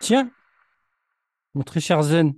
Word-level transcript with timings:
Tiens, 0.00 0.30
mon 1.54 1.62
très 1.62 1.80
cher 1.80 2.02
Zen, 2.02 2.34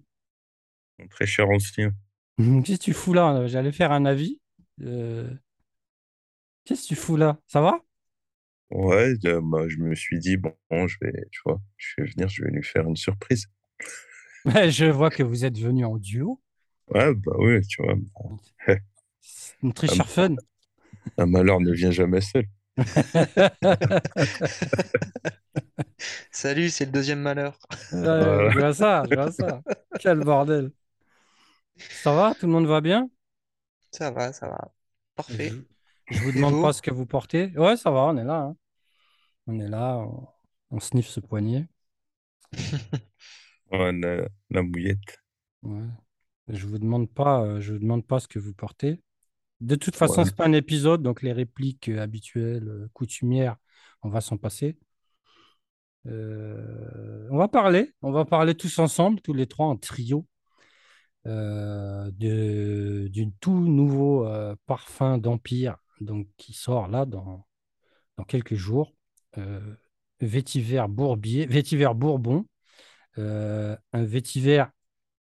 Mon 0.99 1.09
très 1.09 1.27
cher 1.27 1.49
ancien. 1.49 1.93
qu'est-ce 2.65 2.79
que 2.79 2.85
tu 2.85 2.93
fous 2.93 3.13
là? 3.13 3.47
J'allais 3.47 3.73
faire 3.73 3.93
un 3.93 4.05
avis. 4.05 4.41
Euh, 4.83 5.31
qu'est-ce 6.65 6.83
que 6.85 6.89
tu 6.89 6.97
fous 6.97 7.17
là? 7.17 7.39
Ça 7.47 7.61
va? 7.61 7.81
Ouais, 8.71 9.15
euh, 9.25 9.41
bah, 9.43 9.69
je 9.69 9.79
me 9.79 9.95
suis 9.95 10.19
dit, 10.21 10.37
bon, 10.37 10.55
je 10.71 10.97
vais, 11.03 11.13
tu 11.33 11.41
vois, 11.45 11.61
je 11.77 11.95
vais 11.99 12.09
venir, 12.09 12.29
je 12.29 12.45
vais 12.45 12.51
lui 12.51 12.63
faire 12.63 12.87
une 12.87 12.97
surprise. 12.97 13.47
Je 14.47 14.91
vois 14.91 15.11
que 15.11 15.23
vous 15.23 15.45
êtes 15.45 15.59
venus 15.59 15.87
en 15.87 15.99
duo. 15.99 16.41
Ouais, 16.89 17.15
bah 17.15 17.33
oui, 17.39 17.61
tu 17.67 17.83
vois, 17.83 17.95
Mon 19.63 19.73
très 19.73 19.89
cher 19.89 20.09
Fun. 20.09 20.37
un 21.19 21.27
malheur 21.27 21.61
ne 21.61 21.73
vient 21.73 21.91
jamais 21.91 22.21
seul. 22.21 22.47
Salut, 26.31 26.71
c'est 26.71 26.87
le 26.87 26.93
deuxième 26.93 27.21
malheur. 27.21 27.59
Ouais, 27.93 28.49
je 28.49 28.59
vois 28.59 28.75
ça, 28.75 29.07
je 29.09 29.15
vois 29.15 29.31
ça. 29.31 29.63
Quel 29.99 30.21
bordel. 30.21 30.73
Ça 32.03 32.13
va? 32.15 32.35
Tout 32.35 32.47
le 32.47 32.53
monde 32.53 32.67
va 32.67 32.81
bien? 32.81 33.09
Ça 33.93 34.11
va, 34.11 34.33
ça 34.33 34.49
va. 34.49 34.73
Parfait. 35.15 35.61
je 36.11 36.23
vous 36.23 36.33
demande 36.33 36.59
pas 36.59 36.73
ce 36.73 36.83
que 36.83 36.91
vous 36.91 37.07
portez. 37.07 37.53
Ouais, 37.57 37.77
ça 37.77 37.91
va, 37.91 38.01
on 38.01 38.17
est 38.17 38.25
là. 38.25 38.41
hein. 38.43 38.57
On 39.49 39.61
est 39.61 39.69
là, 39.69 39.99
on, 39.99 40.29
on 40.73 40.81
sniffe 40.81 41.09
ce 41.09 41.21
poignet. 41.21 41.69
Ouais, 43.73 43.93
la, 43.93 44.29
la 44.51 44.63
mouillette. 44.63 45.19
Ouais. 45.63 45.83
Je 46.49 46.67
vous 46.67 46.79
demande 46.79 47.11
pas, 47.13 47.43
euh, 47.45 47.61
je 47.61 47.73
vous 47.75 47.79
demande 47.79 48.07
pas 48.07 48.21
ce 48.21 48.29
que 48.29 48.39
vous 48.39 48.55
portez. 48.55 49.01
De 49.61 49.77
toute 49.77 49.97
façon, 49.97 50.25
Ouais, 50.25 50.27
c'est 50.27 50.37
pas 50.37 50.47
un 50.47 50.53
épisode, 50.55 51.03
donc 51.03 51.23
les 51.23 51.33
répliques 51.33 51.89
euh, 51.91 52.01
habituelles, 52.03 52.69
euh, 52.69 52.89
coutumières, 52.95 53.57
on 54.03 54.11
va 54.11 54.21
s'en 54.21 54.39
passer. 54.39 54.79
Euh, 56.07 57.29
on 57.31 57.37
va 57.37 57.49
parler, 57.49 57.93
on 58.03 58.11
va 58.13 58.25
parler 58.25 58.55
tous 58.55 58.79
ensemble, 58.79 59.21
tous 59.21 59.35
les 59.35 59.47
trois 59.47 59.67
en 59.67 59.77
trio, 59.77 60.27
euh, 61.27 62.11
de, 62.13 63.09
d'une 63.09 63.33
tout 63.41 63.53
nouveau 63.69 64.27
euh, 64.27 64.57
parfum 64.67 65.19
d'Empire, 65.19 65.77
donc 66.01 66.27
qui 66.37 66.53
sort 66.55 66.89
là 66.89 67.05
dans, 67.05 67.47
dans 68.19 68.25
quelques 68.25 68.57
jours. 68.57 68.95
Euh, 69.39 69.61
vétiver 70.21 70.85
Bourbier, 70.89 71.47
vétiver 71.47 71.91
Bourbon, 71.95 72.47
un 73.17 74.05
vétiver 74.05 74.65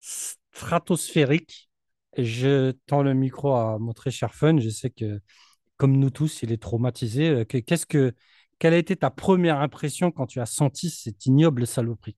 stratosphérique. 0.00 1.70
Je 2.16 2.72
tends 2.86 3.02
le 3.02 3.14
micro 3.14 3.54
à 3.54 3.78
mon 3.78 3.92
très 3.92 4.10
cher 4.10 4.34
Fun. 4.34 4.58
Je 4.58 4.68
sais 4.70 4.90
que 4.90 5.20
comme 5.76 5.96
nous 5.98 6.10
tous, 6.10 6.42
il 6.42 6.52
est 6.52 6.62
traumatisé. 6.62 7.46
Que- 7.46 7.58
Qu'est-ce 7.58 7.86
que, 7.86 8.14
quelle 8.58 8.74
a 8.74 8.78
été 8.78 8.96
ta 8.96 9.10
première 9.10 9.60
impression 9.60 10.10
quand 10.10 10.26
tu 10.26 10.40
as 10.40 10.46
senti 10.46 10.90
cette 10.90 11.26
ignoble 11.26 11.66
saloperie? 11.66 12.16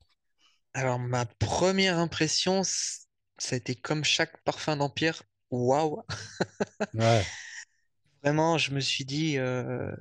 Alors, 0.75 0.99
ma 0.99 1.27
première 1.27 1.99
impression, 1.99 2.63
ça 2.65 3.07
a 3.53 3.57
été 3.57 3.75
comme 3.77 4.05
chaque 4.05 4.43
parfum 4.45 4.77
d'Empire. 4.77 5.23
Waouh! 5.51 6.03
Ouais. 6.95 7.31
Vraiment, 8.23 8.59
je 8.59 8.73
me 8.73 8.81
suis 8.81 9.05
dit, 9.05 9.39
euh, 9.39 9.93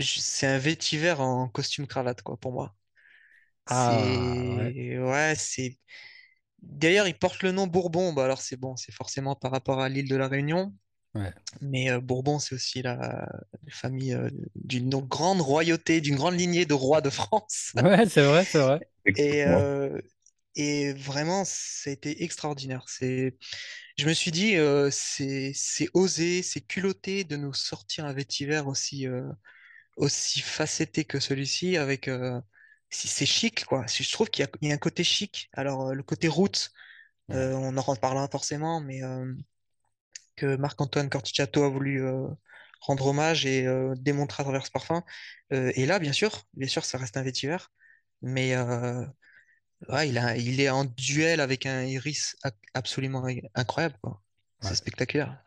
c'est 0.00 0.46
un 0.46 0.58
vétiver 0.58 1.12
en 1.12 1.48
costume 1.48 1.86
cravate, 1.86 2.22
quoi, 2.22 2.36
pour 2.38 2.52
moi. 2.52 2.74
Ah, 3.66 4.42
ouais. 4.56 4.98
Ouais, 4.98 5.34
c'est. 5.36 5.78
D'ailleurs, 6.62 7.08
il 7.08 7.18
porte 7.18 7.42
le 7.42 7.52
nom 7.52 7.66
Bourbon. 7.68 8.12
Bah, 8.14 8.24
alors, 8.24 8.40
c'est 8.42 8.56
bon, 8.58 8.76
c'est 8.76 8.92
forcément 8.92 9.36
par 9.36 9.52
rapport 9.52 9.80
à 9.80 9.88
l'île 9.90 10.08
de 10.08 10.16
la 10.16 10.28
Réunion. 10.28 10.74
Ouais. 11.14 11.32
Mais 11.60 11.90
euh, 11.90 12.00
Bourbon, 12.00 12.38
c'est 12.38 12.54
aussi 12.54 12.82
la, 12.82 12.96
la 13.66 13.72
famille 13.72 14.12
euh, 14.14 14.30
d'une 14.54 14.90
grande 14.90 15.40
royauté, 15.40 16.00
d'une 16.00 16.16
grande 16.16 16.38
lignée 16.38 16.66
de 16.66 16.74
rois 16.74 17.00
de 17.00 17.10
France. 17.10 17.72
Ouais, 17.82 18.06
c'est 18.08 18.22
vrai, 18.26 18.44
c'est 18.44 18.58
vrai. 18.58 18.80
Et, 19.16 19.44
euh, 19.44 20.00
et 20.56 20.92
vraiment, 20.94 21.44
c'était 21.46 22.22
extraordinaire. 22.24 22.84
C'est, 22.88 23.36
je 23.98 24.06
me 24.08 24.14
suis 24.14 24.30
dit, 24.32 24.56
euh, 24.56 24.90
c'est, 24.92 25.52
c'est 25.54 25.88
osé, 25.94 26.42
c'est 26.42 26.60
culotté 26.62 27.24
de 27.24 27.36
nous 27.36 27.54
sortir 27.54 28.06
un 28.06 28.12
vétiver 28.12 28.60
aussi, 28.60 29.06
euh, 29.08 29.30
aussi 29.96 30.40
facetté 30.42 31.04
que 31.06 31.20
celui-ci, 31.20 31.76
avec, 31.78 32.08
euh, 32.08 32.40
si 32.90 33.08
c'est 33.08 33.26
chic, 33.26 33.64
quoi. 33.66 33.86
Si 33.88 34.04
Je 34.04 34.12
trouve 34.12 34.30
qu'il 34.30 34.44
y 34.44 34.48
a, 34.48 34.50
il 34.62 34.68
y 34.68 34.72
a 34.72 34.74
un 34.74 34.78
côté 34.78 35.04
chic. 35.04 35.50
Alors, 35.54 35.94
le 35.94 36.02
côté 36.02 36.28
route, 36.28 36.70
Ouais. 37.28 37.34
euh, 37.34 37.54
on 37.54 37.76
en 37.76 37.82
reparlera 37.82 38.28
forcément, 38.28 38.80
mais 38.80 39.02
euh, 39.04 39.32
que 40.38 40.56
Marc-Antoine 40.56 41.10
Corticciatto 41.10 41.64
a 41.64 41.70
voulu 41.70 42.04
euh, 42.04 42.28
rendre 42.82 43.06
hommage 43.08 43.46
et 43.46 43.66
euh, 43.66 43.94
démontrer 43.98 44.42
à 44.42 44.44
travers 44.44 44.66
ce 44.66 44.72
parfum. 44.72 45.04
Euh, 45.52 45.72
et 45.76 45.86
là, 45.86 45.98
bien 46.00 46.12
sûr, 46.14 46.44
bien 46.54 46.68
sûr, 46.68 46.84
ça 46.84 46.98
reste 46.98 47.16
un 47.18 47.22
vétiver, 47.24 47.58
mais 48.22 48.56
euh, 48.56 49.04
Ouais, 49.88 50.08
il 50.08 50.18
a, 50.18 50.36
il 50.36 50.60
est 50.60 50.70
en 50.70 50.84
duel 50.84 51.40
avec 51.40 51.66
un 51.66 51.84
Iris 51.84 52.36
absolument 52.74 53.24
incroyable, 53.54 53.96
quoi. 54.02 54.22
C'est 54.60 54.74
Ouais. 54.74 54.76
spectaculaire. 54.76 55.38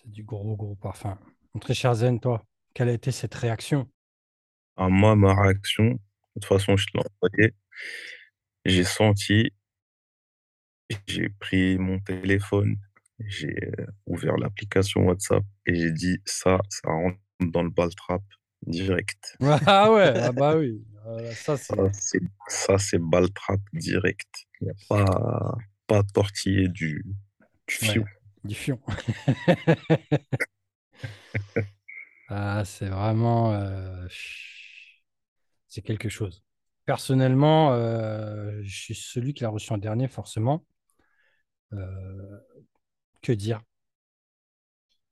C'est 0.00 0.10
du 0.12 0.22
gros, 0.22 0.54
gros 0.56 0.76
parfum. 0.76 1.18
Mon 1.52 1.60
très 1.60 1.74
cher 1.74 1.94
Zen, 1.96 2.20
toi, 2.20 2.44
quelle 2.74 2.88
a 2.88 2.92
été 2.92 3.10
cette 3.10 3.34
réaction? 3.34 3.88
À 4.76 4.88
moi, 4.88 5.16
ma 5.16 5.34
réaction, 5.34 5.84
de 5.94 5.98
toute 6.34 6.44
façon, 6.44 6.76
je 6.76 6.86
te 6.86 6.96
l'ai 6.96 7.02
envoyé. 7.20 7.54
J'ai 8.66 8.84
senti, 8.84 9.50
j'ai 11.06 11.28
pris 11.28 11.78
mon 11.78 11.98
téléphone, 12.00 12.76
j'ai 13.20 13.54
euh, 13.78 13.86
ouvert 14.06 14.36
l'application 14.36 15.02
WhatsApp 15.06 15.44
et 15.66 15.74
j'ai 15.74 15.92
dit, 15.92 16.18
ça, 16.24 16.60
ça 16.68 16.88
rentre 16.90 17.18
dans 17.40 17.62
le 17.62 17.70
ball 17.70 17.94
trap 17.94 18.22
direct. 18.66 19.36
Ah 19.66 19.92
ouais, 19.92 20.12
ah 20.16 20.32
bah 20.32 20.56
oui. 20.56 20.82
Euh, 21.06 21.32
ça, 21.32 21.56
c'est. 21.56 21.76
ça, 22.48 22.78
c'est 22.78 22.98
ball 22.98 23.30
trap 23.32 23.60
direct. 23.72 24.28
Il 24.60 24.64
n'y 24.64 24.70
a 24.70 24.74
pas, 24.88 25.56
pas 25.86 26.02
tortiller 26.02 26.68
du. 26.68 27.04
Ouais, 27.82 28.04
du 28.44 28.54
fion. 28.54 28.78
Ah, 32.28 32.64
c'est 32.64 32.88
vraiment. 32.88 33.52
euh, 33.52 34.06
c'est 35.68 35.82
quelque 35.82 36.08
chose. 36.08 36.42
Personnellement, 36.86 37.72
euh, 37.72 38.60
je 38.62 38.76
suis 38.76 38.94
celui 38.94 39.34
qui 39.34 39.42
l'a 39.42 39.50
reçu 39.50 39.72
en 39.72 39.78
dernier, 39.78 40.08
forcément. 40.08 40.64
Euh, 41.72 42.38
que 43.24 43.32
dire? 43.32 43.62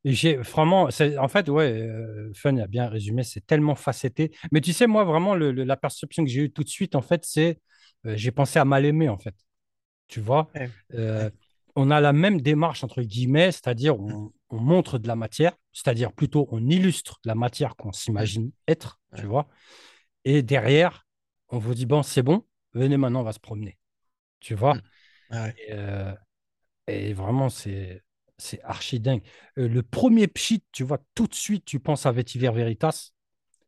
J'ai 0.05 0.35
vraiment, 0.37 0.89
en 1.19 1.29
fait, 1.29 1.49
ouais, 1.49 1.73
euh, 1.81 2.33
Fun 2.35 2.57
a 2.59 2.67
bien 2.67 2.89
résumé, 2.89 3.23
c'est 3.23 3.47
tellement 3.47 3.77
facetté. 3.77 4.33
Mais 4.51 4.61
tu 4.61 4.73
sais, 4.73 4.89
moi, 4.89 5.05
vraiment, 5.05 5.37
le- 5.37 5.53
le- 5.53 5.63
la 5.65 5.77
perception 5.77 6.25
que 6.25 6.31
j'ai 6.31 6.41
eue 6.43 6.51
tout 6.53 6.65
de 6.65 6.69
suite, 6.69 6.97
en 6.97 7.03
fait, 7.03 7.25
c'est, 7.25 7.61
euh, 8.07 8.15
j'ai 8.17 8.33
pensé 8.33 8.59
à 8.59 8.65
mal 8.65 8.85
aimer, 8.85 9.09
en 9.09 9.19
fait. 9.19 9.35
Tu 10.09 10.21
vois, 10.21 10.51
Ouais, 10.55 10.71
Euh, 10.95 11.31
on 11.77 11.91
a 11.91 12.01
la 12.01 12.13
même 12.15 12.41
démarche, 12.43 12.85
entre 12.85 13.03
guillemets, 13.03 13.53
c'est-à-dire 13.53 14.01
on, 14.01 14.33
on 14.51 14.59
montre 14.61 14.99
de 14.99 15.09
la 15.09 15.17
matière, 15.17 15.55
c'est-à-dire 15.73 16.13
plutôt 16.13 16.49
on 16.53 16.69
illustre 16.69 17.21
la 17.25 17.35
matière 17.37 17.77
qu'on 17.77 17.93
s'imagine 17.93 18.53
être, 18.69 19.01
tu 19.17 19.27
vois. 19.27 19.49
Et 20.25 20.43
derrière, 20.43 21.07
on 21.51 21.59
vous 21.59 21.75
dit, 21.75 21.87
bon, 21.87 22.03
c'est 22.03 22.23
bon, 22.23 22.47
venez 22.75 22.97
maintenant, 22.99 23.21
on 23.23 23.25
va 23.25 23.33
se 23.35 23.41
promener, 23.41 23.79
tu 24.41 24.55
vois. 24.55 24.79
ouais, 25.31 25.39
ouais. 25.41 25.57
Et, 25.57 25.73
euh, 25.73 26.13
et 26.87 27.13
vraiment, 27.13 27.49
c'est 27.49 28.03
c'est 28.39 28.61
archi 28.65 28.99
dingue. 28.99 29.23
Euh, 29.59 29.69
le 29.69 29.83
premier 29.85 30.27
pchit, 30.27 30.65
tu 30.73 30.83
vois, 30.83 30.99
tout 31.15 31.29
de 31.29 31.35
suite, 31.35 31.65
tu 31.65 31.79
penses 31.79 32.07
à 32.07 32.13
Vetiver 32.13 32.51
Veritas, 32.51 33.11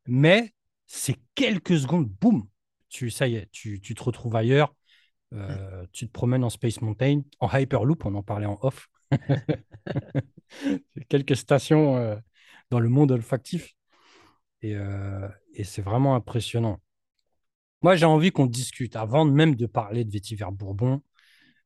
mais 0.06 0.54
c'est 0.86 1.16
quelques 1.34 1.78
secondes, 1.78 2.08
boum, 2.08 2.48
tu, 2.90 3.10
ça 3.10 3.28
y 3.28 3.36
est, 3.36 3.50
tu, 3.52 3.80
tu 3.80 3.94
te 3.94 4.02
retrouves 4.04 4.36
ailleurs, 4.36 4.74
Mm. 5.32 5.38
euh, 5.40 5.86
tu 5.92 6.06
te 6.06 6.12
promènes 6.12 6.44
en 6.44 6.50
Space 6.50 6.80
Mountain, 6.82 7.22
en 7.40 7.48
Hyperloop, 7.50 8.06
on 8.06 8.14
en 8.16 8.22
parlait 8.22 8.46
en 8.46 8.58
off, 8.62 8.88
quelques 11.08 11.36
stations 11.36 11.96
euh, 11.96 12.16
dans 12.70 12.80
le 12.80 12.88
monde 12.88 13.12
olfactif, 13.12 13.74
et, 14.62 14.76
et 15.54 15.64
c'est 15.64 15.82
vraiment 15.82 16.14
impressionnant. 16.16 16.80
Moi, 17.82 17.96
j'ai 17.96 18.06
envie 18.06 18.30
qu'on 18.30 18.46
discute, 18.46 18.96
avant 18.96 19.24
même 19.24 19.54
de 19.56 19.66
parler 19.66 20.04
de 20.04 20.10
Vétiver 20.10 20.46
Bourbon, 20.52 21.02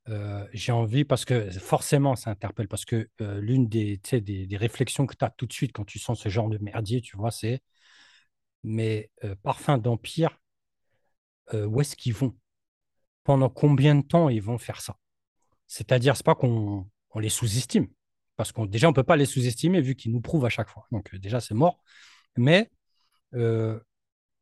Euh, 0.08 0.46
j'ai 0.52 0.72
envie, 0.72 1.04
parce 1.04 1.24
que 1.24 1.50
forcément, 1.50 2.16
ça 2.16 2.30
interpelle, 2.30 2.68
parce 2.68 2.84
que 2.84 3.08
euh, 3.20 3.40
l'une 3.40 3.68
des, 3.68 3.98
des, 4.12 4.46
des 4.46 4.56
réflexions 4.56 5.06
que 5.06 5.14
tu 5.14 5.24
as 5.24 5.30
tout 5.30 5.46
de 5.46 5.52
suite 5.52 5.72
quand 5.72 5.84
tu 5.84 5.98
sens 5.98 6.20
ce 6.20 6.28
genre 6.28 6.48
de 6.48 6.58
merdier, 6.58 7.00
tu 7.02 7.16
vois, 7.16 7.30
c'est, 7.30 7.60
mais 8.62 9.10
euh, 9.24 9.34
parfum 9.42 9.78
d'Empire, 9.78 10.38
euh, 11.54 11.66
où 11.66 11.80
est-ce 11.80 11.96
qu'ils 11.96 12.14
vont? 12.14 12.36
Pendant 13.24 13.50
combien 13.50 13.94
de 13.96 14.02
temps 14.02 14.28
ils 14.28 14.42
vont 14.42 14.58
faire 14.58 14.80
ça? 14.80 14.96
C'est-à-dire, 15.66 16.16
c'est 16.16 16.26
pas 16.26 16.34
qu'on 16.36 16.88
on 17.12 17.18
les 17.20 17.30
sous-estime, 17.30 17.88
parce 18.36 18.52
qu'on 18.52 18.66
déjà, 18.66 18.88
on 18.88 18.92
peut 18.94 19.04
pas 19.04 19.16
les 19.16 19.26
sous-estimer 19.26 19.80
vu 19.82 19.96
qu'ils 19.96 20.12
nous 20.12 20.20
prouvent 20.20 20.46
à 20.46 20.50
chaque 20.50 20.68
fois. 20.70 20.86
Donc 20.92 21.14
déjà, 21.16 21.40
c'est 21.40 21.54
mort. 21.54 21.82
Mais 22.36 22.70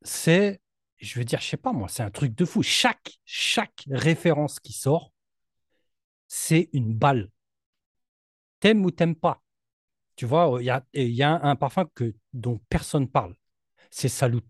c'est, 0.02 0.60
je 0.98 1.18
veux 1.18 1.24
dire, 1.24 1.40
je 1.40 1.46
sais 1.48 1.56
pas 1.56 1.72
moi, 1.72 1.88
c'est 1.88 2.02
un 2.02 2.10
truc 2.10 2.34
de 2.34 2.44
fou. 2.44 2.62
Chaque, 2.62 3.18
chaque 3.24 3.84
référence 3.90 4.60
qui 4.60 4.72
sort, 4.72 5.12
c'est 6.28 6.68
une 6.72 6.94
balle. 6.94 7.30
T'aimes 8.60 8.84
ou 8.84 8.90
t'aimes 8.90 9.16
pas? 9.16 9.42
Tu 10.16 10.26
vois, 10.26 10.56
il 10.60 10.64
y 10.64 10.70
a, 10.70 10.84
y 10.94 11.22
a 11.22 11.40
un 11.42 11.56
parfum 11.56 11.86
que, 11.94 12.14
dont 12.32 12.58
personne 12.68 13.08
parle. 13.08 13.34
C'est 13.90 14.08
Salut. 14.08 14.40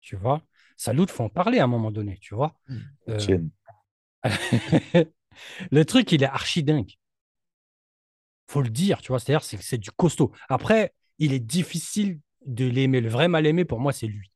Tu 0.00 0.16
vois? 0.16 0.42
Salut, 0.76 1.06
faut 1.08 1.24
en 1.24 1.28
parler 1.28 1.58
à 1.58 1.64
un 1.64 1.68
moment 1.68 1.90
donné, 1.90 2.18
tu 2.18 2.34
vois. 2.34 2.54
Mm. 2.68 2.78
Euh, 3.08 3.38
le 5.70 5.84
truc, 5.84 6.12
il 6.12 6.22
est 6.22 6.26
archi 6.26 6.62
dingue. 6.62 6.92
Faut 8.46 8.62
le 8.62 8.70
dire, 8.70 9.00
tu 9.00 9.08
vois. 9.08 9.18
C'est-à-dire, 9.18 9.44
c'est 9.44 9.60
c'est 9.60 9.78
du 9.78 9.90
costaud. 9.90 10.32
Après, 10.48 10.94
il 11.18 11.32
est 11.32 11.40
difficile 11.40 12.20
de 12.46 12.66
l'aimer. 12.66 13.00
Le 13.00 13.08
vrai 13.08 13.28
mal 13.28 13.46
aimé, 13.46 13.64
pour 13.64 13.80
moi, 13.80 13.92
c'est 13.92 14.06
lui. 14.06 14.30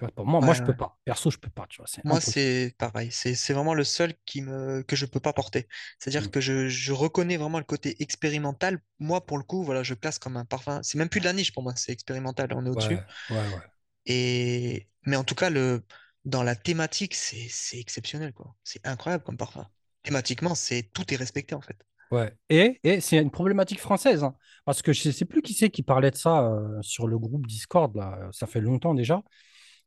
Tu 0.00 0.06
vois, 0.06 0.12
pour 0.14 0.24
moi, 0.26 0.40
moi, 0.40 0.48
Ouais, 0.48 0.54
je 0.54 0.62
peux 0.62 0.74
pas. 0.74 0.98
Perso, 1.04 1.30
je 1.30 1.36
peux 1.36 1.50
pas, 1.50 1.66
tu 1.68 1.76
vois. 1.82 1.86
Moi, 2.04 2.22
c'est 2.22 2.74
pareil. 2.78 3.12
C'est 3.12 3.52
vraiment 3.52 3.74
le 3.74 3.84
seul 3.84 4.14
qui 4.24 4.40
me, 4.40 4.82
que 4.82 4.96
je 4.96 5.04
peux 5.04 5.20
pas 5.20 5.34
porter. 5.34 5.68
C'est-à-dire 5.98 6.22
Mm. 6.22 6.30
que 6.30 6.40
je, 6.40 6.68
je 6.70 6.92
reconnais 6.92 7.36
vraiment 7.36 7.58
le 7.58 7.64
côté 7.64 8.02
expérimental. 8.02 8.80
Moi, 8.98 9.26
pour 9.26 9.36
le 9.36 9.44
coup, 9.44 9.62
voilà, 9.62 9.82
je 9.82 9.92
classe 9.92 10.18
comme 10.18 10.38
un 10.38 10.46
parfum. 10.46 10.80
C'est 10.82 10.96
même 10.96 11.10
plus 11.10 11.20
de 11.20 11.26
la 11.26 11.34
niche 11.34 11.52
pour 11.52 11.62
moi, 11.62 11.74
c'est 11.76 11.92
expérimental. 11.92 12.50
On 12.54 12.64
est 12.64 12.70
au-dessus. 12.70 12.94
Ouais, 12.94 13.36
ouais, 13.36 13.36
ouais. 13.36 13.62
Et... 14.06 14.88
Mais 15.06 15.16
en 15.16 15.24
tout 15.24 15.34
cas, 15.34 15.50
le... 15.50 15.84
dans 16.24 16.42
la 16.42 16.56
thématique, 16.56 17.14
c'est 17.14 17.78
exceptionnel. 17.78 18.32
C'est 18.64 18.86
incroyable 18.86 19.24
comme 19.24 19.36
parfum. 19.36 19.68
Thématiquement, 20.02 20.54
c'est 20.54 20.82
tout 20.94 21.12
est 21.12 21.16
respecté, 21.16 21.54
en 21.54 21.60
fait. 21.60 21.76
Ouais. 22.10 22.34
Et, 22.48 22.80
et 22.82 23.00
c'est 23.00 23.18
une 23.18 23.30
problématique 23.30 23.78
française, 23.78 24.24
hein, 24.24 24.34
parce 24.64 24.82
que 24.82 24.92
je 24.92 25.08
ne 25.08 25.12
sais 25.12 25.24
plus 25.24 25.42
qui 25.42 25.54
c'est 25.54 25.70
qui 25.70 25.84
parlait 25.84 26.10
de 26.10 26.16
ça 26.16 26.42
euh, 26.44 26.82
sur 26.82 27.06
le 27.06 27.16
groupe 27.18 27.46
Discord, 27.46 27.94
là, 27.94 28.18
ça 28.32 28.48
fait 28.48 28.60
longtemps 28.60 28.94
déjà. 28.94 29.22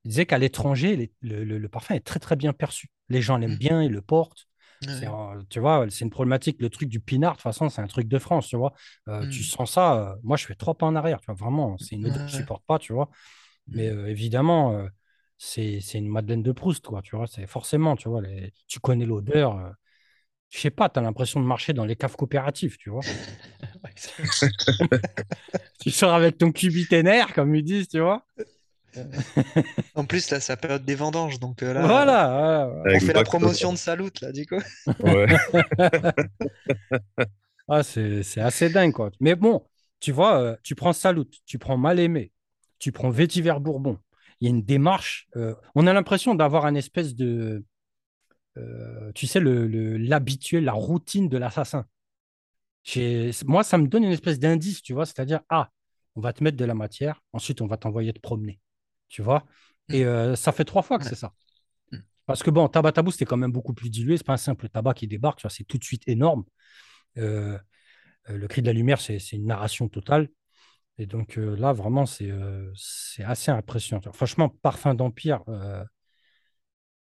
Il 0.05 0.09
disait 0.09 0.25
qu'à 0.25 0.37
l'étranger, 0.37 0.95
les- 0.95 1.11
le, 1.21 1.43
le- 1.43 1.57
le 1.57 1.69
parfum 1.69 1.95
est 1.95 2.01
très 2.01 2.19
très 2.19 2.35
bien 2.35 2.53
perçu. 2.53 2.87
Les 3.09 3.21
gens 3.21 3.37
l'aiment 3.37 3.53
Mm. 3.53 3.57
bien, 3.57 3.83
ils 3.83 3.91
le 3.91 4.01
portent. 4.01 4.47
Tu 5.49 5.59
vois, 5.61 5.85
c'est 5.89 6.03
une 6.03 6.09
problématique. 6.09 6.61
Le 6.61 6.69
truc 6.69 6.89
du 6.89 6.99
pinard, 6.99 7.33
de 7.33 7.37
toute 7.37 7.43
façon, 7.43 7.69
c'est 7.69 7.81
un 7.81 7.87
truc 7.87 8.07
de 8.09 8.19
France, 8.19 8.47
tu 8.49 8.57
vois. 8.57 8.73
Euh, 9.07 9.25
tu 9.29 9.39
Mm. 9.39 9.43
sens 9.43 9.71
ça, 9.71 9.95
euh, 10.11 10.15
moi 10.23 10.35
je 10.35 10.45
fais 10.45 10.55
trois 10.55 10.73
pas 10.75 10.85
en 10.85 10.95
arrière, 10.95 11.19
tu 11.21 11.27
vois, 11.27 11.35
vraiment. 11.35 11.77
C'est 11.77 11.95
une 11.95 12.05
odeur 12.05 12.25
que 12.25 12.31
je 12.31 12.35
supporte 12.37 12.63
pas, 12.65 12.79
tu 12.79 12.91
vois. 12.93 13.09
Mais 13.67 13.89
Mm. 13.89 13.97
euh, 13.97 14.07
évidemment, 14.09 14.87
c'est, 15.37 15.79
c'est 15.81 15.99
une 15.99 16.09
Madeleine 16.09 16.43
de 16.43 16.51
Proust, 16.51 16.85
quoi, 16.85 17.01
tu 17.01 17.15
vois. 17.15 17.27
C'est 17.27 17.47
forcément, 17.47 17.95
tu 17.95 18.09
vois, 18.09 18.21
les- 18.21 18.53
tu 18.67 18.79
connais 18.79 19.05
l'odeur. 19.05 19.73
je 20.49 20.59
sais 20.59 20.69
pas, 20.71 20.87
tu 20.89 20.99
as 20.99 21.01
l'impression 21.01 21.41
de 21.41 21.45
marcher 21.47 21.73
dans 21.73 21.85
les 21.85 21.95
caves 21.95 22.15
coopératives, 22.15 22.77
tu 22.77 22.89
vois. 22.91 23.01
Tu 25.79 25.91
sors 25.91 26.13
avec 26.13 26.37
ton 26.37 26.51
cubiténaire, 26.51 27.33
comme 27.33 27.55
ils 27.55 27.63
disent, 27.63 27.87
tu 27.89 27.99
vois. 27.99 28.25
En 29.95 30.05
plus, 30.05 30.29
là, 30.31 30.39
c'est 30.39 30.53
la 30.53 30.57
période 30.57 30.85
des 30.85 30.95
vendanges, 30.95 31.39
donc 31.39 31.61
euh, 31.63 31.73
là, 31.73 31.85
Voilà, 31.85 32.69
on 32.85 32.99
fait 32.99 33.13
la 33.13 33.23
promotion 33.23 33.71
de 33.71 33.77
Salut, 33.77 34.09
là, 34.21 34.31
du 34.31 34.45
coup. 34.45 34.59
Ouais. 35.01 35.27
Ah, 37.67 37.83
c'est 37.83 38.23
c'est 38.23 38.41
assez 38.41 38.69
dingue, 38.69 38.91
quoi. 38.91 39.11
Mais 39.19 39.35
bon, 39.35 39.63
tu 39.99 40.11
vois, 40.11 40.39
euh, 40.41 40.55
tu 40.63 40.75
prends 40.75 40.93
Salut, 40.93 41.25
tu 41.45 41.57
prends 41.59 41.77
Mal-Aimé, 41.77 42.31
tu 42.79 42.91
prends 42.91 43.09
Vétiver 43.09 43.55
Bourbon. 43.59 43.97
Il 44.41 44.45
y 44.45 44.47
a 44.47 44.53
une 44.53 44.63
démarche. 44.63 45.27
euh, 45.37 45.55
on 45.75 45.87
a 45.87 45.93
l'impression 45.93 46.35
d'avoir 46.35 46.65
un 46.65 46.75
espèce 46.75 47.15
de. 47.15 47.63
euh, 48.57 49.11
tu 49.15 49.27
sais, 49.27 49.39
le, 49.39 49.67
le- 49.67 49.97
l'habituel, 49.97 50.65
la 50.65 50.73
routine 50.73 51.29
de 51.29 51.37
l'assassin. 51.37 51.85
Moi, 53.45 53.63
ça 53.63 53.77
me 53.77 53.87
donne 53.87 54.03
une 54.03 54.11
espèce 54.11 54.39
d'indice, 54.39 54.81
tu 54.81 54.93
vois. 54.93 55.05
C'est-à-dire, 55.05 55.41
ah, 55.49 55.69
on 56.15 56.21
va 56.21 56.33
te 56.33 56.43
mettre 56.43 56.57
de 56.57 56.65
la 56.65 56.73
matière, 56.75 57.21
ensuite, 57.33 57.61
on 57.61 57.67
va 57.67 57.77
t'envoyer 57.77 58.13
te 58.13 58.19
promener. 58.19 58.59
Tu 59.13 59.21
vois? 59.21 59.45
Et 59.89 60.05
euh, 60.05 60.35
ça 60.35 60.51
fait 60.51 60.65
trois 60.65 60.81
fois 60.81 60.97
que 60.97 61.05
c'est 61.05 61.13
ça. 61.13 61.33
Mm. 61.91 61.97
Parce 62.25 62.41
que 62.41 62.49
bon, 62.49 62.67
tabac 62.67 62.93
tabou, 62.93 63.11
c'était 63.11 63.25
quand 63.25 63.37
même 63.37 63.51
beaucoup 63.51 63.75
plus 63.75 63.91
dilué. 63.91 64.17
C'est 64.17 64.25
pas 64.25 64.33
un 64.33 64.37
simple 64.37 64.69
tabac 64.69 64.95
qui 64.95 65.07
débarque, 65.07 65.37
tu 65.37 65.43
vois, 65.43 65.51
c'est 65.51 65.65
tout 65.65 65.77
de 65.77 65.83
suite 65.83 66.01
énorme. 66.07 66.45
Euh, 67.19 67.59
euh, 68.29 68.37
le 68.37 68.47
cri 68.47 68.63
de 68.63 68.67
la 68.67 68.73
lumière, 68.73 68.99
c'est 68.99 69.19
une 69.33 69.45
narration 69.45 69.87
totale. 69.87 70.29
Et 70.97 71.05
donc 71.05 71.37
euh, 71.37 71.55
là, 71.55 71.73
vraiment, 71.73 72.07
c'est 72.07 72.31
assez 73.23 73.51
impressionnant. 73.51 74.01
Franchement, 74.13 74.49
Parfum 74.49 74.95
d'Empire, 74.95 75.43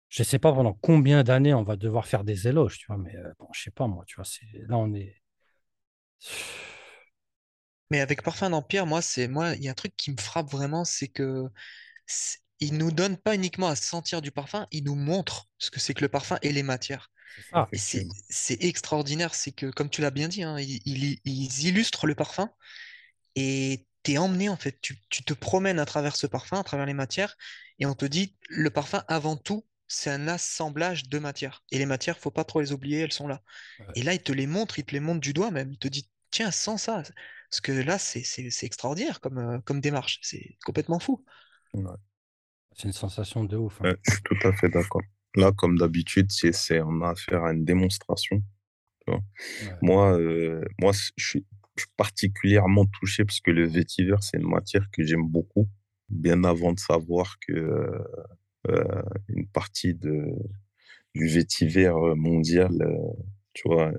je 0.08 0.24
ne 0.24 0.26
sais 0.26 0.40
pas 0.40 0.52
pendant 0.52 0.74
combien 0.74 1.24
d'années 1.24 1.54
on 1.54 1.62
va 1.62 1.76
devoir 1.76 2.08
faire 2.08 2.24
des 2.24 2.48
éloges, 2.48 2.80
tu 2.80 2.88
vois, 2.88 2.98
mais 2.98 3.14
bon, 3.38 3.48
je 3.54 3.62
sais 3.62 3.72
pas 3.72 3.86
moi, 3.86 4.04
tu 4.08 4.16
vois, 4.16 4.26
là 4.68 4.78
on 4.78 4.96
est. 4.96 5.16
Mais 7.92 8.00
avec 8.00 8.24
Parfum 8.24 8.50
d'Empire, 8.50 8.88
moi, 8.88 9.04
c'est 9.04 9.28
moi, 9.28 9.54
il 9.56 9.64
y 9.64 9.68
a 9.68 9.72
un 9.72 9.76
truc 9.76 9.96
qui 9.96 10.12
me 10.12 10.18
frappe 10.18 10.50
vraiment, 10.50 10.86
c'est 10.86 11.08
que 11.08 11.46
il 12.60 12.78
nous 12.78 12.92
donne 12.92 13.18
pas 13.18 13.36
uniquement 13.36 13.68
à 13.68 13.76
sentir 13.76 14.22
du 14.22 14.32
parfum, 14.32 14.68
il 14.72 14.84
nous 14.84 14.96
montre 14.96 15.48
ce 15.58 15.72
que 15.72 15.80
c'est 15.80 15.94
que 15.94 16.02
le 16.02 16.10
parfum 16.10 16.38
et 16.42 16.52
les 16.52 16.64
matières. 16.64 17.12
Et 17.72 17.78
c'est 17.78 18.64
extraordinaire, 18.64 19.34
c'est 19.34 19.52
que, 19.52 19.68
comme 19.68 19.90
tu 19.90 20.02
l'as 20.02 20.12
bien 20.12 20.28
dit, 20.28 20.44
hein, 20.44 20.60
ils, 20.60 21.66
illustrent 21.66 22.08
le 22.08 22.16
parfum 22.16 22.50
et 23.36 23.86
t'es 24.04 24.18
emmené 24.18 24.50
en 24.50 24.58
fait. 24.58 24.80
Tu, 24.82 25.00
tu 25.10 25.24
te 25.24 25.34
promènes 25.34 25.80
à 25.80 25.86
travers 25.86 26.16
ce 26.16 26.28
parfum, 26.28 26.60
à 26.60 26.64
travers 26.64 26.86
les 26.86 26.94
matières, 26.94 27.38
et 27.80 27.86
on 27.86 27.94
te 27.94 28.06
dit 28.06 28.36
le 28.50 28.70
parfum, 28.70 29.04
avant 29.08 29.38
tout, 29.38 29.66
c'est 29.88 30.12
un 30.12 30.28
assemblage 30.28 31.10
de 31.10 31.20
matières. 31.20 31.64
Et 31.72 31.80
les 31.80 31.86
matières, 31.86 32.20
faut 32.20 32.32
pas 32.32 32.44
trop 32.44 32.62
les 32.62 32.72
oublier, 32.72 33.00
elles 33.00 33.14
sont 33.14 33.28
là. 33.28 33.42
Ouais. 33.80 33.86
Et 33.96 34.04
là, 34.04 34.14
il 34.14 34.22
te 34.22 34.32
les 34.32 34.48
montre, 34.48 34.78
il 34.80 34.86
te 34.86 34.92
les 34.92 35.00
montre 35.00 35.20
du 35.20 35.34
doigt 35.34 35.50
même. 35.50 35.72
Il 35.72 35.80
te 35.80 35.88
dit, 35.88 36.10
tiens, 36.30 36.52
sens 36.52 36.84
ça. 36.84 37.02
Parce 37.50 37.62
que 37.62 37.72
là, 37.72 37.98
c'est 37.98 38.24
extraordinaire 38.64 39.20
comme, 39.20 39.38
euh, 39.40 39.60
comme 39.66 39.82
démarche. 39.82 40.20
C'est 40.22 40.58
complètement 40.64 41.00
fou. 41.00 41.26
Ouais. 41.74 41.84
C'est 42.76 42.88
une 42.88 42.94
sensation 42.94 43.44
de 43.44 43.58
ouf. 43.58 43.80
hein. 43.82 43.90
Ouais, 43.90 43.96
je 44.08 44.12
suis 44.14 44.22
tout 44.24 44.48
à 44.48 44.54
fait 44.54 44.70
d'accord. 44.70 45.02
Là, 45.36 45.52
comme 45.52 45.78
d'habitude, 45.78 46.32
c'est, 46.32 46.82
on 46.82 47.02
a 47.02 47.10
affaire 47.10 47.44
à 47.44 47.52
une 47.54 47.66
démonstration. 47.66 48.42
Ouais. 49.08 49.20
Moi, 49.82 50.18
euh, 50.20 50.64
moi, 50.80 50.92
je 50.94 51.24
suis, 51.24 51.46
je 51.76 51.82
suis 51.84 51.92
particulièrement 51.98 52.86
touché 52.86 53.26
parce 53.26 53.40
que 53.42 53.52
le 53.52 53.68
vétiver, 53.68 54.16
c'est 54.22 54.38
une 54.38 54.48
matière 54.50 54.88
que 54.92 55.04
j'aime 55.04 55.28
beaucoup, 55.28 55.68
bien 56.10 56.44
avant 56.44 56.74
de 56.74 56.80
savoir 56.80 57.38
que 57.48 57.54
euh, 57.54 58.04
euh, 58.70 59.02
une 59.28 59.48
partie 59.48 59.94
de, 59.94 60.26
du 61.16 61.28
vétiver 61.28 61.92
mondial, 62.16 62.72
tu 63.54 63.68
vois, 63.68 63.92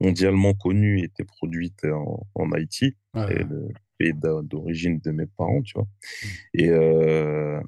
mondialement 0.00 0.54
connu, 0.54 1.02
était 1.02 1.24
produite 1.24 1.84
en, 1.84 2.26
en 2.34 2.52
Haïti, 2.52 2.96
Ouais, 3.14 3.32
et 3.32 3.38
ouais. 3.38 3.44
le 3.44 3.68
pays 4.00 4.14
d'origine 4.14 4.98
de 5.00 5.10
mes 5.10 5.26
parents, 5.26 5.62
tu 5.62 5.74
vois. 5.74 5.84
Mm. 5.84 6.26
Et 6.54 6.68
euh, 6.70 7.60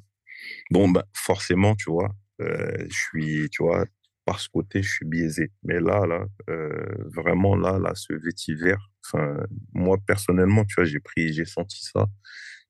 bon, 0.71 0.89
bah, 0.89 1.07
forcément, 1.15 1.75
tu 1.77 1.91
vois, 1.91 2.11
euh, 2.41 2.87
je 2.89 2.95
suis, 2.95 3.51
tu 3.51 3.63
vois, 3.63 3.85
par 4.25 4.41
ce 4.41 4.49
côté, 4.49 4.83
je 4.83 4.91
suis 4.91 5.07
biaisé. 5.07 5.53
Mais 5.63 5.79
là, 5.79 6.07
là, 6.07 6.25
euh, 6.49 6.95
vraiment, 7.15 7.55
là, 7.57 7.79
là, 7.79 7.93
ce 7.95 8.15
vétiver, 8.15 8.75
enfin, 9.05 9.37
moi, 9.73 9.99
personnellement, 10.07 10.65
tu 10.65 10.75
vois, 10.77 10.85
j'ai 10.85 11.01
pris, 11.01 11.33
j'ai 11.33 11.45
senti 11.45 11.85
ça, 11.85 12.07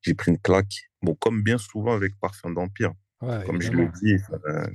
j'ai 0.00 0.14
pris 0.14 0.32
une 0.32 0.38
claque. 0.38 0.90
Bon, 1.02 1.14
comme 1.14 1.42
bien 1.42 1.58
souvent 1.58 1.94
avec 1.94 2.18
Parfum 2.20 2.50
d'Empire, 2.50 2.92
Ouais, 3.20 3.44
comme 3.46 3.62
je 3.62 3.70
le 3.70 3.88
dis, 4.02 4.16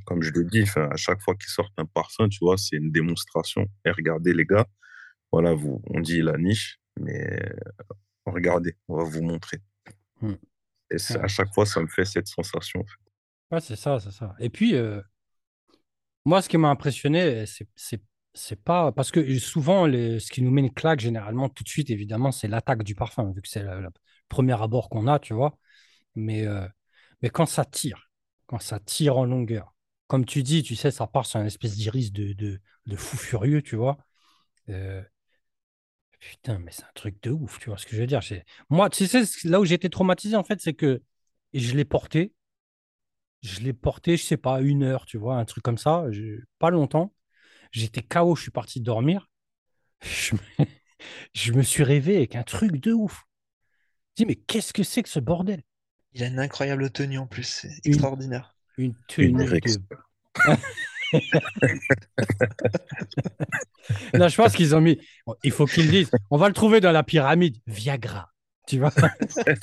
comme 0.06 0.24
je 0.24 0.32
le 0.32 0.46
dis, 0.46 0.64
à 0.78 0.96
chaque 0.96 1.22
fois 1.22 1.36
qu'ils 1.36 1.50
sortent 1.50 1.78
un 1.78 1.86
parfum, 1.86 2.30
tu 2.30 2.40
vois, 2.40 2.58
c'est 2.58 2.78
une 2.78 2.94
démonstration. 2.94 3.68
Et 3.84 3.92
regardez, 3.92 4.34
les 4.34 4.46
gars, 4.46 4.66
voilà, 5.34 5.54
vous, 5.54 5.82
on 5.88 6.00
dit 6.00 6.22
la 6.22 6.38
niche, 6.38 6.80
mais 6.98 7.42
regardez, 8.32 8.78
on 8.88 8.98
va 8.98 9.04
vous 9.04 9.22
montrer. 9.24 9.60
Mm. 10.22 10.38
Et 10.92 10.98
Ouais. 11.10 11.22
à 11.22 11.30
chaque 11.30 11.54
fois, 11.54 11.66
ça 11.66 11.80
me 11.80 11.88
fait 11.88 12.04
cette 12.04 12.28
sensation. 12.28 12.82
en 12.82 12.84
fait. 12.86 13.00
Ouais, 13.52 13.62
c'est 13.62 13.76
ça, 13.76 14.00
c'est 14.00 14.12
ça. 14.12 14.36
Et 14.40 14.50
puis, 14.50 14.76
euh, 14.76 15.02
moi, 16.26 16.42
ce 16.42 16.50
qui 16.50 16.58
m'a 16.58 16.70
impressionné, 16.70 17.46
c'est 18.34 18.64
pas 18.64 18.92
parce 18.92 19.12
que 19.12 19.40
souvent, 19.40 19.86
les, 19.86 20.20
ce 20.20 20.32
qui 20.32 20.42
nous 20.42 20.52
met 20.52 20.62
une 20.62 20.74
claque 20.74 21.00
généralement 21.00 21.50
tout 21.50 21.64
de 21.64 21.70
suite, 21.70 21.90
évidemment, 21.90 22.32
c'est 22.32 22.48
l'attaque 22.48 22.84
du 22.84 22.96
parfum, 22.96 23.32
vu 23.34 23.42
que 23.42 23.48
c'est 23.48 23.64
le, 23.64 23.82
le 23.82 23.90
premier 24.30 24.62
abord 24.62 24.90
qu'on 24.90 25.08
a, 25.08 25.20
tu 25.20 25.34
vois. 25.34 25.58
Mais, 26.16 26.48
euh, 26.48 26.68
mais 27.22 27.30
quand 27.30 27.46
ça 27.48 27.66
tire, 27.66 28.12
quand 28.48 28.60
ça 28.62 28.80
tire 28.80 29.18
en 29.18 29.26
longueur, 29.26 29.76
comme 30.08 30.26
tu 30.26 30.44
dis, 30.44 30.64
tu 30.64 30.76
sais, 30.76 30.92
ça 30.92 31.08
part 31.08 31.26
sur 31.26 31.40
une 31.42 31.48
espèce 31.48 31.76
d'iris 31.76 32.12
de, 32.14 32.34
de, 32.34 32.60
de 32.88 32.96
fou 32.98 33.18
furieux, 33.18 33.62
tu 33.62 33.76
vois. 33.78 33.98
Euh, 34.70 35.04
putain, 36.20 36.60
mais 36.60 36.72
c'est 36.72 36.84
un 36.84 36.92
truc 36.96 37.22
de 37.24 37.32
ouf, 37.32 37.60
tu 37.60 37.70
vois 37.70 37.78
ce 37.78 37.86
que 37.86 37.96
je 37.96 38.02
veux 38.02 38.08
dire. 38.08 38.22
Moi, 38.70 38.90
tu 38.90 39.08
sais, 39.08 39.24
là 39.46 39.60
où 39.60 39.66
j'ai 39.66 39.76
été 39.76 39.90
traumatisé, 39.90 40.36
en 40.36 40.44
fait, 40.44 40.60
c'est 40.62 40.74
que 40.74 41.02
je 41.54 41.76
l'ai 41.76 41.86
porté, 41.86 42.34
je 43.42 43.60
l'ai 43.62 43.74
porté, 43.74 44.18
je 44.18 44.24
sais 44.24 44.38
pas, 44.38 44.62
une 44.62 44.84
heure, 44.84 45.06
tu 45.06 45.18
vois, 45.18 45.38
un 45.38 45.46
truc 45.46 45.64
comme 45.64 45.78
ça, 45.78 46.06
je- 46.12 46.42
pas 46.60 46.70
longtemps. 46.70 47.14
J'étais 47.72 48.04
KO, 48.04 48.36
je 48.36 48.44
suis 48.44 48.52
parti 48.52 48.82
dormir. 48.82 49.30
Je 50.04 50.36
me, 50.36 50.40
je 51.34 51.54
me 51.54 51.64
suis 51.64 51.84
réveillé 51.84 52.18
avec 52.20 52.36
un 52.36 52.44
truc 52.44 52.74
de 52.82 52.94
ouf. 52.94 53.24
Je 54.18 54.24
dis, 54.24 54.28
mais 54.28 54.36
qu'est-ce 54.36 54.74
que 54.74 54.84
c'est 54.84 55.04
que 55.04 55.10
ce 55.10 55.20
bordel? 55.20 55.64
Il 56.12 56.22
a 56.22 56.28
une 56.28 56.40
incroyable 56.40 56.92
tenue 56.92 57.18
en 57.18 57.28
plus. 57.28 57.44
C'est 57.46 57.72
Une, 57.86 57.88
extraordinaire. 57.88 58.58
une 58.78 58.96
Une 59.20 59.38
tenue 59.38 59.58
de. 59.60 59.82
Non, 64.14 64.28
je 64.28 64.36
pense 64.36 64.54
qu'ils 64.56 64.76
ont 64.76 64.82
mis. 64.82 65.00
Il 65.44 65.52
faut 65.52 65.66
qu'ils 65.66 65.90
disent. 65.90 66.12
On 66.32 66.38
va 66.38 66.48
le 66.48 66.54
trouver 66.54 66.82
dans 66.82 66.92
la 66.92 67.04
pyramide. 67.04 67.58
Viagra. 67.68 68.30
Tu 68.68 68.80
vois? 68.80 68.92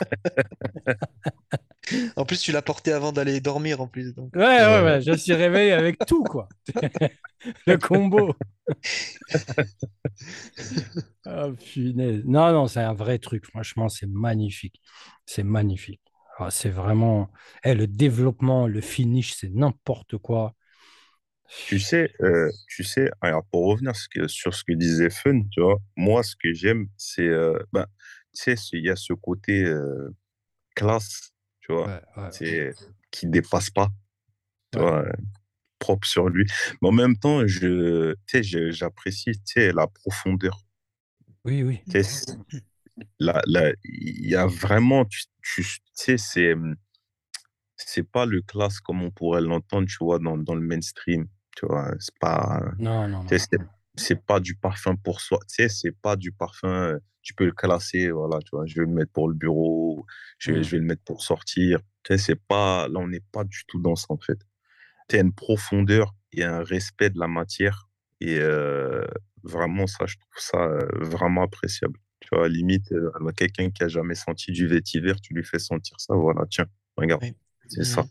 En 2.17 2.25
plus, 2.25 2.41
tu 2.41 2.53
l'as 2.53 2.63
porté 2.63 2.93
avant 2.93 3.13
d'aller 3.13 3.41
dormir 3.41 3.81
en 3.81 3.87
plus. 3.87 4.15
Donc. 4.15 4.35
Ouais, 4.35 4.43
ouais, 4.43 4.65
Ouais. 4.65 4.83
ouais. 4.83 5.01
Je 5.03 5.13
suis 5.13 5.35
réveillé 5.35 5.73
avec 5.73 5.99
tout, 6.07 6.25
quoi. 6.25 6.49
Le 7.67 7.77
combo. 7.77 8.35
Punaise. 11.59 12.23
Non, 12.25 12.53
non, 12.53 12.67
c'est 12.67 12.81
un 12.81 12.95
vrai 12.95 13.19
truc. 13.19 13.45
Franchement, 13.47 13.89
c'est 13.89 14.07
magnifique. 14.07 14.81
C'est 15.27 15.43
magnifique. 15.43 16.01
Ah, 16.39 16.51
c'est 16.51 16.71
vraiment. 16.71 17.31
Eh, 17.65 17.75
le 17.75 17.87
développement, 17.87 18.67
le 18.67 18.81
finish, 18.81 19.35
c'est 19.35 19.51
n'importe 19.51 20.19
quoi. 20.19 20.55
Tu 21.67 21.79
sais, 21.79 22.13
euh, 22.21 22.51
tu 22.69 22.85
sais, 22.85 23.11
alors 23.21 23.45
pour 23.47 23.67
revenir 23.67 23.95
ce 23.97 24.09
que- 24.09 24.29
sur 24.29 24.55
ce 24.55 24.65
que 24.65 24.73
disait 24.73 25.11
Fun, 25.11 25.43
tu 25.51 25.61
vois, 25.63 25.79
moi, 25.97 26.23
ce 26.23 26.37
que 26.37 26.53
j'aime, 26.53 26.89
c'est, 26.97 27.27
euh, 27.29 27.59
ben, 27.73 27.87
tu 28.35 28.57
sais, 28.57 28.57
il 28.73 28.85
y 28.85 28.91
a 28.91 28.97
ce 28.97 29.13
côté 29.13 29.65
euh, 29.65 30.11
classe, 30.75 31.33
tu 31.61 31.73
vois, 31.73 31.87
Ouais, 31.87 32.23
ouais, 32.23 32.29
c'est 32.33 32.75
qui 33.11 33.27
dépasse 33.27 33.71
pas, 33.71 33.91
tu 34.73 34.79
ouais. 34.79 34.85
vois, 34.85 35.05
euh, 35.07 35.13
propre 35.79 36.07
sur 36.07 36.29
lui. 36.29 36.47
Mais 36.83 36.89
en 36.89 36.93
même 36.93 37.17
temps, 37.17 37.47
je, 37.47 38.15
tu 38.27 38.43
sais, 38.45 38.73
j'apprécie, 38.73 39.33
tu 39.33 39.53
sais, 39.55 39.73
la 39.73 39.87
profondeur. 39.87 40.61
Oui, 41.45 41.63
oui. 41.63 41.81
Tu 41.91 42.03
sais, 42.05 42.37
là, 43.19 43.43
là, 43.47 43.73
il 43.85 44.29
y 44.29 44.35
a 44.35 44.47
vraiment, 44.47 45.05
tu, 45.05 45.23
tu, 45.43 45.65
sais, 45.93 46.17
c'est, 46.19 46.55
c'est 47.77 48.03
pas 48.09 48.27
le 48.27 48.43
classe 48.43 48.81
comme 48.81 49.03
on 49.03 49.11
pourrait 49.11 49.41
l'entendre, 49.41 49.87
tu 49.89 49.99
vois, 50.01 50.19
dans, 50.19 50.37
dans 50.37 50.55
le 50.55 50.61
mainstream, 50.67 51.27
tu 51.57 51.67
vois, 51.67 51.91
c'est 52.01 52.19
pas, 52.21 52.61
Non, 52.85 53.09
non, 53.09 53.25
tu 53.27 53.39
non. 53.39 53.39
sais, 53.39 53.47
c'est 53.51 53.59
c'est 53.97 54.21
pas 54.27 54.41
du 54.41 54.57
parfum 54.57 54.97
pour 54.97 55.21
soi, 55.21 55.39
tu 55.49 55.55
sais, 55.57 55.69
c'est 55.69 55.93
pas 55.93 56.17
du 56.17 56.33
parfum, 56.33 56.99
tu 57.23 57.33
peux 57.35 57.45
le 57.47 57.53
classer, 57.53 58.11
voilà, 58.11 58.41
tu 58.41 58.49
vois, 58.53 58.67
je 58.67 58.75
vais 58.75 58.87
le 58.87 58.93
mettre 58.93 59.13
pour 59.13 59.29
le 59.29 59.35
bureau, 59.35 60.05
je 60.39 60.53
vais, 60.53 60.63
Hmm. 60.63 60.65
je 60.65 60.71
vais 60.73 60.79
le 60.79 60.85
mettre 60.85 61.03
pour 61.05 61.23
sortir, 61.23 61.79
tu 62.03 62.13
sais, 62.15 62.19
c'est 62.19 62.41
pas, 62.49 62.89
là, 62.89 62.99
on 63.01 63.07
n'est 63.09 63.21
pas 63.33 63.45
du 63.45 63.65
tout 63.69 63.79
dans 63.81 63.95
ça, 63.97 64.07
en 64.11 64.19
fait. 64.19 64.39
Tu 65.09 65.17
as 65.17 65.21
une 65.21 65.33
profondeur 65.35 66.15
et 66.33 66.45
un 66.45 66.63
respect 66.65 67.11
de 67.11 67.19
la 67.19 67.29
matière, 67.29 67.89
et 68.21 68.39
euh, 68.39 69.05
vraiment, 69.43 69.87
ça, 69.87 70.07
je 70.07 70.17
trouve 70.17 70.43
ça 70.43 70.59
euh, 70.65 70.89
vraiment 71.01 71.43
appréciable. 71.43 71.99
Tu 72.21 72.29
vois, 72.33 72.49
limite, 72.49 72.91
euh, 72.93 73.11
quelqu'un 73.37 73.71
qui 73.71 73.83
a 73.85 73.89
jamais 73.89 74.15
senti 74.15 74.53
du 74.53 74.67
vétiver, 74.67 75.15
tu 75.23 75.35
lui 75.35 75.45
fais 75.45 75.59
sentir 75.59 76.01
ça, 76.01 76.15
voilà, 76.15 76.45
tiens, 76.51 76.67
regarde, 76.97 77.23
Oui. 77.23 77.35
c'est 77.69 77.85
ça. 77.85 78.07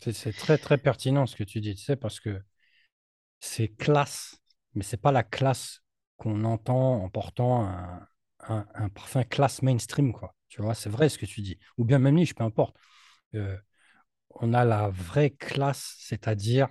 C'est 0.00 0.12
c'est 0.12 0.32
très, 0.32 0.58
très 0.58 0.78
pertinent 0.78 1.26
ce 1.26 1.36
que 1.36 1.44
tu 1.44 1.60
dis, 1.60 1.74
tu 1.74 1.82
sais, 1.84 1.96
parce 1.96 2.20
que 2.20 2.40
c'est 3.44 3.68
classe, 3.68 4.36
mais 4.74 4.82
c'est 4.84 4.96
pas 5.00 5.12
la 5.12 5.22
classe 5.22 5.82
qu'on 6.16 6.44
entend 6.44 7.02
en 7.04 7.08
portant 7.10 7.64
un, 7.66 8.06
un- 8.40 8.66
un 8.74 8.88
parfum 8.88 9.24
classe 9.24 9.62
mainstream, 9.62 10.12
quoi. 10.12 10.34
Tu 10.48 10.62
vois, 10.62 10.74
c'est 10.74 10.90
vrai 10.90 11.08
ce 11.08 11.18
que 11.18 11.26
tu 11.26 11.40
dis. 11.42 11.58
Ou 11.78 11.84
bien 11.84 11.98
même 11.98 12.14
niche, 12.16 12.34
peu 12.34 12.44
importe. 12.44 12.76
Euh, 13.34 13.56
on 14.30 14.54
a 14.54 14.64
la 14.64 14.90
vraie 14.90 15.30
classe, 15.30 15.96
c'est-à-dire, 16.00 16.68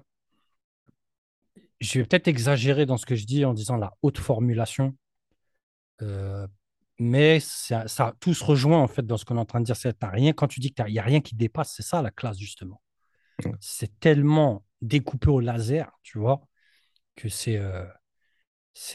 je 1.80 2.00
vais 2.00 2.06
peut-être 2.06 2.28
exagérer 2.28 2.88
dans 2.88 2.98
ce 2.98 3.06
que 3.06 3.16
je 3.16 3.26
dis 3.28 3.46
en 3.46 3.54
disant 3.54 3.78
la 3.78 3.94
haute 4.02 4.18
formulation, 4.18 4.96
euh, 6.02 6.48
mais 7.00 7.40
ça, 7.40 7.88
ça 7.88 8.14
tout 8.20 8.34
se 8.34 8.44
rejoint 8.44 8.80
en 8.82 8.88
fait 8.88 9.04
dans 9.06 9.18
ce 9.18 9.26
qu'on 9.26 9.38
est 9.38 9.40
en 9.40 9.46
train 9.46 9.60
de 9.60 9.66
dire. 9.66 9.76
C'est 9.76 9.96
rien 10.04 10.34
quand 10.34 10.48
tu 10.48 10.60
dis 10.60 10.72
qu'il 10.74 10.86
n'y 10.86 11.00
a 11.00 11.04
rien 11.04 11.22
qui 11.22 11.36
dépasse, 11.36 11.74
c'est 11.76 11.84
ça 11.84 12.02
la 12.02 12.12
classe 12.12 12.38
justement. 12.38 12.82
C'est 13.60 14.00
tellement 14.00 14.66
découpé 14.82 15.30
au 15.30 15.40
laser, 15.42 15.92
tu 16.04 16.20
vois, 16.20 16.42
que 17.16 17.30
c'est 17.30 17.60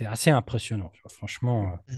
assez 0.06 0.30
impressionnant. 0.30 0.92
Franchement, 1.08 1.78
euh, 1.90 1.94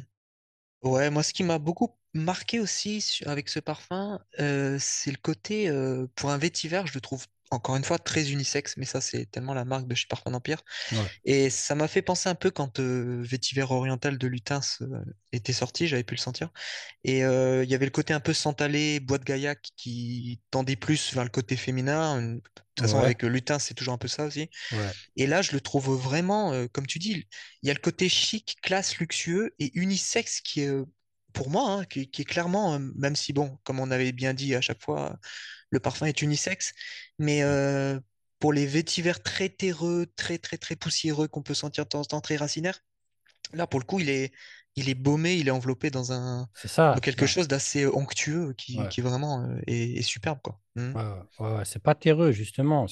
Ouais, 0.83 1.11
moi, 1.11 1.23
ce 1.23 1.33
qui 1.33 1.43
m'a 1.43 1.59
beaucoup 1.59 1.95
marqué 2.15 2.59
aussi 2.61 3.21
avec 3.27 3.49
ce 3.49 3.61
parfum, 3.61 4.19
c'est 4.39 5.11
le 5.11 5.19
côté, 5.21 5.71
pour 6.15 6.31
un 6.31 6.39
vétiver, 6.39 6.83
je 6.87 6.95
le 6.95 7.01
trouve 7.01 7.27
encore 7.51 7.77
une 7.77 7.85
fois 7.85 7.99
très 7.99 8.31
unisexe, 8.31 8.77
mais 8.77 8.85
ça, 8.87 9.01
c'est 9.01 9.27
tellement 9.27 9.55
la 9.55 9.65
marque 9.65 9.87
de 9.89 9.95
chez 9.95 10.07
Parfum 10.09 10.31
d'Empire. 10.31 10.63
ouais, 10.93 11.11
Et 11.25 11.51
ça 11.51 11.75
m'a 11.75 11.89
fait 11.89 12.03
penser 12.03 12.29
un 12.29 12.35
peu 12.37 12.51
quand 12.51 12.81
euh, 12.81 13.23
Vétiver 13.23 13.63
Oriental 13.63 14.19
de 14.19 14.27
Lutens 14.29 14.79
euh, 14.83 15.05
était 15.33 15.53
sorti, 15.53 15.89
j'avais 15.89 16.05
pu 16.05 16.15
le 16.15 16.21
sentir. 16.21 16.51
Et 17.05 17.25
euh, 17.25 17.65
il 17.65 17.71
y 17.71 17.75
avait 17.75 17.87
le 17.87 17.91
côté 17.93 18.15
un 18.15 18.21
peu 18.21 18.35
santalé, 18.35 19.01
bois 19.01 19.19
de 19.19 19.25
Gaillac 19.25 19.71
qui 19.77 20.41
tendait 20.51 20.77
plus 20.77 21.15
vers 21.15 21.25
le 21.25 21.31
côté 21.31 21.57
féminin. 21.57 22.23
De 22.23 22.41
toute 22.41 22.81
façon, 22.83 22.99
ouais, 22.99 23.05
avec 23.05 23.23
Lutens, 23.23 23.61
c'est 23.61 23.75
toujours 23.75 23.95
un 23.95 23.99
peu 23.99 24.09
ça 24.09 24.25
aussi. 24.25 24.51
ouais, 24.73 24.95
Et 25.17 25.27
là, 25.27 25.43
je 25.43 25.53
le 25.53 25.61
trouve 25.61 25.91
vraiment, 25.97 26.67
comme 26.73 26.87
tu 26.87 26.99
dis, 26.99 27.27
il 27.63 27.69
y 27.69 27.71
a 27.71 27.75
le 27.75 27.81
côté 27.81 28.09
chic, 28.09 28.59
classe, 28.63 28.99
luxueux 28.99 29.55
et 29.59 29.71
unisexe 29.79 30.41
qui 30.41 30.63
est, 30.63 30.71
pour 31.33 31.51
moi, 31.51 31.71
hein, 31.73 31.85
qui, 31.85 32.11
qui 32.11 32.23
est 32.23 32.25
clairement, 32.25 32.75
euh, 32.75 32.79
même 32.97 33.17
si, 33.17 33.33
bon, 33.33 33.59
comme 33.65 33.81
on 33.81 33.91
avait 33.91 34.13
bien 34.13 34.35
dit 34.35 34.55
à 34.55 34.61
chaque 34.61 34.83
fois, 34.83 35.19
le 35.71 35.81
parfum 35.81 36.07
est 36.07 36.23
unisexe, 36.23 36.73
mais 37.19 37.43
euh, 37.45 38.01
pour 38.41 38.53
les 38.53 38.67
vétivers 38.67 39.23
très 39.23 39.49
terreux, 39.51 40.07
très, 40.17 40.39
très, 40.39 40.59
très 40.59 40.77
poussiéreux 40.77 41.29
qu'on 41.29 41.43
peut 41.43 41.55
sentir 41.55 41.85
de 41.85 41.91
temps 41.91 42.01
en 42.01 42.05
temps, 42.05 42.21
très 42.23 42.37
racinaires, 42.37 42.81
là, 43.53 43.67
pour 43.67 43.81
le 43.81 43.87
coup, 43.87 44.01
il 44.01 44.11
est, 44.11 44.33
il 44.77 44.89
est 44.89 44.95
baumé, 44.95 45.35
il 45.37 45.49
est 45.49 45.51
enveloppé 45.51 45.91
dans 45.91 46.13
un, 46.13 46.49
dans 46.93 47.01
quelque 47.01 47.27
Ouais, 47.27 47.27
chose 47.27 47.49
d'assez 47.49 47.87
onctueux 47.87 48.55
qui, 48.55 48.87
ouais, 48.87 48.91
qui 48.91 49.01
vraiment 49.01 49.43
euh, 49.45 49.61
est, 49.67 49.99
est 49.99 50.03
superbe, 50.03 50.41
quoi. 50.43 50.61
Ouais, 50.95 51.03
ouais, 51.39 51.65
c'est 51.65 51.83
pas 51.83 51.95
terreux, 51.95 52.33
justement. 52.33 52.87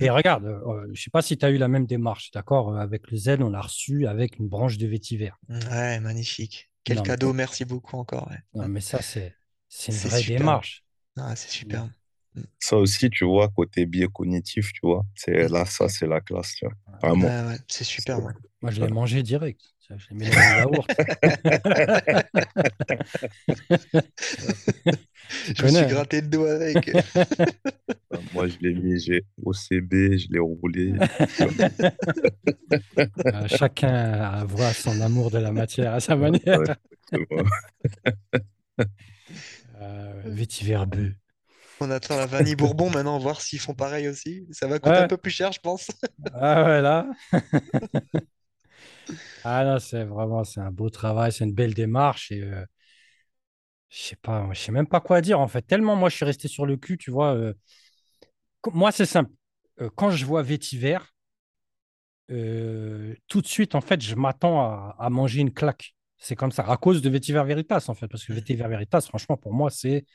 Et 0.00 0.08
regarde, 0.10 0.44
euh, 0.46 0.60
euh, 0.86 0.90
je 0.94 1.02
sais 1.02 1.10
pas 1.10 1.20
si 1.22 1.36
tu 1.36 1.44
as 1.44 1.50
eu 1.50 1.58
la 1.58 1.68
même 1.68 1.86
démarche, 1.86 2.30
d'accord? 2.30 2.76
Avec 2.78 3.10
le 3.10 3.16
Z, 3.18 3.36
on 3.40 3.50
l'a 3.50 3.60
reçu 3.60 4.06
avec 4.06 4.38
une 4.38 4.48
branche 4.48 4.78
de 4.78 4.86
vétiver. 4.86 5.32
Ouais, 5.48 6.00
magnifique. 6.00 6.71
Quel 6.84 7.00
Non, 7.00 7.06
mais, 7.06 7.16
cadeau, 7.16 7.32
merci 7.32 7.64
beaucoup 7.64 7.96
encore. 7.96 8.28
ouais. 8.30 8.38
non, 8.54 8.68
mais 8.68 8.80
ça, 8.80 9.02
c'est 9.02 9.36
c'est 9.68 9.92
une 9.92 9.98
C'est 9.98 10.08
vraie 10.08 10.22
superbe. 10.22 10.60
démarche. 10.62 10.84
Ah, 11.16 11.36
c'est 11.36 11.50
superbe. 11.50 11.90
Ça 12.60 12.78
aussi, 12.78 13.10
tu 13.10 13.26
vois, 13.26 13.48
côté 13.50 13.84
biais 13.84 14.08
cognitif, 14.10 14.72
tu 14.72 14.80
vois, 14.84 15.04
c'est 15.14 15.48
Mm. 15.48 15.48
là, 15.48 15.66
ça, 15.66 15.88
c'est 15.90 16.06
la 16.06 16.22
classe, 16.22 16.54
tu 16.54 16.64
vois, 16.64 16.74
vraiment. 17.02 17.28
Ouais, 17.28 17.42
ouais, 17.46 17.58
c'est 17.68 17.84
superbe. 17.84 18.24
ouais. 18.26 18.32
Moi, 18.60 18.70
je 18.72 18.80
l'ai 18.80 18.88
mangé 18.88 19.22
direct. 19.22 19.71
Ça, 19.88 19.96
Je 19.98 20.06
dans 20.14 20.16
me 25.64 25.68
suis 25.68 25.86
gratté 25.86 26.20
le 26.20 26.28
dos 26.28 26.44
avec. 26.44 26.94
Euh, 26.94 27.00
Moi, 28.32 28.46
je 28.46 28.58
l'ai 28.60 28.74
mis, 28.74 29.00
j'ai 29.00 29.24
OCB, 29.44 30.18
je 30.18 30.28
l'ai 30.30 30.38
roulé. 30.38 30.94
Euh, 33.26 33.48
chacun 33.48 34.44
voit 34.44 34.72
son 34.72 35.00
amour 35.00 35.32
de 35.32 35.38
la 35.38 35.50
matière 35.50 35.94
à 35.94 36.00
sa 36.00 36.14
manière. 36.14 36.60
Euh, 39.80 40.22
vétiver 40.26 40.76
bœuf. 40.86 41.10
On 41.80 41.90
attend 41.90 42.16
la 42.16 42.26
vanille 42.26 42.54
Bourbon 42.54 42.88
maintenant, 42.88 43.18
voir 43.18 43.40
s'ils 43.40 43.58
font 43.58 43.74
pareil 43.74 44.06
aussi. 44.06 44.46
Ça 44.52 44.68
va 44.68 44.78
coûter 44.78 44.98
un 44.98 45.08
peu 45.08 45.16
plus 45.16 45.32
cher, 45.32 45.50
je 45.50 45.58
pense. 45.58 45.88
ah 46.34 46.64
ouais, 46.64 46.80
là. 46.80 47.08
Ah 49.44 49.64
non, 49.64 49.78
c'est 49.78 50.04
vraiment, 50.04 50.42
un 50.56 50.70
beau 50.70 50.88
travail, 50.90 51.32
c'est 51.32 51.44
une 51.44 51.54
belle 51.54 51.74
démarche 51.74 52.30
et 52.30 52.42
euh, 52.42 52.64
je 53.88 53.98
sais 53.98 54.16
sais 54.54 54.72
même 54.72 54.86
pas 54.86 55.00
quoi 55.00 55.20
dire 55.20 55.40
en 55.40 55.48
fait. 55.48 55.62
Tellement 55.62 55.96
moi, 55.96 56.08
je 56.08 56.16
suis 56.16 56.24
resté 56.24 56.48
sur 56.48 56.66
le 56.66 56.76
cul, 56.76 56.96
tu 56.98 57.10
vois. 57.10 57.34
euh, 57.34 57.54
moi, 58.72 58.92
c'est 58.92 59.06
simple. 59.06 59.32
Euh, 59.80 59.90
quand 59.96 60.10
je 60.10 60.24
vois 60.24 60.42
vétiver, 60.42 60.98
tout 63.28 63.42
de 63.42 63.46
suite, 63.46 63.74
en 63.74 63.80
fait, 63.80 64.00
je 64.00 64.14
m'attends 64.14 64.92
à, 64.98 65.10
manger 65.10 65.40
une 65.40 65.52
claque. 65.52 65.94
C'est 66.16 66.36
comme 66.36 66.52
ça, 66.52 66.62
à 66.62 66.76
cause 66.76 67.02
de 67.02 67.10
Vétiver 67.10 67.42
Veritas, 67.44 67.84
en 67.88 67.94
fait. 67.94 68.08
Parce 68.08 68.24
que 68.24 68.32
Vétiver 68.32 68.66
Veritas, 68.68 69.02
franchement, 69.02 69.36
pour 69.36 69.52
moi, 69.52 69.70
c'est 69.70 70.06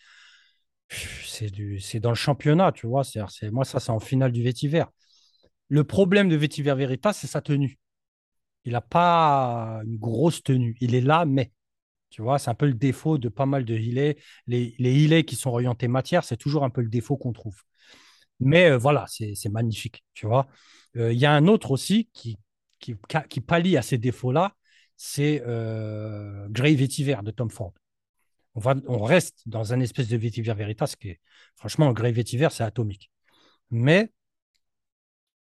dans 2.00 2.10
le 2.10 2.15
championnat, 2.15 2.72
tu 2.72 2.88
vois. 2.88 3.03
C'est, 3.03 3.51
moi, 3.51 3.65
ça, 3.65 3.79
c'est 3.79 3.91
en 3.91 4.00
finale 4.00 4.32
du 4.32 4.41
Vétiver. 4.41 4.86
Le 5.70 5.84
problème 5.84 6.29
de 6.29 6.36
Vétiver 6.36 6.74
Veritas, 6.74 7.13
c'est 7.13 7.27
sa 7.27 7.41
tenue. 7.41 7.77
Il 8.67 8.74
n'a 8.74 8.81
pas 8.81 9.79
une 9.86 9.97
grosse 9.97 10.43
tenue. 10.43 10.75
Il 10.81 10.93
est 10.93 11.00
là, 11.00 11.24
mais, 11.25 11.53
tu 12.09 12.21
vois, 12.21 12.38
c'est 12.38 12.50
un 12.50 12.53
peu 12.53 12.65
le 12.65 12.74
défaut 12.74 13.17
de 13.17 13.29
pas 13.29 13.45
mal 13.45 13.63
de 13.63 13.74
Healey. 13.74 14.17
Les, 14.45 14.75
les 14.77 14.93
Healey 14.93 15.24
qui 15.24 15.38
sont 15.38 15.51
orientés 15.51 15.88
matière, 15.88 16.25
c'est 16.25 16.36
toujours 16.36 16.65
un 16.65 16.69
peu 16.69 16.81
le 16.81 16.89
défaut 16.89 17.15
qu'on 17.15 17.31
trouve. 17.31 17.62
Mais 18.41 18.71
euh, 18.71 18.77
voilà, 18.77 19.05
c'est 19.07 19.50
magnifique, 19.50 20.03
tu 20.13 20.25
vois. 20.27 20.47
Euh, 20.97 21.13
Il 21.13 21.17
y 21.17 21.25
a 21.25 21.31
un 21.31 21.47
autre 21.47 21.71
aussi 21.71 22.09
qui, 22.12 22.39
qui, 22.79 22.93
à 23.77 23.81
ces 23.81 23.97
défauts-là, 23.97 24.53
c'est 24.97 25.41
euh, 25.47 26.45
Grey 26.50 26.75
Vetiver 26.75 27.19
de 27.24 27.31
Tom 27.31 27.50
Ford. 27.50 27.74
On 28.53 29.01
reste 29.01 29.43
dans 29.45 29.71
un 29.71 29.79
espèce 29.79 30.09
de 30.09 30.17
Vetiver 30.17 30.53
Veritas 30.55 30.93
qui 31.00 31.12
est, 31.12 31.21
franchement, 31.55 31.93
Grey 31.93 32.12
Vetiver, 32.12 32.50
c'est 32.51 32.65
atomique. 32.65 33.12
Mais 33.71 34.12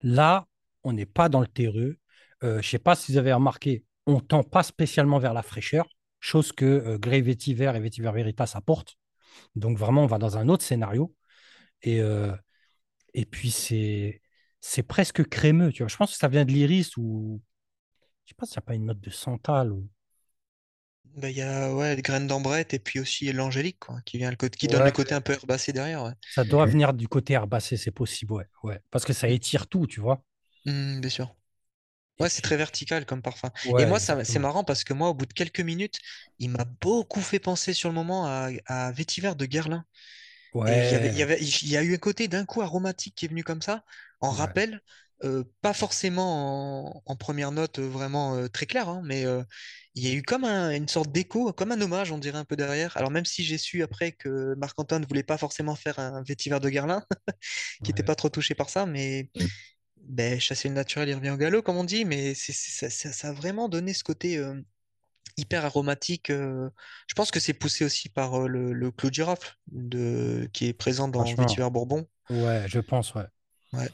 là, 0.01 0.47
on 0.83 0.93
n'est 0.93 1.05
pas 1.05 1.29
dans 1.29 1.41
le 1.41 1.47
terreux. 1.47 1.99
Euh, 2.43 2.53
je 2.53 2.57
ne 2.57 2.62
sais 2.63 2.79
pas 2.79 2.95
si 2.95 3.12
vous 3.12 3.17
avez 3.17 3.33
remarqué, 3.33 3.86
on 4.07 4.19
tend 4.19 4.43
pas 4.43 4.63
spécialement 4.63 5.19
vers 5.19 5.33
la 5.33 5.43
fraîcheur, 5.43 5.88
chose 6.19 6.51
que 6.51 6.65
euh, 6.65 6.98
Grey 6.98 7.21
Vetiver 7.21 7.71
et 7.75 7.79
Vetiver 7.79 8.12
Veritas 8.12 8.51
apportent. 8.55 8.98
Donc 9.55 9.77
vraiment, 9.77 10.03
on 10.03 10.07
va 10.07 10.17
dans 10.17 10.38
un 10.38 10.50
autre 10.50 10.63
scénario. 10.63 11.13
Et, 11.83 12.01
euh, 12.01 12.33
et 13.13 13.25
puis, 13.25 13.51
c'est 13.51 14.21
c'est 14.62 14.83
presque 14.83 15.27
crémeux. 15.27 15.71
Tu 15.71 15.83
vois. 15.83 15.88
Je 15.89 15.98
pense 15.98 16.12
que 16.12 16.17
ça 16.17 16.27
vient 16.27 16.45
de 16.45 16.51
l'iris 16.51 16.98
ou. 16.98 17.41
Je 18.25 18.31
sais 18.31 18.36
pas 18.36 18.45
s'il 18.45 18.55
n'y 18.55 18.60
a 18.60 18.62
pas 18.63 18.75
une 18.75 18.86
note 18.86 19.01
de 19.01 19.10
santal. 19.10 19.71
Ou... 19.71 19.88
Bah, 21.17 21.29
Il 21.29 21.36
y 21.36 21.41
a 21.41 21.74
ouais, 21.74 21.95
les 21.95 22.01
graines 22.01 22.27
d'ambrette 22.27 22.74
et 22.74 22.79
puis 22.79 23.00
aussi 23.00 23.31
l'angélique, 23.33 23.79
quoi, 23.79 24.00
qui 24.05 24.17
vient 24.17 24.29
le 24.29 24.38
côté, 24.38 24.57
qui 24.57 24.67
donne 24.67 24.86
le 24.86 24.91
côté 24.91 25.13
un 25.13 25.21
peu 25.21 25.33
herbacé 25.33 25.74
derrière. 25.74 26.03
Ouais. 26.03 26.13
ça 26.29 26.43
doit 26.43 26.65
venir 26.65 26.93
du 26.93 27.07
côté 27.07 27.33
herbacé, 27.33 27.77
c'est 27.77 27.91
possible. 27.91 28.33
Ouais, 28.33 28.48
ouais. 28.63 28.79
Parce 28.89 29.05
que 29.05 29.13
ça 29.13 29.27
étire 29.27 29.67
tout, 29.67 29.88
tu 29.88 30.00
vois. 30.00 30.24
Hmm, 30.65 31.00
bien 31.01 31.10
sûr. 31.10 31.36
Ouais, 32.21 32.29
c'est 32.29 32.41
très 32.41 32.57
vertical 32.57 33.05
comme 33.05 33.21
parfum. 33.21 33.51
Et 33.77 33.85
moi, 33.85 33.99
ça, 33.99 34.23
c'est 34.25 34.39
marrant 34.39 34.63
parce 34.63 34.83
que 34.83 34.93
moi, 34.93 35.09
au 35.09 35.13
bout 35.13 35.25
de 35.25 35.33
quelques 35.33 35.61
minutes, 35.61 35.99
il 36.39 36.49
m'a 36.51 36.65
beaucoup 36.81 37.21
fait 37.21 37.39
penser 37.39 37.73
sur 37.73 37.89
le 37.89 37.95
moment 37.95 38.25
à, 38.27 38.49
à 38.67 38.91
Vétiver 38.91 39.33
de 39.35 39.45
Guerlain. 39.45 39.85
Il 40.65 40.85
y 40.87 40.95
avait, 40.95 41.09
il 41.09 41.17
y 41.17 41.21
Ouais, 41.21 41.23
avait, 41.23 41.39
il 41.41 41.69
y 41.69 41.77
a 41.77 41.83
eu 41.83 41.95
un 41.95 41.97
côté 41.97 42.27
d'un 42.27 42.45
coup 42.45 42.61
aromatique 42.61 43.15
qui 43.15 43.25
est 43.25 43.29
venu 43.29 43.43
comme 43.43 43.61
ça, 43.61 43.83
en 44.21 44.29
ouais, 44.29 44.31
rappel, 44.31 44.81
euh, 45.23 45.43
pas 45.61 45.73
forcément 45.73 46.97
en, 46.97 47.03
en 47.05 47.15
première 47.15 47.51
note 47.51 47.79
euh, 47.79 47.87
vraiment 47.89 48.35
euh, 48.35 48.47
très 48.47 48.65
claire, 48.67 48.89
hein, 48.89 49.01
mais 49.05 49.25
euh, 49.25 49.43
il 49.95 50.07
y 50.07 50.11
a 50.11 50.13
eu 50.15 50.21
comme 50.23 50.45
un- 50.45 50.71
une 50.71 50.87
sorte 50.87 51.11
d'écho, 51.11 51.51
comme 51.53 51.71
un 51.71 51.81
hommage, 51.81 52.11
on 52.11 52.17
dirait 52.19 52.37
un 52.37 52.45
peu 52.45 52.55
derrière. 52.55 52.95
Alors 52.97 53.11
même 53.11 53.25
si 53.25 53.43
j'ai 53.43 53.57
su 53.57 53.83
après 53.83 54.11
que 54.13 54.55
Marc-Antoine 54.57 55.05
voulait 55.05 55.23
pas 55.23 55.37
forcément 55.37 55.75
faire 55.75 55.99
un 55.99 56.21
vétiver 56.23 56.59
de 56.59 56.69
Guerlain, 56.69 57.03
qui 57.83 57.91
était 57.91 58.03
ouais. 58.03 58.03
pas 58.03 58.15
trop 58.15 58.29
touché 58.29 58.55
par 58.55 58.69
ça, 58.69 58.85
mais 58.85 59.29
ben, 60.03 60.39
chasser 60.39 60.70
le 60.70 60.75
naturel, 60.75 61.10
il 61.10 61.15
revient 61.15 61.31
au 61.31 61.38
galop, 61.38 61.62
comme 61.62 61.77
on 61.77 61.84
dit, 61.84 62.05
mais 62.05 62.34
ça, 62.36 62.53
ça- 62.89 63.12
ça 63.12 63.29
a 63.29 63.34
vraiment 63.34 63.70
donné 63.70 63.93
ce 63.93 64.03
côté 64.03 64.38
euh, 64.38 64.62
hyper 65.38 65.65
aromatique. 65.65 66.29
euh, 66.31 66.70
Je 67.08 67.15
pense 67.15 67.31
que 67.31 67.39
c'est 67.39 67.53
poussé 67.53 67.86
aussi 67.86 68.10
par 68.10 68.36
euh, 68.46 68.48
le, 68.48 68.74
le 68.74 68.91
clou 68.91 69.10
de 69.10 69.15
girofle 69.15 69.55
de... 69.72 70.50
qui 70.53 70.67
est 70.67 70.74
présent 70.74 71.08
dans 71.10 71.24
Vétiver 71.36 71.70
Bourbon. 71.72 72.08
ouais, 72.29 72.63
je 72.67 72.79
pense, 72.79 73.13
ouais. 73.15 73.25
Ouais. 73.74 73.89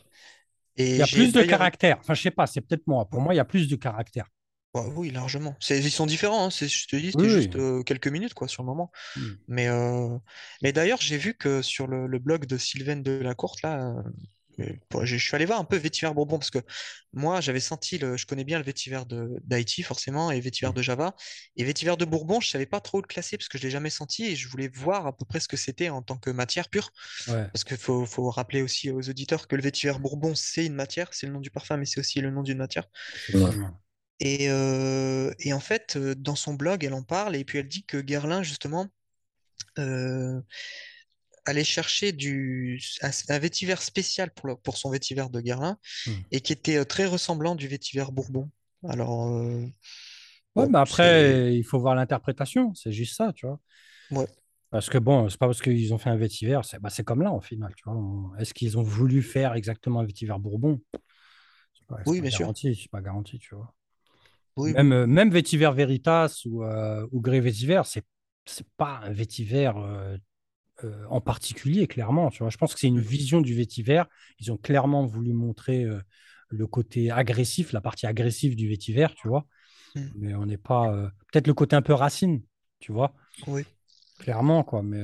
Il 0.78 0.98
y 0.98 1.02
a 1.02 1.08
plus 1.08 1.34
de 1.34 1.44
caractère. 1.44 1.98
Enfin, 2.00 2.14
je 2.14 2.22
sais 2.22 2.32
pas, 2.32 2.48
c'est 2.48 2.62
peut-être 2.62 2.88
moi. 2.88 3.08
Pour 3.10 3.22
moi, 3.22 3.34
il 3.34 3.38
y 3.38 3.40
a 3.40 3.46
plus 3.46 3.68
de 3.68 3.76
caractère. 3.76 4.28
Ouais, 4.74 4.84
oui, 4.96 5.10
largement. 5.12 5.56
Ils 5.70 5.92
sont 5.92 6.06
différents, 6.06 6.46
hein, 6.46 6.50
c'est- 6.52 6.68
Je 6.68 6.88
te 6.88 6.96
dis, 6.96 7.12
Oui, 7.14 7.24
c'était 7.24 7.30
juste 7.30 7.56
oui. 7.56 7.84
quelques 7.86 8.08
minutes, 8.08 8.34
quoi, 8.34 8.48
sur 8.48 8.62
le 8.64 8.68
moment. 8.68 8.92
Hmm. 9.16 9.38
Mais, 9.48 9.68
mais 10.62 10.74
d'ailleurs, 10.74 11.02
j'ai 11.02 11.18
vu 11.18 11.36
que 11.36 11.62
sur 11.62 11.88
le, 11.88 12.08
le 12.08 12.20
blog 12.20 12.46
de 12.46 12.58
Sylvain 12.58 12.98
Delacourte, 12.98 13.62
là, 13.64 13.96
je 15.04 15.18
suis 15.18 15.36
allé 15.36 15.46
voir 15.46 15.60
un 15.60 15.64
peu 15.64 15.78
Vétiver 15.78 16.12
Bourbon, 16.14 16.40
parce 16.40 16.50
que 16.52 16.60
moi, 17.14 17.42
j'avais 17.42 17.60
senti, 17.60 17.98
le, 17.98 18.18
je 18.18 18.26
connais 18.26 18.44
bien 18.44 18.58
le 18.58 18.64
vétiver 18.64 19.02
de 19.08 19.30
d'Haïti, 19.44 19.84
forcément, 19.84 20.32
et 20.32 20.40
vétiver 20.40 20.72
de 20.74 20.82
Java. 20.82 21.16
Et 21.56 21.64
vétiver 21.64 21.96
de 21.96 22.06
Bourbon, 22.06 22.40
je 22.40 22.50
savais 22.50 22.66
pas 22.66 22.80
trop 22.80 23.02
le 23.02 23.08
classer, 23.08 23.38
parce 23.38 23.50
que 23.50 23.58
je 23.58 23.64
l'ai 23.64 23.70
jamais 23.70 23.90
senti, 23.90 24.26
et 24.26 24.36
je 24.36 24.48
voulais 24.48 24.68
voir 24.68 25.08
à 25.08 25.16
peu 25.16 25.26
près 25.26 25.40
ce 25.40 25.48
que 25.48 25.58
c'était 25.58 25.90
en 25.90 26.02
tant 26.02 26.18
que 26.18 26.30
matière 26.30 26.70
pure. 26.70 26.92
Ouais, 27.28 27.48
Parce 27.54 27.64
qu'il 27.64 27.78
faut, 27.78 28.06
faut 28.06 28.30
rappeler 28.30 28.62
aussi 28.62 28.92
aux 28.92 29.10
auditeurs 29.10 29.48
que 29.48 29.56
le 29.56 29.62
vétiver 29.62 29.94
Bourbon, 30.00 30.36
c'est 30.36 30.66
une 30.66 30.76
matière, 30.76 31.14
c'est 31.14 31.28
le 31.28 31.34
nom 31.34 31.40
du 31.40 31.52
parfum, 31.52 31.78
mais 31.78 31.86
c'est 31.86 32.00
aussi 32.00 32.22
le 32.22 32.32
nom 32.32 32.44
d'une 32.44 32.58
matière. 32.58 32.88
Ouais. 33.34 33.52
Et, 34.20 34.50
euh, 34.50 35.32
et 35.40 35.54
en 35.54 35.60
fait, 35.60 35.96
euh, 35.96 36.16
dans 36.16 36.36
son 36.36 36.56
blog, 36.56 36.84
elle 36.84 36.94
en 36.94 37.04
parle 37.04 37.36
et 37.36 37.46
puis 37.46 37.60
elle 37.60 37.68
dit 37.68 37.86
que 37.86 37.98
Guerlain, 37.98 38.42
justement, 38.42 38.88
euh, 39.80 40.42
allait 41.48 41.64
chercher 41.66 42.12
du, 42.14 42.82
un, 43.02 43.40
vétiver 43.40 43.76
spécial 43.78 44.32
pour, 44.34 44.48
le- 44.50 44.56
pour 44.58 44.78
son 44.78 44.92
vétiver 44.92 45.26
de 45.32 45.42
Guerlain 45.42 45.78
Hmm. 46.06 46.24
et 46.32 46.42
qui 46.42 46.54
était 46.54 46.78
euh, 46.78 46.86
très 46.86 47.06
ressemblant 47.08 47.56
du 47.56 47.68
vétiver 47.68 48.06
Bourbon. 48.12 48.50
Alors, 48.88 49.28
euh, 49.30 49.66
Ouais, 50.56 50.66
bon, 50.66 50.70
mais 50.70 50.80
après, 50.80 51.56
il 51.56 51.64
faut 51.64 51.80
voir 51.80 51.96
l'interprétation. 51.96 52.74
C'est 52.74 52.92
juste 52.92 53.16
ça, 53.16 53.32
tu 53.34 53.46
vois. 53.46 53.60
Ouais. 54.10 54.28
Parce 54.70 54.90
que 54.90 54.98
bon, 54.98 55.30
c'est 55.30 55.38
pas 55.38 55.48
parce 55.48 55.62
qu'ils 55.62 55.94
ont 55.94 55.98
fait 55.98 56.10
un 56.10 56.18
vétiver, 56.18 56.60
c'est 56.64 56.80
bah, 56.82 56.90
comme 57.06 57.22
là, 57.22 57.32
au 57.32 57.40
final, 57.42 57.74
tu 57.76 57.84
vois. 57.86 58.32
Est-ce 58.40 58.54
qu'ils 58.54 58.78
ont 58.78 58.84
voulu 58.84 59.22
faire 59.22 59.54
exactement 59.54 60.02
un 60.02 60.06
vétiver 60.06 60.34
Bourbon? 60.40 60.80
Pas, 61.88 62.00
Oui, 62.06 62.22
bien 62.22 62.32
sûr. 62.32 62.52
garanti, 62.52 62.76
c'est 62.76 62.90
pas 62.92 63.02
garanti, 63.02 63.40
tu 63.40 63.56
vois. 63.56 63.74
Oui, 64.58 64.74
Même, 64.74 65.06
oui. 65.08 65.08
même 65.08 65.30
vétiver 65.32 65.72
Veritas 65.74 66.44
ou, 66.46 66.64
euh, 66.64 67.08
ou 67.12 67.22
Grey 67.22 67.40
Vétiver, 67.40 67.82
c'est 67.86 68.06
c'est 68.46 68.68
pas 68.78 69.02
un 69.04 69.12
vétiver 69.12 69.72
euh, 69.76 70.18
euh, 70.84 71.06
en 71.10 71.22
particulier, 71.22 71.88
clairement. 71.88 72.30
Tu 72.30 72.40
vois. 72.40 72.50
Je 72.50 72.58
pense 72.58 72.74
que 72.74 72.80
c'est 72.80 72.88
une 72.88 73.00
Mm, 73.00 73.02
vision 73.02 73.42
du 73.42 73.54
vétiver. 73.56 74.04
Ils 74.40 74.52
ont 74.52 74.58
clairement 74.58 75.06
voulu 75.06 75.34
montrer 75.34 75.84
euh, 75.86 76.02
le 76.50 76.68
côté 76.68 77.12
agressif, 77.12 77.74
la 77.74 77.82
partie 77.82 78.08
agressive 78.08 78.56
du 78.56 78.68
vétiver, 78.70 79.08
tu 79.18 79.28
vois. 79.28 79.46
mm, 79.96 80.14
Mais 80.14 80.36
on 80.36 80.46
n'est 80.48 80.58
pas. 80.58 80.94
euh, 80.94 81.10
Peut-être 81.32 81.48
le 81.48 81.54
côté 81.56 81.76
un 81.76 81.82
peu 81.84 81.94
racine, 81.94 82.42
tu 82.80 82.92
vois, 82.94 83.14
oui. 83.48 83.68
clairement, 84.20 84.64
quoi. 84.64 84.84
Mais, 84.84 85.04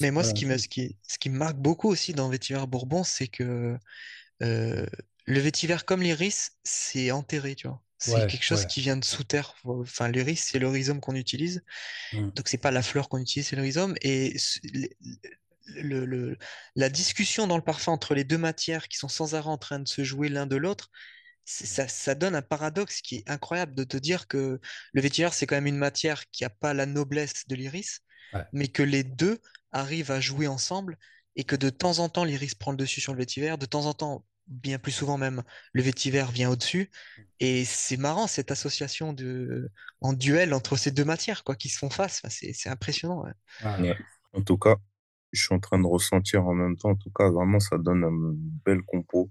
mais 0.00 0.10
moi, 0.10 0.22
pas 0.22 0.24
ce 0.24 0.34
qui 0.34 0.46
me, 0.46 0.58
ce 0.58 0.66
qui, 0.68 0.96
ce 1.06 1.18
qui 1.18 1.30
me 1.30 1.38
marque 1.38 1.56
beaucoup 1.58 1.88
aussi 1.88 2.12
dans 2.14 2.28
Vétiver 2.28 2.64
Bourbon, 2.66 3.04
c'est 3.04 3.28
que 3.28 3.78
le 5.24 5.40
vétiver 5.40 5.78
comme 5.86 6.02
l'iris, 6.02 6.58
c'est 6.62 7.10
enterré, 7.10 7.54
tu 7.54 7.68
vois. 7.68 7.82
C'est 8.02 8.12
Ouais, 8.14 8.26
quelque 8.26 8.42
chose 8.44 8.62
ouais. 8.62 8.66
qui 8.66 8.80
vient 8.80 8.96
de 8.96 9.04
sous 9.04 9.24
terre. 9.24 9.54
Enfin, 9.64 10.08
l'iris, 10.08 10.40
c'est 10.50 10.58
le 10.58 10.68
rhizome 10.68 11.00
qu'on 11.00 11.14
utilise. 11.14 11.62
Mm. 12.12 12.30
Donc, 12.30 12.48
c'est 12.48 12.58
pas 12.58 12.70
la 12.70 12.82
fleur 12.82 13.08
qu'on 13.08 13.18
utilise, 13.18 13.48
c'est 13.48 13.56
le 13.56 13.62
rhizome. 13.62 13.94
Et 14.02 14.36
le- 15.76 16.04
le- 16.04 16.36
la 16.76 16.88
discussion 16.88 17.46
dans 17.46 17.56
le 17.56 17.62
parfum 17.62 17.92
entre 17.92 18.14
les 18.14 18.24
deux 18.24 18.38
matières 18.38 18.88
qui 18.88 18.96
sont 18.98 19.08
sans 19.08 19.34
arrêt 19.34 19.48
en 19.50 19.58
train 19.58 19.78
de 19.78 19.88
se 19.88 20.02
jouer 20.04 20.28
l'un 20.28 20.46
de 20.46 20.56
l'autre, 20.56 20.90
ça, 21.44 21.88
ça 21.88 22.14
donne 22.14 22.34
un 22.34 22.42
paradoxe 22.42 23.00
qui 23.02 23.16
est 23.16 23.30
incroyable 23.30 23.74
de 23.74 23.84
te 23.84 23.96
dire 23.96 24.26
que 24.28 24.60
le 24.92 25.00
vétiver, 25.00 25.28
c'est 25.32 25.46
quand 25.46 25.56
même 25.56 25.66
une 25.66 25.76
matière 25.78 26.28
qui 26.30 26.44
n'a 26.44 26.50
pas 26.50 26.74
la 26.74 26.86
noblesse 26.86 27.46
de 27.48 27.54
l'iris, 27.56 28.00
Ouais. 28.32 28.44
mais 28.52 28.68
que 28.68 28.82
les 28.84 29.02
deux 29.04 29.40
arrivent 29.72 30.12
à 30.12 30.20
jouer 30.20 30.46
ensemble 30.46 30.96
et 31.36 31.44
que 31.44 31.56
de 31.56 31.70
temps 31.70 31.98
en 31.98 32.08
temps, 32.08 32.24
l'iris 32.24 32.54
prend 32.54 32.70
le 32.72 32.76
dessus 32.76 33.00
sur 33.00 33.12
le 33.12 33.18
vétiver, 33.18 33.56
de 33.56 33.66
temps 33.66 33.86
en 33.86 33.94
temps, 33.94 34.24
bien 34.50 34.78
plus 34.78 34.92
souvent 34.92 35.16
même, 35.16 35.42
le 35.72 35.82
vétiver 35.82 36.24
vient 36.32 36.50
au-dessus. 36.50 36.90
Et 37.38 37.64
c'est 37.64 37.96
marrant 37.96 38.26
cette 38.26 38.50
association 38.50 39.12
de, 39.12 39.70
en 40.00 40.12
duel 40.12 40.52
entre 40.52 40.76
ces 40.76 40.90
deux 40.90 41.04
matières 41.04 41.44
quoi, 41.44 41.56
qui 41.56 41.68
se 41.68 41.78
font 41.78 41.90
face. 41.90 42.20
Enfin, 42.22 42.28
c'est 42.30 42.52
c'est 42.52 42.68
impressionnant. 42.68 43.22
ouais. 43.24 43.32
Ouais. 43.64 43.80
Ouais. 43.80 43.98
En 44.34 44.42
tout 44.42 44.58
cas, 44.58 44.76
je 45.32 45.42
suis 45.44 45.54
en 45.54 45.60
train 45.60 45.78
de 45.78 45.86
ressentir 45.86 46.46
en 46.46 46.54
même 46.54 46.76
temps. 46.76 46.90
En 46.90 46.96
tout 46.96 47.10
cas, 47.10 47.30
vraiment, 47.30 47.60
ça 47.60 47.78
donne 47.78 48.04
une 48.04 48.34
belle 48.64 48.82
compo. 48.82 49.30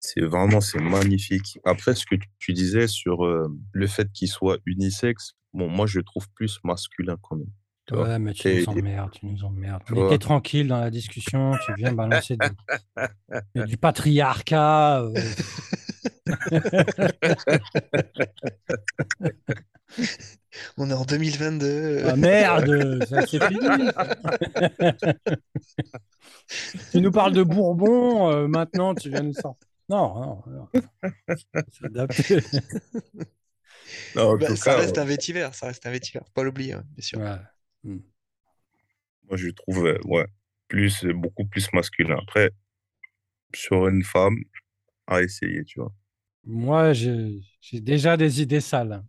C'est 0.00 0.20
vraiment, 0.22 0.60
c'est 0.60 0.80
magnifique. 0.80 1.58
Après, 1.64 1.94
ce 1.94 2.06
que 2.06 2.16
tu 2.38 2.52
disais 2.52 2.88
sur 2.88 3.24
euh, 3.24 3.48
le 3.72 3.86
fait 3.86 4.10
qu'il 4.12 4.28
soit 4.28 4.58
unisexe, 4.66 5.34
bon, 5.52 5.68
moi, 5.68 5.86
je 5.86 5.98
le 5.98 6.04
trouve 6.04 6.28
plus 6.30 6.58
masculin 6.64 7.16
quand 7.22 7.36
même. 7.36 7.50
Tu 7.92 7.98
vois. 7.98 8.08
Ouais, 8.08 8.18
mais 8.18 8.32
tu 8.32 8.48
nous 8.48 8.68
emmerdes, 8.68 9.10
tu 9.12 9.26
nous 9.26 9.44
emmerdes. 9.44 9.82
tu 9.86 9.94
vois. 9.94 10.18
tranquille 10.18 10.66
dans 10.66 10.80
la 10.80 10.90
discussion, 10.90 11.52
tu 11.66 11.74
viens 11.74 11.92
balancer 11.92 12.36
du, 12.36 12.48
du 13.66 13.76
patriarcat. 13.76 15.02
euh, 15.02 15.12
On 20.78 20.88
est 20.90 20.94
en 20.94 21.04
2022. 21.04 22.04
Ah 22.06 22.16
merde, 22.16 23.04
c'est 23.08 23.26
fini. 23.26 23.58
Tu 26.90 27.00
nous 27.00 27.10
parles 27.10 27.32
de 27.32 27.42
Bourbon, 27.42 28.30
euh, 28.30 28.46
maintenant 28.46 28.94
tu 28.94 29.08
viens 29.08 29.22
nous 29.22 29.32
sortir. 29.32 29.66
Non, 29.88 30.14
non, 30.14 30.42
non. 30.46 30.68
C'est 31.70 31.92
Bah, 34.14 34.56
ça 34.56 34.72
cas, 34.72 34.76
reste 34.76 34.98
un 34.98 35.04
vétiver, 35.04 35.48
ça 35.52 35.66
reste 35.66 35.86
un 35.86 35.90
vétiver. 35.90 36.20
Faut 36.20 36.32
pas 36.34 36.42
l'oublier, 36.42 36.74
hein, 36.74 36.84
bien 36.94 37.02
sûr. 37.02 37.18
Ouais. 37.18 37.36
Mm. 37.86 38.02
moi, 39.28 39.36
je 39.36 39.48
trouve, 39.48 39.86
euh, 39.86 39.98
ouais, 40.04 40.26
plus, 40.68 41.04
beaucoup 41.06 41.44
plus 41.44 41.72
masculin. 41.72 42.16
Après, 42.22 42.50
sur 43.54 43.88
une 43.88 44.04
femme, 44.04 44.36
à 45.06 45.22
essayer, 45.22 45.64
tu 45.64 45.80
vois. 45.80 45.94
Moi, 46.44 46.92
j'ai 46.92 47.40
déjà 47.80 48.16
des 48.16 48.42
idées 48.42 48.60
sales. 48.60 49.02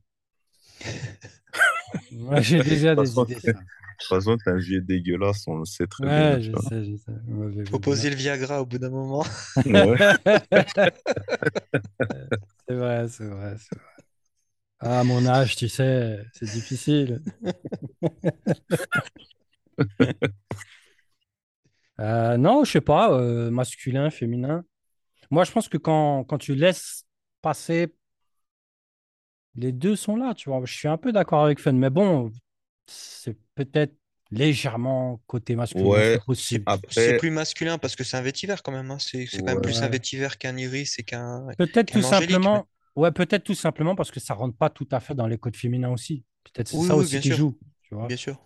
Moi, 2.12 2.42
j'ai 2.42 2.62
déjà 2.62 2.96
De 2.96 2.96
des 2.96 3.20
façon, 3.20 3.22
idées 3.22 3.36
de 3.36 3.40
sales. 3.40 3.68
toute 4.00 4.08
façon, 4.10 4.38
t'es 4.38 4.52
un 4.52 4.58
vieux 4.58 4.82
dégueulasse, 4.82 5.48
on 5.48 5.58
le 5.58 5.66
sait 5.66 5.88
très 5.88 6.10
bien, 6.10 6.28
Ouais, 6.28 6.40
tu 6.40 6.50
je 6.52 6.56
vois. 6.56 6.64
sais, 6.68 6.84
je 6.84 6.96
sais. 6.98 7.12
Mauvais 7.28 7.66
Faut 7.66 7.80
bébé. 7.80 7.80
poser 7.80 8.10
le 8.10 8.16
Viagra 8.16 8.62
au 8.62 8.66
bout 8.66 8.78
d'un 8.80 8.90
moment. 8.90 9.26
Ouais. 9.66 9.98
C'est 12.68 12.76
vrai, 12.76 13.08
c'est 13.10 13.26
vrai, 13.26 13.56
c'est 13.58 13.76
vrai. 13.76 13.93
Ah, 14.84 15.00
à 15.00 15.04
mon 15.04 15.26
âge, 15.26 15.56
tu 15.56 15.70
sais, 15.70 16.20
c'est 16.34 16.50
difficile. 16.50 17.22
Euh, 22.00 22.38
non, 22.38 22.64
je 22.64 22.72
sais 22.72 22.82
pas, 22.82 23.12
euh, 23.14 23.52
masculin, 23.52 24.10
féminin. 24.10 24.66
Moi, 25.30 25.44
je 25.44 25.52
pense 25.52 25.70
que 25.70 25.78
quand, 25.78 26.24
quand 26.24 26.40
tu 26.40 26.56
laisses 26.56 27.06
passer, 27.42 27.94
les 29.56 29.72
deux 29.72 29.96
sont 29.96 30.16
là, 30.16 30.34
tu 30.34 30.50
vois. 30.50 30.60
Je 30.66 30.74
suis 30.74 30.88
un 30.88 30.98
peu 30.98 31.12
d'accord 31.12 31.46
avec 31.46 31.60
Fun, 31.60 31.74
mais 31.74 31.92
bon, 31.92 32.32
c'est 32.88 33.38
peut-être 33.54 33.94
légèrement 34.32 35.22
côté 35.28 35.56
masculin, 35.56 35.86
Ouais, 35.86 36.14
c'est 36.20 36.26
possible. 36.26 36.66
C'est 36.90 37.06
après, 37.10 37.18
plus 37.18 37.30
masculin 37.30 37.78
parce 37.78 37.96
que 37.96 38.04
c'est 38.04 38.18
un 38.18 38.24
vétiver 38.24 38.56
quand 38.64 38.72
même. 38.72 38.90
hein. 38.90 38.98
C'est 39.00 39.28
quand 39.28 39.44
même 39.46 39.62
plus 39.62 39.84
un 39.84 39.90
vétiver 39.90 40.30
qu'un 40.40 40.58
iris 40.58 40.98
et 40.98 41.04
qu'un 41.04 41.46
Peut-être 41.60 41.92
tout 41.92 42.00
mais- 42.00 42.04
simplement, 42.04 42.66
ouais, 42.96 43.12
peut-être 43.12 43.44
tout 43.44 43.54
simplement 43.56 43.96
parce 43.96 44.12
que 44.12 44.20
ça 44.20 44.34
rentre 44.34 44.58
pas 44.58 44.70
tout 44.70 44.88
à 44.92 45.00
fait 45.00 45.16
dans 45.16 45.28
les 45.28 45.38
codes 45.38 45.56
féminins 45.56 45.92
aussi. 45.92 46.24
Peut-être 46.44 46.68
c'est 46.68 46.76
Oui, 46.76 46.88
ça 46.88 46.96
oui, 46.96 47.06
aussi 47.06 47.20
qui 47.20 47.22
sûr. 47.28 47.38
joue, 47.38 47.58
tu 47.84 47.96
vois. 47.96 48.08
Bien 48.08 48.18
sûr. 48.18 48.38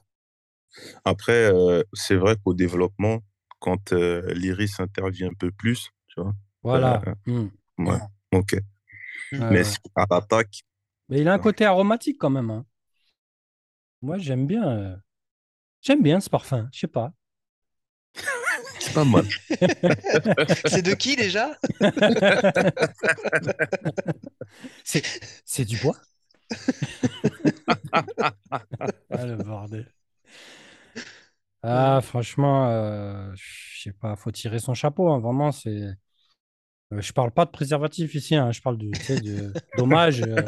après 1.06 1.52
euh, 1.54 1.84
c'est 1.94 2.16
vrai 2.16 2.36
qu'au 2.44 2.54
développement, 2.54 3.20
quand 3.60 3.94
euh, 3.94 4.34
l'iris 4.34 4.80
intervient 4.80 5.30
un 5.30 5.34
peu 5.38 5.52
plus, 5.52 5.90
tu 6.08 6.22
vois, 6.22 6.34
Voilà. 6.64 7.08
euh, 7.08 7.14
Hmm. 7.26 7.48
ouais, 7.80 8.00
ok. 8.34 8.58
Mm. 9.32 9.40
Ouais, 9.42 9.48
Mais 9.52 9.64
à 9.96 10.06
l'attaque, 10.10 10.64
Mais 11.10 11.20
il 11.20 11.28
a 11.28 11.34
un 11.34 11.38
côté 11.40 11.66
aromatique 11.66 12.18
quand 12.18 12.30
même. 12.30 12.50
hein. 12.50 12.66
Moi, 14.02 14.18
j'aime 14.18 14.48
bien. 14.48 14.68
euh, 14.68 14.96
J'aime 15.82 16.04
bien 16.04 16.20
ce 16.22 16.30
parfum. 16.30 16.70
Je 16.74 16.80
sais 16.82 16.88
pas. 16.88 17.14
c'est 18.88 18.94
pas 18.94 19.06
mal. 19.06 19.26
C'est 20.66 20.82
de 20.82 20.94
qui 20.94 21.16
déjà? 21.16 21.58
c'est 24.84 25.04
c'est 25.46 25.66
du 25.66 25.78
bois? 25.78 25.98
ah 29.12 29.26
le 29.26 29.38
bordel. 29.38 29.92
Ah, 31.64 32.00
franchement, 32.02 32.70
euh, 32.70 33.32
je 33.36 33.82
sais 33.84 33.92
pas, 33.94 34.16
faut 34.16 34.32
tirer 34.32 34.60
son 34.60 34.74
chapeau. 34.74 35.10
hein, 35.12 35.20
vraiment, 35.20 35.52
c'est. 35.52 35.70
euh, 36.94 37.02
je 37.02 37.12
parle 37.14 37.32
pas 37.32 37.46
de 37.46 37.52
préservatif 37.52 38.16
ici. 38.16 38.36
hein, 38.36 38.52
je 38.52 38.62
parle 38.62 38.78
de, 38.78 38.96
tu 38.98 39.04
sais, 39.06 39.20
de 39.20 39.54
dommage. 39.76 40.22
euh, 40.22 40.48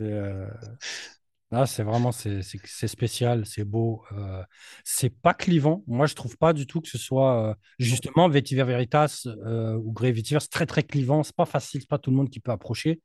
euh, 0.00 0.46
ah, 1.52 1.66
c'est 1.66 1.82
vraiment, 1.82 2.12
c'est 2.12 2.42
c'est- 2.42 2.60
c'est 2.66 2.88
spécial, 2.88 3.44
c'est 3.46 3.64
beau. 3.64 4.04
euh, 4.12 4.42
c'est 4.84 5.10
pas 5.10 5.34
clivant. 5.34 5.84
Moi, 5.86 6.06
je 6.06 6.14
trouve 6.14 6.36
pas 6.38 6.52
du 6.52 6.66
tout 6.66 6.80
que 6.80 6.88
ce 6.88 6.98
soit 6.98 7.50
euh, 7.50 7.54
justement 7.78 8.28
Vetiver 8.28 8.64
Veritas 8.64 9.24
euh, 9.26 9.74
ou 9.76 9.92
Grey 9.92 10.12
Vetiver. 10.12 10.40
C'est 10.40 10.50
très 10.50 10.66
très 10.66 10.82
clivant. 10.82 11.22
C'est 11.22 11.36
pas 11.36 11.44
facile. 11.46 11.80
C'est 11.82 11.88
pas 11.90 11.98
tout 11.98 12.10
le 12.10 12.16
monde 12.16 12.30
qui 12.30 12.40
peut 12.40 12.52
approcher. 12.52 13.02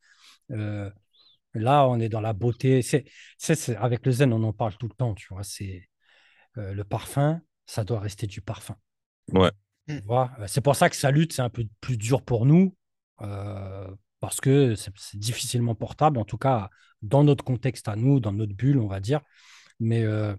Euh, 0.52 0.90
là, 1.56 1.88
on 1.90 2.00
est 2.00 2.10
dans 2.10 2.22
la 2.22 2.34
beauté. 2.34 2.82
C'est, 2.84 3.06
c'est, 3.38 3.56
c'est- 3.56 3.76
avec 3.78 4.06
le 4.06 4.12
zen, 4.14 4.34
on 4.34 4.44
en 4.44 4.54
parle 4.54 4.76
tout 4.78 4.88
le 4.90 4.96
temps. 4.96 5.16
Tu 5.16 5.28
vois, 5.34 5.44
c'est 5.44 5.90
euh, 6.58 6.74
le 6.74 6.84
parfum. 6.86 7.42
Ça 7.68 7.84
doit 7.86 8.00
rester 8.02 8.28
du 8.28 8.42
parfum. 8.42 8.76
Ouais, 9.34 9.52
Mm. 9.88 10.00
Tu 10.02 10.06
vois, 10.08 10.32
c'est 10.48 10.62
pour 10.62 10.76
ça 10.76 10.90
que 10.90 10.96
ça 10.96 11.12
lutte, 11.12 11.34
c'est 11.34 11.42
un 11.42 11.50
peu 11.50 11.66
plus 11.82 11.98
dur 11.98 12.22
pour 12.24 12.46
nous, 12.46 12.76
euh, 13.22 13.88
parce 14.20 14.42
que 14.42 14.76
c'est 14.76 14.92
c'est 14.98 15.18
difficilement 15.20 15.76
portable, 15.76 16.18
en 16.20 16.26
tout 16.26 16.38
cas 16.38 16.70
dans 17.02 17.24
notre 17.24 17.44
contexte 17.44 17.88
à 17.88 17.96
nous, 17.96 18.20
dans 18.20 18.32
notre 18.32 18.54
bulle, 18.54 18.80
on 18.80 18.88
va 18.88 19.00
dire. 19.00 19.22
Mais 19.80 20.04
euh, 20.04 20.36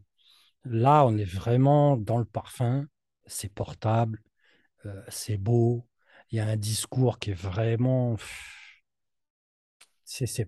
là, 0.65 1.05
on 1.07 1.17
est 1.17 1.25
vraiment 1.25 1.97
dans 1.97 2.19
le 2.19 2.25
parfum, 2.25 2.87
c'est 3.27 3.53
portable, 3.53 4.23
euh, 4.87 5.03
c'est 5.09 5.37
beau, 5.37 5.87
il 6.31 6.37
y 6.37 6.41
a 6.41 6.47
un 6.47 6.57
discours 6.57 7.19
qui 7.19 7.31
est 7.31 7.41
vraiment... 7.41 8.17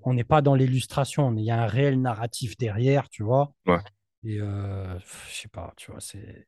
on 0.05 0.15
n'est 0.15 0.25
pas 0.25 0.43
dans 0.43 0.55
l'illustration, 0.55 1.35
il 1.37 1.45
y 1.45 1.51
a 1.51 1.63
un 1.63 1.67
réel 1.67 2.01
narratif 2.01 2.57
derrière, 2.57 3.09
tu 3.09 3.23
vois. 3.23 3.53
ouais. 3.67 3.81
Et 4.23 4.39
euh, 4.39 4.99
je 4.99 5.35
sais 5.35 5.49
pas, 5.49 5.73
tu 5.77 5.91
vois, 5.91 6.01
c'est... 6.01 6.47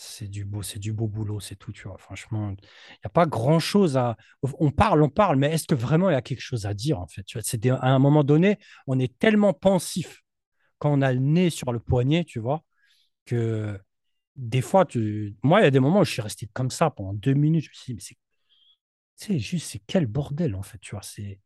C'est 0.00 0.28
du 0.28 0.44
beau, 0.44 0.62
c'est 0.62 0.78
du 0.78 0.92
beau 0.92 1.08
boulot, 1.08 1.40
c'est 1.40 1.56
tout, 1.56 1.72
tu 1.72 1.88
vois. 1.88 1.98
Franchement, 1.98 2.50
il 2.50 2.54
n'y 2.54 2.98
a 3.04 3.08
pas 3.08 3.26
grand-chose 3.26 3.96
à. 3.96 4.16
On 4.60 4.70
parle, 4.70 5.02
on 5.02 5.08
parle, 5.08 5.36
mais 5.38 5.50
est-ce 5.52 5.66
que 5.66 5.74
vraiment 5.74 6.08
il 6.08 6.12
y 6.12 6.16
a 6.16 6.22
quelque 6.22 6.40
chose 6.40 6.66
à 6.66 6.74
dire, 6.74 7.00
en 7.00 7.08
fait? 7.08 7.24
Tu 7.24 7.36
vois, 7.36 7.42
c'est 7.44 7.66
à 7.68 7.86
un 7.88 7.98
moment 7.98 8.22
donné, 8.22 8.58
on 8.86 9.00
est 9.00 9.18
tellement 9.18 9.52
pensif 9.52 10.22
quand 10.78 10.92
on 10.92 11.02
a 11.02 11.12
le 11.12 11.20
nez 11.20 11.50
sur 11.50 11.72
le 11.72 11.80
poignet, 11.80 12.24
tu 12.24 12.40
vois, 12.40 12.64
que 13.26 13.80
des 14.36 14.62
fois, 14.62 14.86
tu... 14.86 15.36
moi, 15.42 15.60
il 15.60 15.64
y 15.64 15.66
a 15.66 15.72
des 15.72 15.80
moments 15.80 16.00
où 16.00 16.04
je 16.04 16.12
suis 16.12 16.22
resté 16.22 16.48
comme 16.54 16.70
ça 16.70 16.90
pendant 16.90 17.14
deux 17.14 17.34
minutes. 17.34 17.64
Je 17.64 17.70
me 17.70 17.74
suis 17.74 17.92
dit, 17.92 17.96
mais 17.96 18.02
c'est 18.02 18.16
c'est 19.16 19.38
juste, 19.38 19.68
c'est 19.70 19.80
quel 19.86 20.06
bordel, 20.06 20.54
en 20.54 20.62
fait, 20.62 20.78
tu 20.78 20.92
vois? 20.94 21.02
C'est 21.02 21.40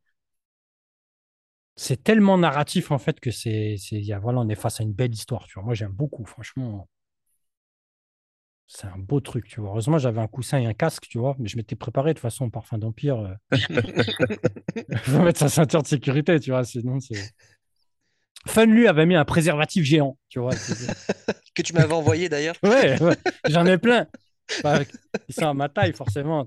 c'est 1.76 2.02
tellement 2.02 2.38
narratif, 2.38 2.90
en 2.90 2.98
fait, 2.98 3.18
que 3.20 3.30
c'est, 3.30 3.76
c'est, 3.78 4.02
voilà, 4.20 4.40
on 4.40 4.48
est 4.48 4.54
face 4.54 4.80
à 4.80 4.84
une 4.84 4.92
belle 4.92 5.12
histoire, 5.14 5.46
tu 5.46 5.54
vois? 5.54 5.64
Moi, 5.64 5.74
j'aime 5.74 5.92
beaucoup, 5.92 6.24
franchement. 6.26 6.88
C'est 8.74 8.86
un 8.86 8.96
beau 8.96 9.20
truc, 9.20 9.46
tu 9.48 9.60
vois. 9.60 9.68
Heureusement, 9.70 9.98
j'avais 9.98 10.20
un 10.20 10.26
coussin 10.26 10.58
et 10.58 10.64
un 10.64 10.72
casque, 10.72 11.06
tu 11.06 11.18
vois, 11.18 11.36
mais 11.38 11.46
je 11.46 11.58
m'étais 11.58 11.76
préparé 11.76 12.10
de 12.10 12.18
toute 12.18 12.22
façon, 12.22 12.48
parfum 12.48 12.78
d'Empire. 12.78 13.18
euh, 13.18 13.34
Il 13.52 14.96
faut 15.04 15.20
mettre 15.20 15.40
sa 15.40 15.50
ceinture 15.50 15.82
de 15.82 15.86
sécurité, 15.86 16.40
tu 16.40 16.50
vois, 16.52 16.64
sinon 16.64 16.98
c'est. 16.98 17.20
Fun, 18.46 18.64
lui, 18.66 18.88
avait 18.88 19.04
mis 19.04 19.14
un 19.14 19.24
préservatif 19.26 19.84
géant, 19.84 20.16
tu 20.28 20.40
vois. 20.40 20.52
Que 21.54 21.60
tu 21.60 21.74
m'avais 21.74 21.92
envoyé 21.92 22.30
d'ailleurs. 22.30 22.56
Ouais, 22.62 23.00
ouais, 23.02 23.16
j'en 23.50 23.66
ai 23.66 23.76
plein. 23.76 24.06
Bah, 24.62 24.80
ils 25.28 25.34
sont 25.34 25.48
à 25.48 25.52
ma 25.52 25.68
taille, 25.68 25.92
forcément. 25.92 26.46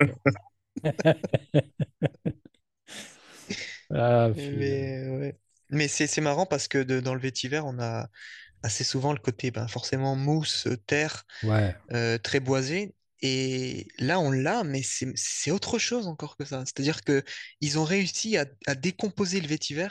Ah, 3.94 4.30
Mais, 4.36 5.08
ouais. 5.08 5.36
Mais 5.70 5.88
c'est 5.88 6.08
c'est 6.08 6.22
marrant 6.22 6.46
parce 6.46 6.68
que 6.68 6.80
de- 6.84 7.00
dans 7.00 7.14
le 7.14 7.20
vétiver, 7.20 7.60
on 7.60 7.80
a 7.80 8.08
assez 8.66 8.84
souvent 8.84 9.14
le 9.14 9.20
côté 9.20 9.52
ben, 9.52 9.68
forcément 9.68 10.16
mousse, 10.16 10.68
terre, 10.88 11.26
ouais, 11.42 11.76
euh, 11.94 12.18
très 12.18 12.40
boisé. 12.40 12.96
Et 13.22 13.88
là, 14.00 14.20
on 14.20 14.32
l'a, 14.32 14.64
mais 14.64 14.82
c'est 14.84 15.52
autre 15.52 15.80
chose 15.80 16.08
encore 16.08 16.38
que 16.38 16.46
ça. 16.46 16.64
C'est-à-dire 16.66 17.04
que 17.04 17.24
ils 17.62 17.80
ont 17.80 17.86
réussi 17.86 18.38
à, 18.38 18.46
à 18.68 18.76
décomposer 18.76 19.42
le 19.42 19.48
vétiver 19.48 19.88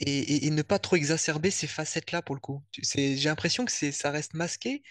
et, 0.00 0.18
et- 0.20 0.46
et 0.46 0.50
ne 0.50 0.62
pas 0.62 0.78
trop 0.78 0.96
exacerber 0.96 1.50
ces 1.50 1.66
facettes-là 1.66 2.22
pour 2.22 2.34
le 2.36 2.40
coup. 2.40 2.62
J'ai 2.72 3.16
l'impression 3.16 3.64
que 3.64 3.72
c'est 3.72 3.92
ça 3.92 4.10
reste 4.10 4.34
masqué 4.34 4.82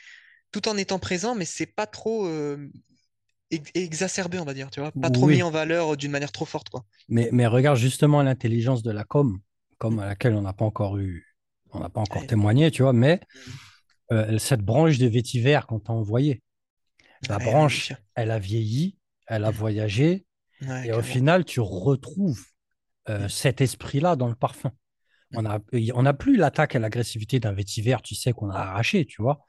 tout 0.51 0.67
en 0.69 0.77
étant 0.77 0.99
présent, 0.99 1.35
mais 1.35 1.45
c'est 1.45 1.65
pas 1.67 1.87
trop 1.87 2.27
euh, 2.27 2.69
ex- 3.51 3.71
exacerbé, 3.75 4.39
on 4.39 4.45
va 4.45 4.53
dire, 4.55 4.69
tu 4.71 4.79
vois, 4.81 4.91
pas 4.93 5.09
trop 5.11 5.27
mis 5.27 5.43
en 5.43 5.51
valeur 5.51 5.97
d'une 5.97 6.11
manière 6.11 6.31
trop 6.31 6.45
forte, 6.45 6.69
quoi. 6.69 6.85
mais, 7.09 7.29
mais 7.31 7.47
regarde 7.47 7.77
justement 7.77 8.21
l'intelligence 8.23 8.83
de 8.83 8.91
la 8.91 9.03
com, 9.03 9.39
comme 9.77 9.99
à 9.99 10.05
laquelle 10.05 10.33
on 10.35 10.41
n'a 10.41 10.53
pas 10.53 10.65
encore 10.65 10.97
eu, 10.97 11.25
on 11.73 11.79
n'a 11.79 11.89
pas 11.89 12.01
encore 12.01 12.25
Ouais, 12.25 12.27
témoigné, 12.27 12.71
tu 12.71 12.83
vois, 12.83 12.93
mais 12.93 13.19
euh, 14.11 14.37
cette 14.39 14.61
branche 14.61 14.97
de 14.97 15.07
vétiver 15.07 15.59
qu'on 15.67 15.79
t'a 15.79 15.93
envoyée, 15.93 16.41
la 17.29 17.39
ouais, 17.39 17.39
branche, 17.39 17.95
elle 18.15 18.31
a 18.31 18.39
vieilli, 18.39 18.97
elle 19.27 19.45
a 19.45 19.51
voyagé, 19.51 20.25
et 20.83 20.93
au 20.93 21.01
final, 21.03 21.45
tu 21.45 21.61
retrouves 21.61 22.43
euh, 23.09 23.29
cet 23.29 23.61
esprit-là 23.61 24.15
dans 24.15 24.27
le 24.29 24.35
parfum. 24.35 24.71
On 25.33 25.45
a, 25.45 25.59
on 25.95 26.03
n'a 26.03 26.13
plus 26.13 26.37
l'attaque 26.37 26.75
et 26.75 26.79
l'agressivité 26.79 27.39
d'un 27.39 27.53
vétiver, 27.53 27.97
tu 28.03 28.15
sais, 28.15 28.33
qu'on 28.33 28.49
a 28.51 28.57
arraché, 28.59 29.05
tu 29.05 29.21
vois. 29.21 29.41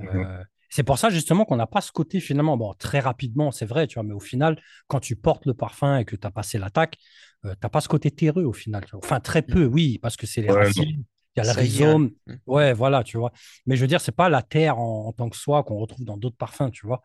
Euh, 0.00 0.42
c'est 0.70 0.82
pour 0.82 0.98
ça, 0.98 1.10
justement, 1.10 1.44
qu'on 1.44 1.56
n'a 1.56 1.66
pas 1.66 1.80
ce 1.80 1.92
côté, 1.92 2.20
finalement, 2.20 2.56
bon, 2.56 2.74
très 2.74 3.00
rapidement, 3.00 3.50
c'est 3.52 3.64
vrai, 3.66 3.86
tu 3.86 3.94
vois, 3.94 4.02
mais 4.02 4.14
au 4.14 4.20
final, 4.20 4.60
quand 4.86 5.00
tu 5.00 5.16
portes 5.16 5.46
le 5.46 5.54
parfum 5.54 5.98
et 5.98 6.04
que 6.04 6.16
tu 6.16 6.26
as 6.26 6.30
passé 6.30 6.58
l'attaque, 6.58 6.98
euh, 7.44 7.52
tu 7.52 7.58
n'as 7.62 7.68
pas 7.70 7.80
ce 7.80 7.88
côté 7.88 8.10
terreux, 8.10 8.44
au 8.44 8.52
final. 8.52 8.84
Enfin, 8.94 9.20
très 9.20 9.42
peu, 9.42 9.64
oui, 9.64 9.98
parce 9.98 10.16
que 10.16 10.26
c'est 10.26 10.42
les 10.42 10.50
Ouais, 10.50 10.52
racines, 10.52 11.04
il 11.38 11.44
y 11.46 11.48
a 11.48 11.52
le 11.52 11.52
Ça 11.54 11.64
y 11.64 11.80
est, 11.80 11.86
ouais. 11.86 11.96
rhizome. 11.96 12.10
Ouais, 12.46 12.72
voilà, 12.72 13.04
tu 13.04 13.18
vois. 13.18 13.32
Mais 13.66 13.76
je 13.76 13.80
veux 13.82 13.86
dire, 13.88 14.00
c'est 14.00 14.12
pas 14.12 14.28
la 14.28 14.42
terre 14.42 14.78
en, 14.78 15.06
en 15.08 15.12
tant 15.12 15.28
que 15.30 15.36
soi 15.36 15.62
qu'on 15.64 15.76
retrouve 15.78 16.04
dans 16.04 16.16
d'autres 16.16 16.36
parfums, 16.36 16.70
tu 16.72 16.86
vois. 16.86 17.02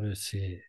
Euh, 0.00 0.14
c'est. 0.14 0.64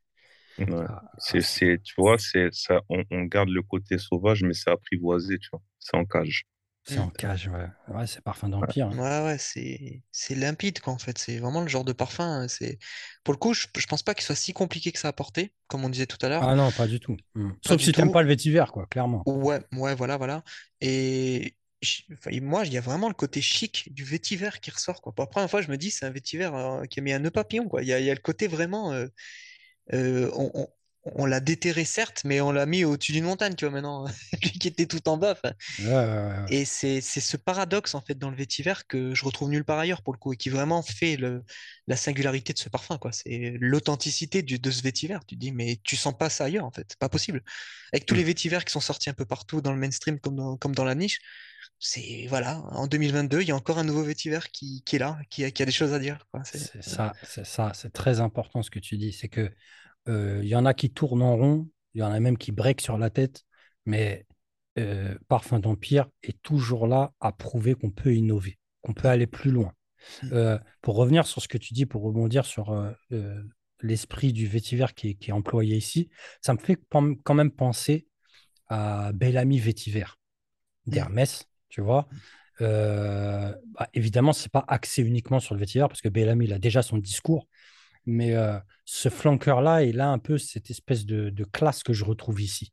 Ouais. 0.57 0.85
ah, 0.87 1.41
C'est, 1.41 1.81
tu 1.83 1.93
vois, 1.97 2.17
c'est 2.17 2.53
ça, 2.53 2.81
on, 2.89 3.03
on 3.11 3.23
garde 3.23 3.49
le 3.49 3.61
côté 3.61 3.97
sauvage, 3.97 4.43
mais 4.43 4.53
c'est 4.53 4.69
apprivoisé, 4.69 5.37
tu 5.39 5.49
vois. 5.51 5.61
C'est 5.79 5.95
en 5.97 6.05
cage. 6.05 6.43
c'est 6.83 6.99
en 6.99 7.09
cage, 7.09 7.47
ouais. 7.47 7.67
Ouais, 7.87 8.05
c'est 8.07 8.21
parfum 8.21 8.49
d'Empire. 8.49 8.87
hein. 8.87 8.97
Ouais, 8.97 9.25
ouais, 9.25 9.37
c'est 9.39 10.03
c'est 10.11 10.35
limpide, 10.35 10.79
quoi, 10.81 10.93
en 10.93 10.97
fait. 10.99 11.17
C'est 11.17 11.39
vraiment 11.39 11.61
le 11.61 11.67
genre 11.67 11.83
de 11.85 11.93
parfum. 11.93 12.43
euh, 12.43 12.47
C'est 12.47 12.77
pour 13.23 13.33
le 13.33 13.39
coup, 13.39 13.53
je, 13.53 13.67
je 13.75 13.85
pense 13.87 14.03
pas 14.03 14.13
qu'il 14.13 14.23
soit 14.23 14.35
si 14.35 14.53
compliqué 14.53 14.91
que 14.91 14.99
ça 14.99 15.07
à 15.09 15.13
porter, 15.13 15.53
comme 15.67 15.83
on 15.83 15.89
disait 15.89 16.05
tout 16.07 16.23
à 16.23 16.29
l'heure. 16.29 16.47
Ah 16.47 16.55
non, 16.55 16.71
pas 16.71 16.87
du 16.87 16.99
tout. 17.01 17.17
Pas 17.65 17.75
Sauf 17.75 17.75
du 17.75 17.83
si 17.83 17.93
t'aimes 17.93 18.11
tout. 18.11 18.11
pas 18.11 18.21
le 18.21 18.29
vétiver, 18.29 18.63
quoi, 18.71 18.85
clairement. 18.87 19.25
Ouais, 19.25 19.59
ouais, 19.73 19.95
voilà, 19.95 20.17
voilà. 20.17 20.43
Et 20.81 21.55
enfin, 22.13 22.31
moi, 22.41 22.65
il 22.65 22.73
y 22.73 22.77
a 22.77 22.81
vraiment 22.81 23.07
le 23.07 23.13
côté 23.13 23.41
chic 23.41 23.93
du 23.93 24.03
vétiver 24.03 24.49
qui 24.61 24.71
ressort, 24.71 25.01
quoi. 25.01 25.13
Pour 25.13 25.23
la 25.23 25.27
première 25.27 25.49
fois, 25.49 25.61
je 25.61 25.69
me 25.71 25.77
dis, 25.77 25.91
c'est 25.91 26.05
un 26.05 26.09
vétiver 26.11 26.45
euh, 26.53 26.85
qui 26.85 26.99
a 26.99 27.03
mis 27.03 27.13
un 27.13 27.19
nœud 27.19 27.31
papillon, 27.31 27.67
quoi. 27.67 27.81
Il 27.83 27.87
y 27.87 27.93
a, 27.93 27.99
il 27.99 28.05
y 28.05 28.11
a 28.11 28.13
le 28.13 28.19
côté 28.21 28.47
vraiment. 28.47 28.93
euh, 28.93 29.07
euh, 29.93 30.31
on 30.35 30.51
on- 30.55 30.69
on 31.15 31.25
l'a 31.25 31.39
déterré, 31.39 31.85
certes, 31.85 32.23
mais 32.25 32.41
on 32.41 32.51
l'a 32.51 32.65
mis 32.67 32.85
au-dessus 32.85 33.13
d'une 33.13 33.25
montagne, 33.25 33.55
tu 33.55 33.65
vois, 33.65 33.71
maintenant. 33.73 34.05
Lui 34.43 34.51
qui 34.51 34.67
était 34.69 34.87
tout 34.87 35.07
en 35.09 35.17
bas. 35.17 35.33
enfin. 35.33 35.53
Ouais, 35.77 35.85
ouais, 35.87 35.93
ouais, 35.95 36.39
ouais. 36.43 36.51
Et 36.51 36.63
c'est 36.65 37.01
ce 37.01 37.37
paradoxe, 37.37 37.95
en 37.95 38.01
fait, 38.01 38.15
dans 38.19 38.29
le 38.29 38.35
vétiver 38.35 38.73
que 38.87 39.15
je 39.15 39.25
retrouve 39.25 39.49
nulle 39.49 39.65
part 39.65 39.79
ailleurs, 39.79 40.03
pour 40.03 40.13
le 40.13 40.19
coup, 40.19 40.31
et 40.33 40.37
qui 40.37 40.49
vraiment 40.49 40.83
fait 40.83 41.17
le, 41.17 41.43
la 41.87 41.95
singularité 41.97 42.53
de 42.53 42.59
ce 42.59 42.69
parfum, 42.69 42.99
quoi. 42.99 43.11
C'est 43.11 43.55
l'authenticité 43.59 44.43
de 44.43 44.71
ce 44.71 44.83
vétiver. 44.83 45.17
Tu 45.27 45.35
te 45.35 45.39
dis, 45.39 45.51
mais 45.51 45.79
tu 45.83 45.95
sens 45.95 46.15
pas 46.15 46.29
ça 46.29 46.45
ailleurs, 46.45 46.65
en 46.65 46.71
fait. 46.71 46.85
C'est 46.89 46.99
pas 46.99 47.09
possible. 47.09 47.41
Avec 47.93 48.05
tous 48.05 48.13
Hmm. 48.13 48.17
les 48.17 48.23
vétivers 48.23 48.63
qui 48.63 48.71
sont 48.71 48.79
sortis 48.79 49.09
un 49.09 49.13
peu 49.13 49.25
partout 49.25 49.61
dans 49.61 49.73
le 49.73 49.79
mainstream 49.79 50.19
comme 50.19 50.35
dans, 50.35 50.55
comme 50.57 50.75
dans 50.75 50.83
la 50.85 50.93
niche, 50.95 51.19
c'est, 51.79 52.25
voilà, 52.27 52.59
en 52.71 52.87
2022, 52.87 53.41
il 53.41 53.47
y 53.47 53.51
a 53.51 53.55
encore 53.55 53.77
un 53.77 53.83
nouveau 53.83 54.03
vétiver 54.03 54.39
qui, 54.51 54.83
qui 54.85 54.95
est 54.95 54.99
là, 54.99 55.17
qui 55.29 55.43
a, 55.43 55.51
qui 55.51 55.61
a 55.63 55.65
des 55.65 55.71
choses 55.71 55.93
à 55.93 55.99
dire. 55.99 56.25
C'est, 56.43 56.81
ça, 56.81 57.13
c'est 57.23 57.45
ça, 57.45 57.71
c'est 57.73 57.91
très 57.91 58.19
important 58.19 58.63
ce 58.63 58.71
que 58.71 58.79
tu 58.79 58.97
dis. 58.97 59.11
C'est 59.11 59.29
que 59.29 59.51
euh, 60.07 60.39
il 60.43 60.49
y 60.49 60.55
en 60.55 60.65
a 60.65 60.73
qui 60.73 60.91
tournent 60.91 61.21
en 61.21 61.35
rond, 61.35 61.69
il 61.93 62.01
y 62.01 62.03
en 62.03 62.11
a 62.11 62.19
même 62.19 62.37
qui 62.37 62.51
break 62.51 62.81
sur 62.81 62.97
la 62.97 63.09
tête, 63.09 63.43
mais 63.85 64.25
euh, 64.77 65.15
Parfum 65.27 65.59
d'Empire 65.59 66.07
est 66.23 66.41
toujours 66.41 66.87
là 66.87 67.13
à 67.19 67.31
prouver 67.31 67.75
qu'on 67.75 67.91
peut 67.91 68.13
innover, 68.15 68.57
qu'on 68.81 68.93
peut 68.93 69.07
aller 69.07 69.27
plus 69.27 69.51
loin. 69.51 69.73
Euh, 70.31 70.59
pour 70.81 70.95
revenir 70.95 71.25
sur 71.25 71.41
ce 71.41 71.47
que 71.47 71.57
tu 71.57 71.73
dis, 71.73 71.85
pour 71.85 72.03
rebondir 72.03 72.45
sur 72.45 72.93
l'esprit 73.81 74.33
du 74.33 74.47
vétiver 74.47 74.85
qui 74.95 75.09
est, 75.09 75.15
qui 75.15 75.31
est 75.31 75.33
employé 75.33 75.75
ici, 75.75 76.09
ça 76.41 76.53
me 76.53 76.59
fait 76.59 76.79
quand 76.89 77.33
même 77.33 77.51
penser 77.51 78.07
à 78.67 79.11
Bellamy 79.13 79.59
Vétiver 79.59 80.05
Mm. 80.85 80.91
d'Hermès, 80.91 81.47
tu 81.75 81.81
vois. 81.81 82.07
Euh, 82.61 83.53
bah, 83.77 83.89
évidemment, 83.93 84.31
c'est 84.31 84.51
pas 84.51 84.63
axé 84.69 85.01
uniquement 85.01 85.41
sur 85.41 85.55
le 85.55 85.59
vétiver 85.59 85.85
parce 85.89 86.01
que 86.01 86.07
Bellamy 86.07 86.45
il 86.45 86.53
a 86.53 86.57
déjà 86.57 86.81
son 86.81 86.97
discours, 86.97 87.49
mais 88.05 88.33
euh, 88.33 88.57
ce 88.85 89.09
flanqueur-là, 89.09 89.83
il 89.83 89.99
a 89.99 90.07
un 90.07 90.19
peu 90.19 90.37
cette 90.37 90.69
espèce 90.69 91.05
de, 91.05 91.43
classe 91.51 91.83
que 91.83 91.91
je 91.91 92.05
retrouve 92.05 92.39
ici, 92.39 92.71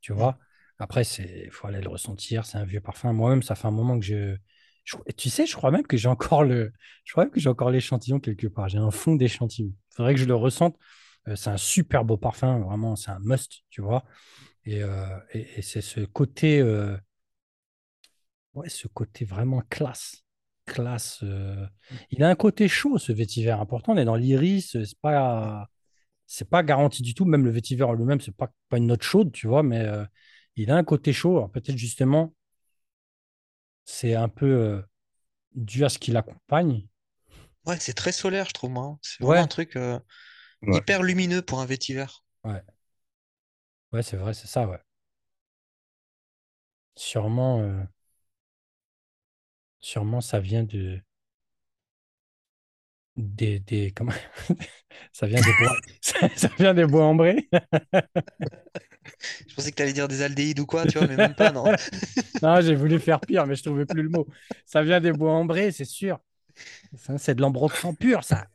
tu 0.00 0.12
vois. 0.12 0.38
Après, 0.78 1.02
il 1.02 1.50
faut 1.50 1.66
aller 1.66 1.80
le 1.80 1.88
ressentir, 1.88 2.46
c'est 2.46 2.58
un 2.58 2.64
vieux 2.64 2.80
parfum. 2.80 3.12
Moi-même, 3.12 3.42
ça 3.42 3.56
fait 3.56 3.66
un 3.66 3.72
moment 3.72 3.98
que 3.98 4.06
je, 4.06 4.36
Tu 5.16 5.30
sais, 5.30 5.46
je 5.46 5.56
crois 5.56 5.72
même 5.72 5.84
que 5.84 5.96
j'ai 5.96 6.06
encore 6.06 6.44
le, 6.44 6.72
je 7.04 7.10
crois 7.10 7.26
que 7.26 7.40
j'ai 7.40 7.48
encore 7.48 7.72
l'échantillon 7.72 8.20
quelque 8.20 8.46
part. 8.46 8.68
J'ai 8.68 8.78
un 8.78 8.92
fond 8.92 9.16
d'échantillon. 9.16 9.72
Il 9.90 9.94
faudrait 9.96 10.14
que 10.14 10.20
je 10.20 10.26
le 10.26 10.36
ressente. 10.36 10.76
Euh, 11.26 11.34
c'est 11.34 11.50
un 11.50 11.56
super 11.56 12.04
beau 12.04 12.16
parfum, 12.16 12.60
vraiment, 12.60 12.94
c'est 12.94 13.10
un 13.10 13.18
must, 13.18 13.64
tu 13.68 13.82
vois. 13.82 14.04
Et, 14.64 14.80
c'est 15.62 15.80
ce 15.80 16.00
côté, 16.02 16.62
ouais, 18.58 18.68
ce 18.68 18.88
côté 18.88 19.24
vraiment 19.24 19.62
classe 19.70 20.24
classe. 20.66 21.20
euh, 21.22 21.66
Il 22.10 22.22
a 22.22 22.28
un 22.28 22.34
côté 22.34 22.68
chaud, 22.68 22.98
ce 22.98 23.12
vétiver 23.12 23.50
important. 23.50 23.92
On 23.94 23.96
est 23.96 24.04
dans 24.04 24.16
l'iris, 24.16 24.76
euh, 24.76 24.84
c'est 24.84 24.98
pas, 25.00 25.68
c'est 26.26 26.48
pas 26.50 26.62
garanti 26.64 27.02
du 27.02 27.14
tout. 27.14 27.24
Même 27.26 27.44
le 27.44 27.50
vétiver 27.52 27.84
en 27.84 27.94
lui-même, 27.94 28.20
c'est 28.20 28.36
pas, 28.36 28.50
pas 28.70 28.78
une 28.78 28.86
note 28.88 29.02
chaude, 29.02 29.32
tu 29.32 29.46
vois, 29.48 29.62
mais 29.64 29.80
euh, 29.80 30.04
il 30.56 30.70
a 30.70 30.76
un 30.76 30.84
côté 30.84 31.12
chaud. 31.14 31.36
Alors 31.38 31.50
peut-être 31.52 31.78
justement, 31.78 32.34
c'est 33.84 34.14
un 34.14 34.28
peu 34.28 34.46
euh, 34.46 34.82
dû 35.54 35.84
à 35.84 35.88
ce 35.90 35.98
qui 35.98 36.12
l'accompagne. 36.12 36.88
Ouais, 37.66 37.78
c'est 37.78 37.92
très 37.94 38.10
solaire, 38.12 38.48
je 38.48 38.52
trouve, 38.54 38.70
moi. 38.70 38.84
hein. 38.84 38.98
C'est 39.02 39.22
vraiment 39.22 39.42
Ouais, 39.42 39.44
un 39.44 39.46
truc 39.48 39.76
euh, 39.76 39.98
Ouais. 40.62 40.82
hyper 40.82 41.02
lumineux 41.04 41.42
pour 41.42 41.60
un 41.60 41.66
vétiver. 41.66 42.06
ouais, 42.44 42.62
ouais, 43.92 44.02
c'est 44.02 44.16
vrai, 44.16 44.32
c'est 44.34 44.46
ça, 44.46 44.66
ouais. 44.66 44.78
Sûrement, 46.96 47.60
euh, 47.62 47.82
sûrement, 49.80 50.20
ça 50.20 50.40
vient 50.40 50.62
de, 50.64 51.00
des, 53.16 53.58
des, 53.60 53.90
comment, 53.90 54.12
ça 55.12 55.26
vient 55.26 55.40
des 55.40 55.52
bois, 55.58 55.76
ça, 56.00 56.28
ça 56.36 56.48
vient 56.58 56.74
des 56.74 56.86
bois 56.86 57.04
ambrés? 57.04 57.48
Je 59.48 59.54
pensais 59.54 59.70
que 59.70 59.76
tu 59.76 59.82
allais 59.82 59.92
dire 59.92 60.08
des 60.08 60.22
aldéhydes 60.22 60.60
ou 60.60 60.66
quoi, 60.66 60.86
tu 60.86 60.98
vois, 60.98 61.06
mais 61.06 61.16
même 61.16 61.34
pas, 61.34 61.50
non. 61.50 61.64
Non, 62.42 62.60
j'ai 62.60 62.74
voulu 62.74 62.98
faire 62.98 63.20
pire, 63.20 63.46
mais 63.46 63.54
je 63.54 63.62
trouvais 63.62 63.86
plus 63.86 64.02
le 64.02 64.10
mot. 64.10 64.26
Ça 64.66 64.82
vient 64.82 65.00
des 65.00 65.12
bois 65.12 65.32
ambrés, 65.32 65.72
c'est 65.72 65.84
sûr. 65.84 66.18
Ça, 66.96 67.18
c'est 67.18 67.34
de 67.34 67.40
l'ambroxan 67.42 67.94
pur, 67.94 68.24
ça. 68.24 68.46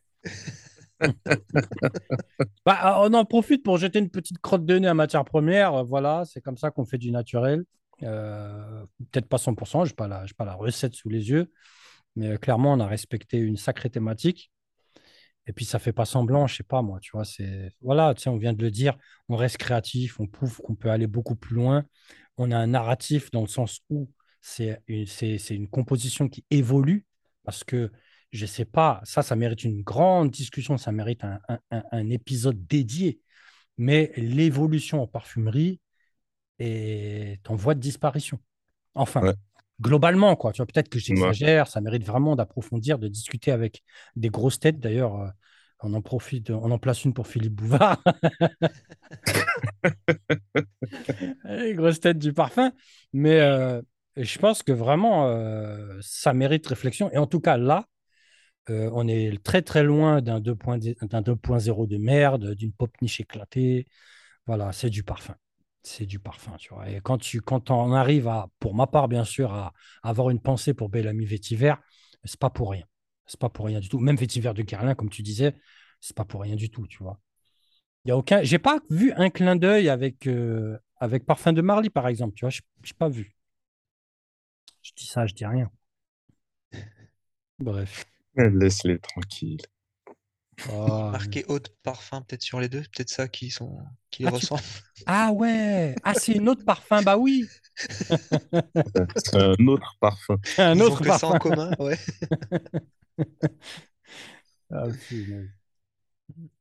Bah, 2.66 3.00
on 3.02 3.14
en 3.14 3.26
profite 3.26 3.64
pour 3.64 3.78
jeter 3.78 4.00
une 4.00 4.10
petite 4.10 4.40
crotte 4.40 4.66
de 4.66 4.78
nez 4.80 4.88
à 4.88 4.94
matière 4.94 5.26
première. 5.26 5.84
Voilà, 5.86 6.24
c'est 6.26 6.42
comme 6.42 6.58
ça 6.58 6.72
qu'on 6.72 6.86
fait 6.86 6.98
du 6.98 7.12
naturel. 7.12 7.64
Euh, 8.04 8.86
peut-être 9.12 9.28
pas 9.28 9.38
100%, 9.38 9.86
je 9.86 9.92
n'ai 9.92 9.96
pas, 9.96 10.08
la- 10.08 10.54
recette 10.56 10.96
sous 10.96 11.10
les 11.10 11.30
yeux, 11.30 11.52
mais 12.16 12.30
euh, 12.30 12.38
clairement, 12.38 12.74
on 12.74 12.80
a 12.80 12.88
respecté 12.88 13.38
une 13.38 13.58
sacrée 13.58 13.89
thématique. 13.89 14.52
Et 15.48 15.54
puis, 15.54 15.66
ça 15.66 15.80
fait 15.80 15.94
pas 15.94 16.06
semblant, 16.06 16.48
je 16.48 16.56
sais 16.58 16.63
pas 16.63 16.82
moi, 16.82 17.00
tu 17.02 17.12
vois. 17.12 17.26
C'est 17.26 17.74
voilà, 17.82 18.13
tu 18.13 18.24
sais, 18.24 18.30
on 18.30 18.38
vient 18.38 18.54
de 18.54 18.62
le 18.62 18.72
dire, 18.72 18.98
on 19.30 19.36
reste 19.36 19.58
créatif, 19.58 20.20
on 20.20 20.28
prouve 20.28 20.58
qu'on 20.62 20.76
peut 20.76 20.89
aller 20.89 21.08
beaucoup 21.08 21.36
plus 21.36 21.56
loin. 21.56 21.84
On 22.38 22.52
a 22.52 22.58
un 22.58 22.68
narratif 22.68 23.30
dans 23.32 23.42
le 23.42 23.48
sens 23.48 23.82
où 23.89 24.10
c'est 24.42 24.82
une, 24.88 25.68
composition 25.70 26.30
qui 26.30 26.46
évolue 26.50 27.06
parce 27.44 27.63
que 27.63 27.92
je 28.32 28.46
sais 28.46 28.66
pas, 28.66 29.02
ça, 29.04 29.22
ça 29.22 29.36
mérite 29.36 29.63
une 29.63 29.84
grande 29.84 30.32
discussion, 30.32 30.78
ça 30.78 30.92
mérite 30.92 31.22
un 31.70 32.10
épisode 32.10 32.66
dédié. 32.66 33.20
Mais 33.78 34.12
l'évolution 34.18 35.02
en 35.02 35.08
parfumerie 35.08 35.80
est 36.63 37.49
en 37.49 37.56
voie 37.56 37.76
de 37.76 37.80
disparition. 37.80 38.39
Enfin, 38.95 39.21
Ouais. 39.23 39.34
globalement, 39.82 40.36
quoi. 40.36 40.54
Tu 40.54 40.58
vois, 40.60 40.67
peut-être 40.67 40.89
que 40.89 40.99
Ouais. 40.99 41.06
j'exagère, 41.06 41.67
ça 41.67 41.82
mérite 41.82 42.06
vraiment 42.06 42.36
d'approfondir, 42.36 42.99
de 42.99 43.08
discuter 43.08 43.52
avec 43.52 43.84
des 44.15 44.30
grosses 44.30 44.60
têtes. 44.60 44.80
D'ailleurs, 44.80 45.21
euh, 45.21 45.30
on 45.82 45.93
en 45.93 46.02
profite, 46.02 46.49
on 46.52 46.71
en 46.71 46.80
place 46.80 47.06
une 47.06 47.13
pour 47.13 47.28
Philippe 47.28 47.54
Bouvard, 47.56 48.02
les 51.45 51.73
grosses 51.73 51.99
têtes 51.99 52.19
du 52.19 52.34
parfum. 52.34 52.71
Mais 53.13 53.39
euh, 53.39 53.82
je 54.17 54.38
pense 54.39 54.63
que 54.63 54.71
vraiment, 54.71 55.28
euh, 55.30 55.97
ça 56.02 56.34
mérite 56.34 56.65
réflexion. 56.67 57.12
Et 57.12 57.17
en 57.17 57.28
tout 57.28 57.39
cas, 57.39 57.58
là, 57.58 57.86
euh, 58.69 58.89
on 58.93 59.08
est 59.08 59.43
très 59.43 59.62
très 59.62 59.84
loin 59.84 60.21
d'un 60.21 60.39
2.0 60.41 61.08
d'un 61.08 61.21
2.0 61.21 61.88
de 61.88 61.97
merde, 61.97 62.56
d'une 62.56 62.73
pop 62.73 62.91
niche 63.02 63.19
éclatée. 63.21 63.88
Voilà, 64.47 64.71
c'est 64.73 64.89
du 64.89 65.04
parfum. 65.04 65.36
C'est 65.84 66.06
du 66.06 66.17
parfum, 66.17 66.56
tu 66.58 66.74
vois. 66.74 66.89
Et 66.89 67.02
quand, 67.02 67.17
tu, 67.17 67.41
quand 67.41 67.69
on 67.69 67.91
arrive 67.91 68.30
à, 68.30 68.48
pour 68.60 68.74
ma 68.74 68.88
part, 68.88 69.10
bien 69.10 69.26
sûr, 69.26 69.54
à, 69.54 69.74
avoir 70.02 70.30
une 70.30 70.39
pensée 70.39 70.74
pour 70.74 70.88
Bellamy 70.89 71.26
Vétiver, 71.26 71.76
c'est 72.24 72.39
pas 72.39 72.50
pour 72.50 72.72
rien. 72.72 72.86
C'est 73.26 73.39
pas 73.39 73.50
pour 73.50 73.65
rien 73.65 73.82
du 73.82 73.89
tout. 73.89 74.00
Même 74.00 74.15
Vétiver 74.15 74.54
de 74.54 74.63
Guerlain, 74.63 74.96
comme 74.96 75.10
tu 75.10 75.24
disais, 75.24 75.54
c'est 76.00 76.15
pas 76.15 76.24
pour 76.24 76.41
rien 76.41 76.56
du 76.56 76.69
tout, 76.69 76.88
tu 76.88 77.04
vois. 77.04 77.19
Il 78.06 78.10
y 78.10 78.12
a 78.12 78.17
aucun. 78.17 78.43
J'ai 78.43 78.60
pas 78.60 78.80
vu 78.89 79.12
un 79.13 79.30
clin 79.30 79.58
d'œil 79.58 79.89
avec, 79.89 80.28
euh, 80.28 80.78
avec 80.98 81.26
Parfum 81.26 81.52
de 81.54 81.62
Marly, 81.62 81.89
par 81.89 82.08
exemple, 82.08 82.34
tu 82.36 82.46
vois. 82.46 82.50
Je 82.50 82.62
n'ai 82.62 82.98
pas 82.98 83.10
vu. 83.10 83.36
Je 84.82 84.91
dis 84.96 85.06
ça, 85.06 85.26
je 85.26 85.34
dis 85.34 85.46
rien. 85.46 85.69
Bref. 87.60 88.06
Laisse-les 88.36 89.00
tranquilles. 89.00 89.62
Oh, 90.68 91.13
Marqué 91.13 91.46
haut 91.48 91.60
de 91.60 91.70
parfum, 91.84 92.22
peut-être 92.24 92.42
sur 92.44 92.60
les 92.60 92.70
deux, 92.70 92.82
peut-être 92.82 93.10
ça 93.10 93.28
qui 93.28 93.52
sont 93.52 93.78
qui 94.12 94.24
les 94.24 94.28
Ah, 94.28 94.32
tu- 94.32 94.48
ressemblent. 94.48 94.63
Ah 95.06 95.32
ouais, 95.34 96.00
ah 96.04 96.16
c'est 96.16 96.34
une 96.34 96.50
autre 96.50 96.63
parfum, 96.66 97.02
bah 97.04 97.18
oui, 97.18 97.54
C'est 99.16 99.36
un 99.36 99.68
autre 99.68 99.96
parfum. 100.00 100.38
un 100.58 100.80
Ils 100.80 100.92
ont 100.92 100.98
autre 100.98 100.98
que 100.98 101.12
ça 101.12 101.28
en 101.28 101.36
parfum. 101.36 101.36
commun, 101.36 101.76
ouais. 101.80 101.98
Ah. 104.70 104.89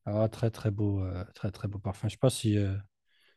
Ah, 0.04 0.28
très 0.28 0.50
très 0.50 0.70
beau, 0.70 1.00
euh, 1.00 1.24
très 1.34 1.50
très 1.50 1.68
beau 1.68 1.78
parfum. 1.78 2.08
Je 2.08 2.12
sais 2.14 2.18
pas 2.18 2.30
si 2.30 2.56
euh, 2.58 2.76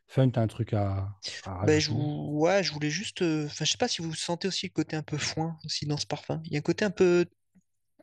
Fun, 0.08 0.30
t'as 0.30 0.42
un 0.42 0.48
truc 0.48 0.72
à, 0.74 1.14
à 1.44 1.66
Ben, 1.66 1.80
je, 1.80 1.90
ouais, 1.92 2.62
je 2.64 2.72
voulais 2.72 2.90
juste. 2.90 3.22
euh, 3.22 3.46
Enfin, 3.46 3.64
je 3.64 3.72
sais 3.72 3.78
pas 3.78 3.88
si 3.88 4.02
vous 4.02 4.14
sentez 4.14 4.48
aussi 4.48 4.66
le 4.66 4.72
côté 4.72 4.96
un 4.96 5.02
peu 5.02 5.18
foin 5.18 5.58
aussi 5.64 5.86
dans 5.86 5.96
ce 5.96 6.06
parfum. 6.06 6.40
Il 6.44 6.52
y 6.52 6.56
a 6.56 6.58
un 6.58 6.62
côté 6.62 6.84
un 6.84 6.90
peu 6.90 7.26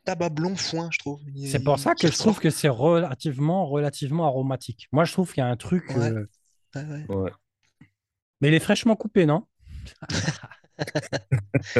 tabac 0.05 0.29
blond 0.29 0.55
foin, 0.55 0.89
je 0.91 0.99
trouve. 0.99 1.19
C'est 1.45 1.63
pour 1.63 1.79
ça 1.79 1.95
que 1.95 2.07
je 2.07 2.17
trouve 2.17 2.39
que 2.39 2.49
c'est 2.49 2.69
relativement, 2.69 3.65
relativement 3.65 4.25
aromatique. 4.25 4.87
Moi, 4.91 5.05
je 5.05 5.13
trouve 5.13 5.31
qu'il 5.33 5.41
y 5.41 5.45
a 5.45 5.47
un 5.49 5.57
truc, 5.57 5.83
Ouais. 5.95 6.11
euh, 6.11 6.25
Ouais, 6.75 6.83
ouais. 6.85 7.15
Ouais. 7.15 7.31
mais 8.41 8.47
il 8.47 8.53
est 8.55 8.59
fraîchement 8.59 8.95
coupé, 8.95 9.25
non? 9.25 9.45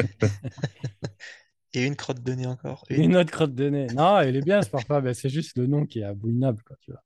Et 1.74 1.86
une 1.86 1.96
crotte 1.96 2.22
de 2.22 2.34
nez 2.34 2.46
encore. 2.46 2.84
Une. 2.90 3.04
Une 3.04 3.16
autre 3.18 3.32
crotte 3.32 3.56
de 3.56 3.70
nez. 3.70 3.88
Non, 3.88 4.22
il 4.22 4.36
est 4.36 4.42
bien 4.46 4.62
ce 4.62 4.70
parfum, 4.70 5.12
c'est 5.14 5.30
juste 5.30 5.58
le 5.58 5.66
nom 5.66 5.86
qui 5.86 6.00
est 6.00 6.04
abominable, 6.04 6.62
quoi, 6.64 6.76
tu 6.82 6.92
vois. 6.92 7.02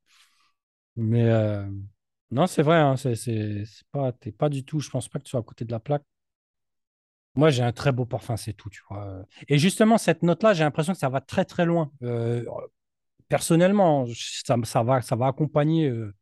Mais 0.97 1.23
euh, 1.30 1.65
non, 2.32 2.47
c'est 2.47 2.63
vrai, 2.63 2.77
hein, 2.77 2.95
c'est 2.97 3.63
pas, 3.91 4.12
t'es 4.12 4.32
pas 4.34 4.49
du 4.49 4.65
tout, 4.65 4.80
je 4.82 4.89
pense 4.89 5.08
pas 5.08 5.19
que 5.19 5.23
tu 5.23 5.30
sois 5.30 5.39
à 5.39 5.43
côté 5.43 5.63
de 5.63 5.71
la 5.71 5.80
plaque. 5.80 6.03
Moi, 7.38 7.52
j'ai 7.52 7.63
un 7.63 7.71
très 7.71 7.91
beau 7.91 8.06
parfum, 8.06 8.36
c'est 8.38 8.54
tout, 8.54 8.69
tu 8.69 8.82
vois. 8.89 9.23
Et 9.47 9.58
justement, 9.60 9.97
cette 9.97 10.23
note-là, 10.23 10.54
j'ai 10.54 10.63
l'impression 10.63 10.93
que 10.93 11.00
ça 11.00 11.10
va 11.10 11.21
très, 11.21 11.45
très 11.45 11.65
loin. 11.65 11.91
Euh, 12.04 12.43
personnellement, 13.30 14.08
ça, 14.65 14.84
va, 14.84 15.02
ça 15.02 15.15
va 15.15 15.28
accompagner. 15.28 15.89
euh, 15.89 16.13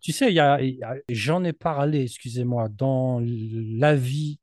Tu 0.00 0.12
sais, 0.12 0.34
j'en 1.08 1.44
ai 1.44 1.52
parlé, 1.52 2.02
excusez-moi, 2.02 2.68
dans 2.68 3.20
l'avis 3.24 4.38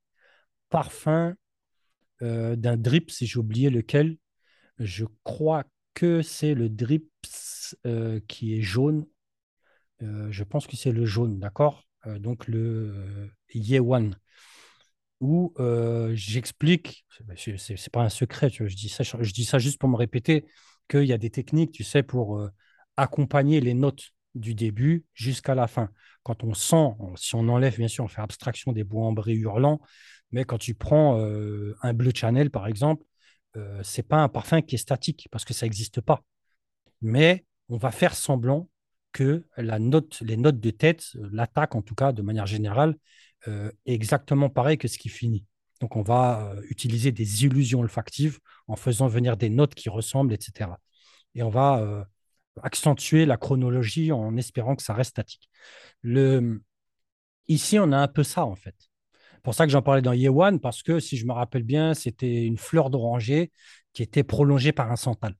parfum 0.69 1.35
euh, 2.23 2.55
d'un 2.55 2.77
drip, 2.77 3.11
si 3.11 3.27
j'ai 3.27 3.39
oublié 3.39 3.69
lequel. 3.69 4.17
Je 4.79 5.05
crois 5.23 5.65
que 5.95 6.21
c'est 6.23 6.55
le 6.55 6.69
drips 6.69 7.75
euh, 7.87 8.19
qui 8.27 8.57
est 8.57 8.61
jaune. 8.61 9.05
Je 10.01 10.43
pense 10.43 10.65
que 10.67 10.75
c'est 10.75 10.91
le 10.91 11.05
jaune, 11.05 11.39
d'accord? 11.39 11.83
Donc 12.05 12.47
le 12.47 13.29
Yewan, 13.53 14.15
où 15.21 15.53
j'explique, 16.13 17.05
c'est 17.37 17.57
c'est- 17.57 17.77
c'est 17.77 17.91
pas 17.93 18.03
un 18.03 18.09
secret, 18.09 18.49
je 18.51 18.63
dis 18.75 18.89
ça, 18.89 19.03
je 19.03 19.31
dis 19.33 19.45
ça 19.45 19.59
juste 19.59 19.79
pour 19.79 19.89
me 19.89 19.95
répéter, 19.97 20.45
qu'il 20.89 21.05
y 21.05 21.13
a 21.13 21.17
des 21.19 21.29
techniques, 21.29 21.71
tu 21.73 21.83
sais, 21.85 22.03
pour 22.03 22.49
accompagner 22.97 23.61
les 23.61 23.73
notes 23.73 24.11
du 24.35 24.55
début 24.55 25.05
jusqu'à 25.13 25.55
la 25.55 25.67
fin. 25.67 25.89
Quand 26.23 26.43
on 26.43 26.53
sent, 26.53 26.93
si 27.17 27.35
on 27.35 27.47
enlève, 27.49 27.77
bien 27.77 27.87
sûr, 27.87 28.03
on 28.05 28.07
fait 28.07 28.21
abstraction 28.21 28.73
des 28.73 28.83
bois 28.83 29.05
ambrés 29.07 29.33
hurlants, 29.35 29.81
mais 30.31 30.43
quand 30.45 30.57
tu 30.57 30.75
prends 30.75 31.17
un 31.19 31.93
bleu 31.93 32.11
Chanel, 32.15 32.49
par 32.51 32.67
exemple, 32.67 33.05
c'est 33.83 34.07
pas 34.07 34.17
un 34.23 34.29
parfum 34.29 34.61
qui 34.61 34.75
est 34.75 34.77
statique 34.77 35.27
parce 35.31 35.45
que 35.45 35.53
ça 35.53 35.65
n'existe 35.65 36.01
pas. 36.01 36.23
Mais 37.01 37.45
on 37.69 37.77
va 37.77 37.91
faire 37.91 38.15
semblant 38.15 38.69
que 39.13 39.45
la 39.57 39.79
note, 39.79 40.19
les 40.21 40.37
notes 40.37 40.59
de 40.59 40.69
tête, 40.71 41.05
euh, 41.15 41.29
l'attaque 41.31 41.75
en 41.75 41.81
tout 41.81 41.95
cas 41.95 42.11
de 42.13 42.21
manière 42.21 42.45
générale, 42.45 42.95
euh, 43.47 43.71
exactement 43.85 44.49
pareil 44.49 44.77
que 44.77 44.87
ce 44.87 44.97
qui 44.97 45.09
finit. 45.09 45.45
Donc 45.79 45.95
on 45.95 46.03
va 46.03 46.51
euh, 46.53 46.61
utiliser 46.69 47.11
des 47.11 47.43
illusions 47.45 47.79
olfactives 47.79 48.39
en 48.67 48.75
faisant 48.75 49.07
venir 49.07 49.35
des 49.35 49.49
notes 49.49 49.73
qui 49.73 49.89
ressemblent, 49.89 50.33
etc. 50.33 50.69
Et 51.33 51.41
on 51.41 51.49
va 51.49 51.79
euh, 51.79 52.03
accentuer 52.61 53.25
la 53.25 53.37
chronologie 53.37 54.11
en 54.11 54.37
espérant 54.37 54.75
que 54.75 54.83
ça 54.83 54.93
reste 54.93 55.11
statique. 55.11 55.49
Ici, 57.47 57.79
on 57.79 57.91
a 57.91 57.97
un 57.97 58.07
peu 58.07 58.23
ça 58.23 58.45
en 58.45 58.55
fait. 58.55 58.75
Pour 59.43 59.55
ça 59.55 59.65
que 59.65 59.71
j'en 59.71 59.81
parlais 59.81 60.03
dans 60.03 60.13
Yewan, 60.13 60.59
parce 60.59 60.83
que 60.83 60.99
si 60.99 61.17
je 61.17 61.25
me 61.25 61.33
rappelle 61.33 61.63
bien, 61.63 61.95
c'était 61.95 62.45
une 62.45 62.57
fleur 62.57 62.91
d'oranger 62.91 63.51
qui 63.93 64.03
était 64.03 64.23
prolongée 64.23 64.71
par 64.71 64.91
un 64.91 64.95
santal. 64.95 65.35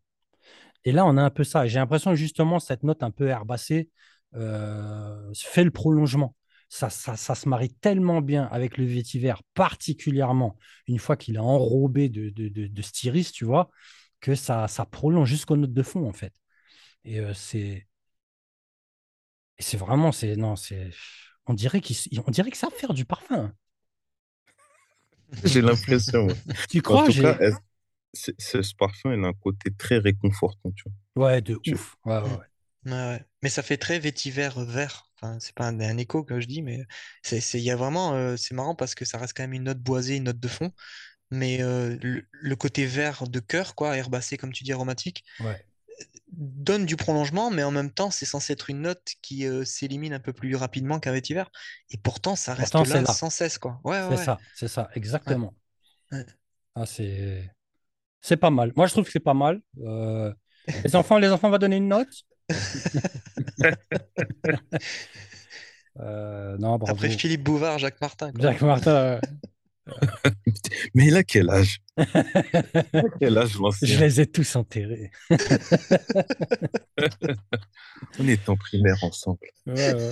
Et 0.84 0.92
là, 0.92 1.06
on 1.06 1.18
a 1.18 1.22
un 1.22 1.30
peu 1.30 1.44
ça. 1.44 1.68
J'ai 1.68 1.78
l'impression 1.78 2.12
que 2.12 2.18
justement, 2.18 2.60
cette 2.60 2.84
note 2.84 3.04
un 3.04 3.12
peu 3.12 3.28
herbacée 3.28 3.90
fait 4.34 5.64
le 5.64 5.72
prolongement. 5.72 6.36
Ça, 6.74 6.90
ça, 6.90 7.18
ça 7.18 7.36
se 7.36 7.50
marie 7.50 7.70
tellement 7.74 8.22
bien 8.22 8.46
avec 8.46 8.78
le 8.78 8.86
vétiver, 8.86 9.34
particulièrement 9.56 10.58
une 10.88 11.00
fois 11.00 11.18
qu'il 11.18 11.36
est 11.36 11.40
enrobé 11.40 12.08
de, 12.10 12.30
de, 12.30 12.48
de, 12.50 12.68
de 12.68 12.82
styris, 12.82 13.34
tu 13.34 13.44
vois, 13.46 13.70
que 14.22 14.36
ça, 14.36 14.68
ça 14.70 14.86
prolonge 14.86 15.28
jusqu'aux 15.30 15.58
notes 15.58 15.74
de 15.74 15.84
fond, 15.84 16.08
en 16.08 16.14
fait. 16.14 16.34
Et 17.06 17.20
euh, 17.22 17.34
c'est 17.34 17.88
et 19.58 19.64
c'est 19.64 19.78
vraiment, 19.78 20.12
c'est 20.12 20.36
non, 20.36 20.56
c'est 20.56 20.92
on 21.46 21.54
dirait 21.54 21.82
on 22.28 22.32
dirait 22.32 22.52
que 22.52 22.58
ça 22.58 22.68
savent 22.70 22.78
faire 22.80 22.94
du 22.94 23.06
parfum. 23.06 23.54
J'ai 25.44 25.62
l'impression. 25.62 26.28
ouais. 26.30 26.36
Tu 26.70 26.82
En 26.88 26.98
crois 26.98 27.06
tout 27.06 27.14
cas, 27.16 27.38
c'est- 28.14 28.64
ce 28.64 28.76
parfum, 28.76 29.14
il 29.16 29.24
a 29.26 29.30
un 29.30 29.34
côté 29.34 29.72
très 29.74 30.00
réconfortant, 30.00 30.72
tu 30.74 30.84
vois. 30.86 30.94
Ouais, 31.16 31.42
de 31.42 31.60
Tu- 31.64 31.76
ouf. 31.76 31.96
Ouais, 32.06 32.20
ouais. 32.22 32.46
Ouais. 32.86 32.92
Ouais, 32.92 32.98
ouais. 32.98 33.26
Mais 33.42 33.50
ça 33.50 33.64
fait 33.64 33.78
très 33.78 34.00
vétiver 34.00 34.50
vert. 34.56 35.06
Enfin, 35.16 35.38
c'est 35.40 35.54
pas 35.54 35.68
un, 35.68 35.80
un 35.80 35.98
écho 35.98 36.24
que 36.24 36.40
je 36.40 36.48
dis, 36.48 36.62
mais 36.62 36.84
c'est, 37.24 37.42
c'est, 37.42 37.60
il 37.60 37.64
y 37.64 37.72
a 37.72 37.76
vraiment, 37.76 38.14
euh, 38.16 38.38
c'est 38.38 38.56
marrant 38.56 38.76
parce 38.76 38.96
que 38.96 39.06
ça 39.06 39.18
reste 39.18 39.34
quand 39.36 39.44
même 39.44 39.54
une 39.54 39.64
note 39.66 39.80
boisée, 39.80 40.18
une 40.18 40.24
note 40.26 40.40
de 40.40 40.48
fond. 40.48 40.72
Mais 41.32 41.62
euh, 41.62 41.98
le, 42.02 42.26
le 42.32 42.56
côté 42.56 42.86
vert 42.86 43.28
de 43.28 43.40
cœur, 43.40 43.76
quoi, 43.76 43.98
herbacé, 43.98 44.38
comme 44.38 44.52
tu 44.54 44.64
dis, 44.64 44.74
aromatique, 44.74 45.24
Ouais. 45.40 45.64
donne 46.32 46.86
du 46.86 46.96
prolongement, 46.96 47.52
mais 47.52 47.64
en 47.64 47.72
même 47.72 47.92
temps, 47.92 48.12
c'est 48.12 48.26
censé 48.26 48.54
être 48.54 48.70
une 48.70 48.82
note 48.82 49.04
qui 49.22 49.46
euh, 49.48 49.64
s'élimine 49.66 50.14
un 50.14 50.20
peu 50.20 50.34
plus 50.34 50.56
rapidement 50.56 51.00
qu'un 51.00 51.12
vétiver. 51.12 51.44
Et 51.90 51.98
pourtant, 51.98 52.36
ça 52.36 52.54
reste 52.54 52.74
Pourtant, 52.74 52.90
là 52.96 53.02
là. 53.02 53.14
sans 53.14 53.30
cesse, 53.30 53.58
quoi. 53.58 53.80
Ouais, 53.84 54.02
C'est 54.10 54.26
ça, 54.26 54.38
c'est 54.56 54.68
ça, 54.68 54.90
exactement. 54.96 55.54
Ah, 56.76 56.86
c'est 56.86 57.50
c'est 58.22 58.38
pas 58.38 58.50
mal. 58.52 58.72
Moi, 58.76 58.88
je 58.88 58.92
trouve 58.94 59.06
que 59.06 59.12
c'est 59.12 59.20
pas 59.20 59.34
mal. 59.34 59.62
Euh, 59.84 60.34
Les 60.84 60.96
enfants, 60.96 61.18
les 61.18 61.30
enfants, 61.30 61.48
on 61.48 61.52
va 61.52 61.58
donner 61.58 61.78
une 61.78 61.88
note. 61.88 62.10
Euh, 66.00 66.58
non, 66.58 66.80
Après. 66.88 67.10
Philippe 67.10 67.44
Bouvard, 67.44 67.78
Jacques 67.78 68.00
Martin, 68.00 68.32
quoi. 68.32 68.42
Jacques 68.42 68.62
Martin. 68.62 68.92
euh, 68.92 69.20
Mais 70.96 71.08
il 71.08 71.16
a 71.18 71.24
quel 71.24 71.50
âge? 71.50 71.82
A 71.98 73.04
quel 73.20 73.38
âge, 73.38 73.58
Je 73.82 74.00
les 74.00 74.22
ai 74.22 74.26
tous 74.26 74.56
enterrés. 74.56 75.12
On 78.20 78.28
est 78.28 78.48
en 78.48 78.56
primaire 78.56 79.04
ensemble. 79.04 79.40
Ouais. 79.68 80.12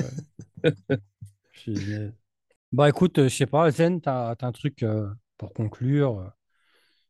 Bah 2.72 2.88
écoute, 2.90 3.18
euh, 3.20 3.30
je 3.30 3.36
sais 3.36 3.46
pas, 3.48 3.72
Zen, 3.72 4.00
t'as, 4.02 4.36
t'as 4.36 4.48
un 4.48 4.52
truc 4.52 4.84
euh, 4.84 5.10
pour 5.38 5.54
conclure, 5.54 6.20
euh, 6.20 6.28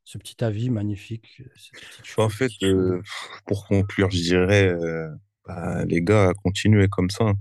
ce 0.09 0.17
petit 0.17 0.43
avis 0.43 0.71
magnifique, 0.71 1.43
En 2.17 2.29
fait, 2.29 2.51
euh, 2.63 2.99
pour 3.45 3.67
conclure, 3.67 4.09
je 4.09 4.17
dirais, 4.23 4.67
euh, 4.69 5.07
bah, 5.45 5.85
les 5.85 6.01
gars, 6.01 6.33
continuez 6.43 6.87
comme 6.87 7.11
ça. 7.11 7.25
Ouais. 7.25 7.33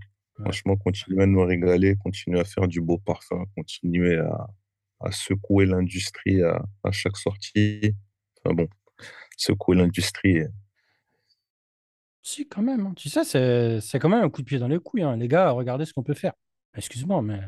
Franchement, 0.42 0.76
continuez 0.76 1.22
à 1.22 1.26
nous 1.26 1.42
régaler, 1.42 1.96
continuez 1.96 2.40
à 2.40 2.44
faire 2.44 2.68
du 2.68 2.82
beau 2.82 2.98
parfum, 2.98 3.46
continuez 3.56 4.18
à, 4.18 4.48
à 5.00 5.10
secouer 5.12 5.64
l'industrie 5.64 6.42
à, 6.42 6.62
à 6.84 6.90
chaque 6.92 7.16
sortie. 7.16 7.94
Enfin 8.44 8.54
bon, 8.54 8.68
secouer 9.38 9.74
l'industrie. 9.74 10.40
Si, 12.22 12.46
quand 12.46 12.60
même. 12.60 12.86
hein. 12.88 12.92
Tu 12.96 13.08
sais, 13.08 13.24
c'est, 13.24 13.80
c'est 13.80 13.98
quand 13.98 14.10
même 14.10 14.22
un 14.22 14.28
coup 14.28 14.42
de 14.42 14.46
pied 14.46 14.58
dans 14.58 14.68
les 14.68 14.78
couilles. 14.78 15.04
hein. 15.04 15.16
Les 15.16 15.28
gars, 15.28 15.50
regardez 15.52 15.86
ce 15.86 15.94
qu'on 15.94 16.02
peut 16.02 16.12
faire. 16.12 16.34
Excuse-moi, 16.76 17.22
mais 17.22 17.40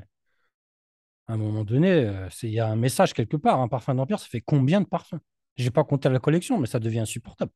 à 1.28 1.34
un 1.34 1.36
moment 1.36 1.64
donné, 1.64 1.90
euh, 1.90 2.28
il 2.42 2.50
y 2.50 2.60
a 2.60 2.68
un 2.68 2.76
message 2.76 3.14
quelque 3.14 3.36
part. 3.36 3.60
Un 3.60 3.68
parfum 3.68 3.94
d'Empire, 3.94 4.18
ça 4.20 4.26
fait 4.28 4.40
combien 4.40 4.80
de 4.80 4.86
parfums? 4.86 5.20
J'ai 5.56 5.70
pas 5.70 5.84
compté 5.84 6.08
la 6.08 6.18
collection, 6.20 6.58
mais 6.58 6.66
ça 6.66 6.80
devient 6.80 7.00
insupportable. 7.00 7.52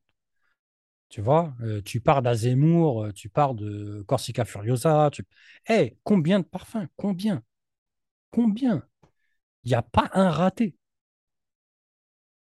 Tu 1.09 1.21
vois, 1.21 1.53
Euh, 1.61 1.81
tu 1.83 2.01
pars 2.01 2.21
d'Azemmour, 2.21 3.05
euh, 3.05 3.11
tu 3.13 3.29
pars 3.29 3.53
de 3.55 4.03
Corsica 4.07 4.43
Furiosa. 4.45 5.09
Tu... 5.11 5.23
Eh, 5.69 5.97
combien 6.03 6.39
de 6.39 6.45
parfums? 6.45 6.87
Combien? 6.97 7.43
Combien? 8.31 8.83
Il 9.65 9.69
n'y 9.69 9.75
a 9.75 9.81
pas 9.83 10.09
un 10.13 10.29
raté. 10.31 10.75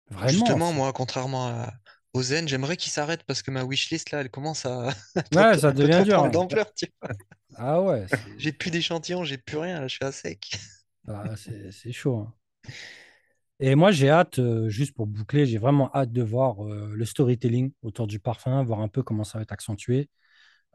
Vraiment. 0.09 0.29
Justement, 0.45 0.73
moi, 0.73 0.93
contrairement 0.93 1.47
à, 1.47 1.73
au 2.13 2.21
Zen, 2.21 2.47
j'aimerais 2.47 2.77
qu'il 2.77 2.91
s'arrête 2.91 3.23
parce 3.23 3.41
que 3.41 3.51
ma 3.51 3.63
wishlist, 3.63 4.11
là, 4.11 4.21
elle 4.21 4.29
commence 4.29 4.65
à 4.65 4.89
Ouais, 5.33 5.57
ça 5.57 5.71
devient 5.73 6.03
dur, 6.05 6.23
hein. 6.23 6.29
d'ampleur, 6.29 6.73
tu 6.73 6.85
vois. 7.01 7.11
Ah 7.55 7.81
ouais, 7.81 8.07
J'ai 8.37 8.51
plus 8.51 8.69
d'échantillons, 8.71 9.23
j'ai 9.23 9.37
plus 9.37 9.57
rien, 9.57 9.79
là, 9.81 9.87
je 9.87 9.95
suis 9.95 10.05
à 10.05 10.11
sec. 10.11 10.51
Ah, 11.07 11.35
c'est- 11.35 11.91
chaud. 11.91 12.17
hein. 12.17 12.33
Et 13.59 13.75
moi, 13.75 13.91
j'ai 13.91 14.09
hâte, 14.09 14.39
euh, 14.39 14.67
juste 14.69 14.93
pour 14.93 15.07
boucler, 15.07 15.45
j'ai 15.45 15.57
vraiment 15.57 15.89
hâte 15.95 16.11
de 16.11 16.21
voir 16.21 16.65
euh, 16.65 16.91
le 16.93 17.05
storytelling 17.05 17.71
autour 17.81 18.07
du 18.07 18.19
parfum, 18.19 18.63
voir 18.63 18.81
un 18.81 18.87
peu 18.87 19.03
comment 19.03 19.23
ça 19.23 19.37
va 19.37 19.43
être 19.43 19.51
accentué, 19.51 20.09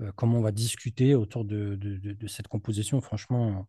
euh, 0.01 0.13
comment 0.17 0.39
on 0.39 0.43
va 0.43 0.53
discuter 0.53 1.15
autour 1.15 1.45
de, 1.45 1.79
cette 2.29 2.49
composition. 2.49 3.01
Franchement, 3.01 3.69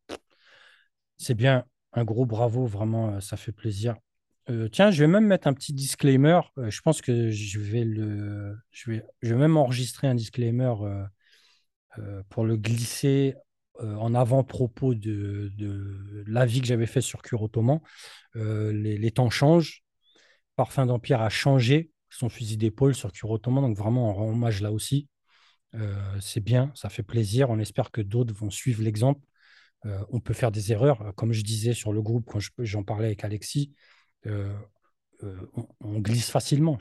c'est 1.18 1.34
bien. 1.36 1.66
Un 1.94 2.06
gros 2.06 2.26
bravo, 2.26 2.66
vraiment, 2.66 3.20
ça 3.20 3.36
fait 3.36 3.52
plaisir. 3.52 3.96
Tiens, 4.72 4.90
je 4.90 5.04
vais 5.04 5.08
même 5.08 5.26
mettre 5.26 5.48
un 5.48 5.54
petit 5.54 5.74
disclaimer. 5.74 6.40
Je 6.58 6.82
pense 6.82 7.02
que 7.02 7.30
je 7.30 7.60
vais 7.60 7.84
le, 7.84 8.58
je 8.72 8.92
vais, 8.92 9.36
même 9.36 9.58
enregistrer 9.58 10.08
un 10.08 10.16
disclaimer 10.16 10.74
pour 12.30 12.46
le 12.46 12.58
glisser 12.58 13.36
euh, 13.82 13.96
en 13.96 14.14
avant-propos 14.14 14.94
de, 14.94 15.52
l'avis 16.28 16.62
que 16.62 16.68
j'avais 16.68 16.86
fait 16.86 17.02
sur 17.02 17.22
Cure 17.22 17.44
Ottoman. 17.44 17.80
Euh, 18.36 18.72
les, 18.74 19.12
temps 19.12 19.30
changent. 19.30 19.84
Parfum 20.56 20.86
d'Empire 20.86 21.22
a 21.22 21.30
changé 21.30 21.92
son 22.10 22.30
fusil 22.30 22.58
d'épaule 22.58 22.96
sur 22.96 23.12
Cure 23.12 23.32
Ottoman, 23.32 23.64
donc 23.64 23.78
vraiment 23.78 24.10
on 24.10 24.14
rend 24.14 24.30
hommage 24.30 24.62
là 24.62 24.72
aussi. 24.72 25.08
Euh, 25.76 26.20
c'est 26.20 26.42
bien, 26.42 26.72
ça 26.76 26.90
fait 26.90 27.04
plaisir. 27.04 27.50
On 27.50 27.60
espère 27.60 27.92
que 27.92 28.02
d'autres 28.02 28.34
vont 28.34 28.50
suivre 28.50 28.84
l'exemple. 28.84 29.22
On 30.12 30.20
peut 30.20 30.34
faire 30.34 30.52
des 30.52 30.74
erreurs, 30.74 31.14
comme 31.16 31.32
je 31.32 31.42
disais 31.42 31.74
sur 31.74 31.94
le 31.94 32.02
groupe 32.02 32.26
quand 32.28 32.42
je- 32.42 32.50
j'en 32.60 32.84
parlais 32.84 33.06
avec 33.06 33.24
Alexis. 33.24 33.74
on, 34.26 36.00
glisse 36.00 36.30
facilement. 36.30 36.78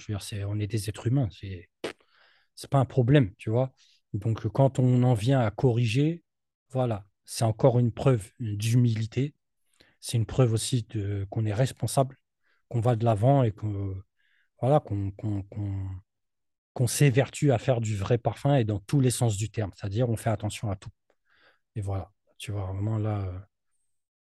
On 0.48 0.60
est 0.60 0.66
des 0.66 0.88
êtres 0.88 1.06
humains. 1.06 1.28
C'est, 1.30 1.68
c'est 2.56 2.70
pas 2.70 2.78
un 2.78 2.84
problème, 2.84 3.32
tu 3.36 3.50
vois. 3.50 3.72
Donc, 4.14 4.48
quand 4.48 4.80
on 4.80 5.02
en 5.04 5.14
vient 5.14 5.40
à 5.40 5.50
corriger, 5.52 6.24
voilà, 6.70 7.06
c'est 7.24 7.44
encore 7.44 7.78
une 7.78 7.92
preuve 7.92 8.32
d'humilité. 8.40 9.34
C'est 10.00 10.16
une 10.16 10.26
preuve 10.26 10.52
aussi 10.52 10.86
qu'on 11.30 11.44
est 11.44 11.54
responsable, 11.54 12.18
qu'on 12.68 12.80
va 12.80 12.96
de 12.96 13.04
l'avant 13.04 13.42
et 13.42 13.52
qu'on, 13.52 14.02
s'évertue 16.86 17.50
à 17.52 17.58
faire 17.58 17.80
du 17.80 17.96
vrai 17.96 18.18
parfum 18.18 18.54
et 18.56 18.64
dans 18.64 18.78
tous 18.78 19.00
les 19.00 19.10
sens 19.10 19.36
du 19.36 19.50
terme. 19.50 19.72
C'est-à-dire, 19.74 20.08
on 20.08 20.16
fait 20.16 20.30
attention 20.30 20.70
à 20.70 20.76
tout. 20.76 20.90
Et 21.74 21.80
voilà, 21.80 22.12
tu 22.38 22.52
vois, 22.52 22.66
vraiment 22.66 22.98
là, 22.98 23.28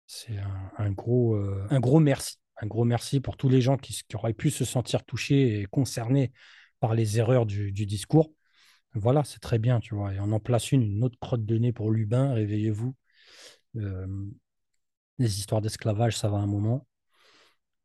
c'est 0.05 0.37
un, 0.77 0.91
gros, 0.91 1.35
euh, 1.35 1.65
un 1.69 1.79
gros 1.79 1.99
merci. 1.99 2.37
Un 2.57 2.67
gros 2.67 2.85
merci 2.85 3.19
pour 3.19 3.35
tous 3.35 3.49
les 3.49 3.61
gens 3.61 3.77
qui, 3.77 4.03
auraient 4.13 4.33
pu 4.33 4.51
se 4.51 4.63
sentir 4.63 5.03
touchés 5.03 5.61
et 5.61 5.65
concernés 5.65 6.31
par 6.79 6.93
les 6.93 7.17
erreurs 7.17 7.47
du 7.47 7.71
discours. 7.71 8.31
Voilà, 8.95 9.23
c'est 9.23 9.39
très 9.39 9.57
bien, 9.57 9.79
tu 9.79 9.95
vois. 9.95 10.13
Et 10.13 10.19
on 10.19 10.31
en 10.31 10.39
place 10.39 10.71
une, 10.71 10.83
une 10.83 11.03
autre 11.03 11.17
crotte 11.19 11.45
de 11.45 11.57
nez 11.57 11.73
pour 11.73 11.91
Lubin, 11.91 12.33
réveillez-vous. 12.33 12.95
Euh, 13.77 14.07
les 15.19 15.39
histoires 15.39 15.61
d'esclavage, 15.61 16.17
ça 16.17 16.29
va 16.29 16.37
un 16.37 16.45
moment. 16.45 16.87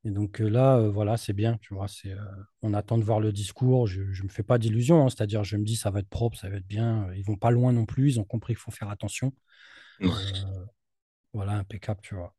Et 0.05 0.11
donc 0.11 0.39
là, 0.39 0.77
euh, 0.77 0.91
voilà, 0.91 1.17
c'est 1.17 1.33
bien, 1.33 1.57
tu 1.59 1.75
vois. 1.75 1.89
C'est, 1.89 2.13
euh, 2.13 2.25
on 2.63 2.75
attend 2.75 2.99
de 2.99 3.05
voir 3.05 3.21
le 3.21 3.33
discours. 3.33 3.87
Je 3.87 4.03
ne 4.03 4.23
me 4.23 4.29
fais 4.29 4.43
pas 4.43 4.59
d'illusions, 4.59 5.05
hein, 5.05 5.09
c'est-à-dire, 5.09 5.45
je 5.45 5.57
me 5.57 5.65
dis, 5.65 5.77
ça 5.77 5.91
va 5.91 6.01
être 6.01 6.09
propre, 6.09 6.39
ça 6.39 6.49
va 6.49 6.57
être 6.57 6.67
bien. 6.67 7.11
Ils 7.15 7.25
vont 7.25 7.37
pas 7.37 7.51
loin 7.51 7.73
non 7.73 7.87
plus. 7.87 8.13
Ils 8.13 8.21
ont 8.21 8.25
compris 8.25 8.53
qu'il 8.53 8.61
faut 8.61 8.71
faire 8.71 8.91
attention. 8.91 9.33
Ouais. 10.01 10.11
Voilà, 11.33 11.53
impeccable, 11.53 12.01
tu 12.03 12.15
vois. 12.15 12.35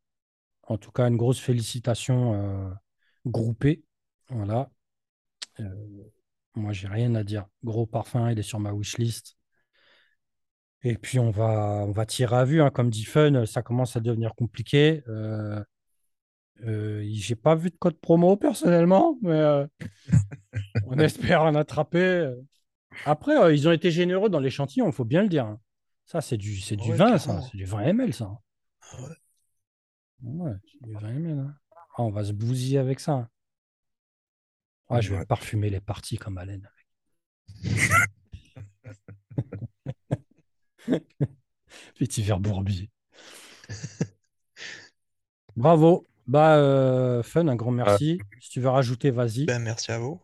En 0.63 0.77
tout 0.77 0.91
cas, 0.91 1.07
une 1.07 1.17
grosse 1.17 1.39
félicitation 1.39 2.71
groupée. 3.25 3.83
Voilà. 4.29 4.69
Moi, 6.55 6.73
j'ai 6.73 6.87
rien 6.87 7.15
à 7.15 7.23
dire. 7.23 7.45
Gros 7.63 7.85
parfum, 7.85 8.31
il 8.31 8.39
est 8.39 8.43
sur 8.43 8.59
ma 8.59 8.73
wishlist. 8.73 9.35
Et 10.83 10.97
puis, 10.97 11.19
on 11.19 11.29
va, 11.31 11.83
on 11.87 11.91
va 11.91 12.05
tirer 12.05 12.35
à 12.37 12.45
vue. 12.45 12.61
hein. 12.61 12.69
Comme 12.69 12.89
dit 12.89 13.03
Fun, 13.05 13.45
ça 13.45 13.61
commence 13.61 13.95
à 13.95 13.99
devenir 13.99 14.33
compliqué. 14.35 15.03
Euh, 15.07 15.63
euh, 16.65 17.05
j'ai 17.11 17.35
pas 17.35 17.55
vu 17.55 17.69
de 17.69 17.75
code 17.77 17.99
promo 17.99 18.35
personnellement, 18.37 19.17
mais 19.21 19.31
euh, 19.31 19.65
on 20.85 20.97
espère 20.99 21.43
en 21.43 21.55
attraper. 21.55 22.33
Après, 23.05 23.37
euh, 23.37 23.53
ils 23.53 23.67
ont 23.67 23.71
été 23.71 23.91
généreux 23.91 24.29
dans 24.29 24.39
l'échantillon, 24.39 24.87
il 24.87 24.93
faut 24.93 25.05
bien 25.05 25.21
le 25.21 25.29
dire. 25.29 25.45
hein. 25.45 25.59
Ça, 26.05 26.21
c'est 26.21 26.37
du, 26.37 26.57
c'est 26.59 26.75
du 26.75 26.89
Ouais, 26.91 26.97
vin, 26.97 27.17
ça. 27.17 27.41
C'est 27.41 27.57
du 27.57 27.65
20 27.65 27.83
ml, 27.83 28.13
ça. 28.13 28.31
Ouais. 28.99 29.09
Ouais, 30.23 30.51
c'est 30.65 30.81
du 30.87 30.93
20 30.93 31.09
ml. 31.09 31.39
hein. 31.39 31.55
Ah, 31.97 32.03
on 32.03 32.09
va 32.09 32.23
se 32.23 32.33
bousiller 32.33 32.77
avec 32.79 32.99
ça. 32.99 33.29
Ah, 34.89 35.01
je 35.01 35.11
vais 35.11 35.19
Ouais. 35.19 35.25
parfumer 35.25 35.69
les 35.69 35.79
parties 35.81 36.17
comme 36.17 36.37
Alain. 36.37 36.61
Petit 41.95 42.23
verre 42.23 42.39
bourbier. 42.39 42.89
Bravo. 45.55 46.07
Bah, 46.27 46.57
euh, 46.57 47.23
Fun, 47.23 47.47
un 47.47 47.55
grand 47.55 47.71
merci. 47.71 48.19
Si 48.39 48.49
tu 48.49 48.61
veux 48.61 48.69
rajouter, 48.69 49.11
vas-y. 49.11 49.45
Ben, 49.45 49.59
merci 49.59 49.91
à 49.91 49.99
vous. 49.99 50.21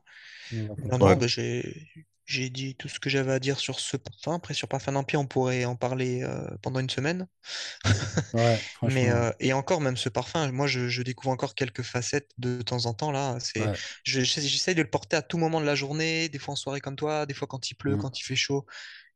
Non, 0.53 0.97
ben, 0.99 1.27
j'ai 1.27 1.87
j'ai 2.25 2.49
dit 2.49 2.75
tout 2.75 2.87
ce 2.89 2.99
que 2.99 3.09
j'avais 3.09 3.31
à 3.33 3.39
dire 3.39 3.59
sur 3.59 3.79
ce 3.79 3.97
parfum. 3.97 4.35
Après, 4.35 4.53
sur 4.53 4.67
Parfum 4.67 4.93
d'Empire, 4.93 5.19
on 5.21 5.27
pourrait 5.27 5.65
en 5.65 5.75
parler 5.75 6.23
euh, 6.23 6.47
pendant 6.61 6.79
une 6.79 6.89
semaine. 6.89 7.27
Ouais, 8.33 8.59
Mais, 8.87 9.09
euh, 9.09 9.31
et 9.39 9.53
encore, 9.53 9.81
même 9.81 9.97
ce 9.97 10.09
parfum, 10.09 10.51
moi, 10.51 10.67
je, 10.67 10.87
je 10.89 11.01
découvre 11.03 11.31
encore 11.31 11.55
quelques 11.55 11.81
facettes 11.83 12.31
de 12.37 12.61
temps 12.61 12.85
en 12.85 12.93
temps. 12.93 13.11
Là, 13.11 13.37
c'est, 13.39 13.61
Ouais. 13.65 13.77
je- 14.03 14.21
j'essa- 14.21 14.41
j'essaye 14.47 14.75
de 14.75 14.81
le 14.81 14.89
porter 14.89 15.15
à 15.17 15.21
tout 15.21 15.37
moment 15.37 15.61
de 15.61 15.65
la 15.65 15.75
journée, 15.75 16.29
des 16.29 16.39
fois 16.39 16.53
en 16.53 16.55
soirée 16.55 16.81
comme 16.81 16.95
toi, 16.95 17.25
des 17.25 17.33
fois 17.33 17.47
quand 17.47 17.69
il 17.71 17.75
pleut, 17.75 17.95
Mm. 17.95 18.01
quand 18.01 18.19
il 18.19 18.23
fait 18.23 18.35
chaud. 18.35 18.65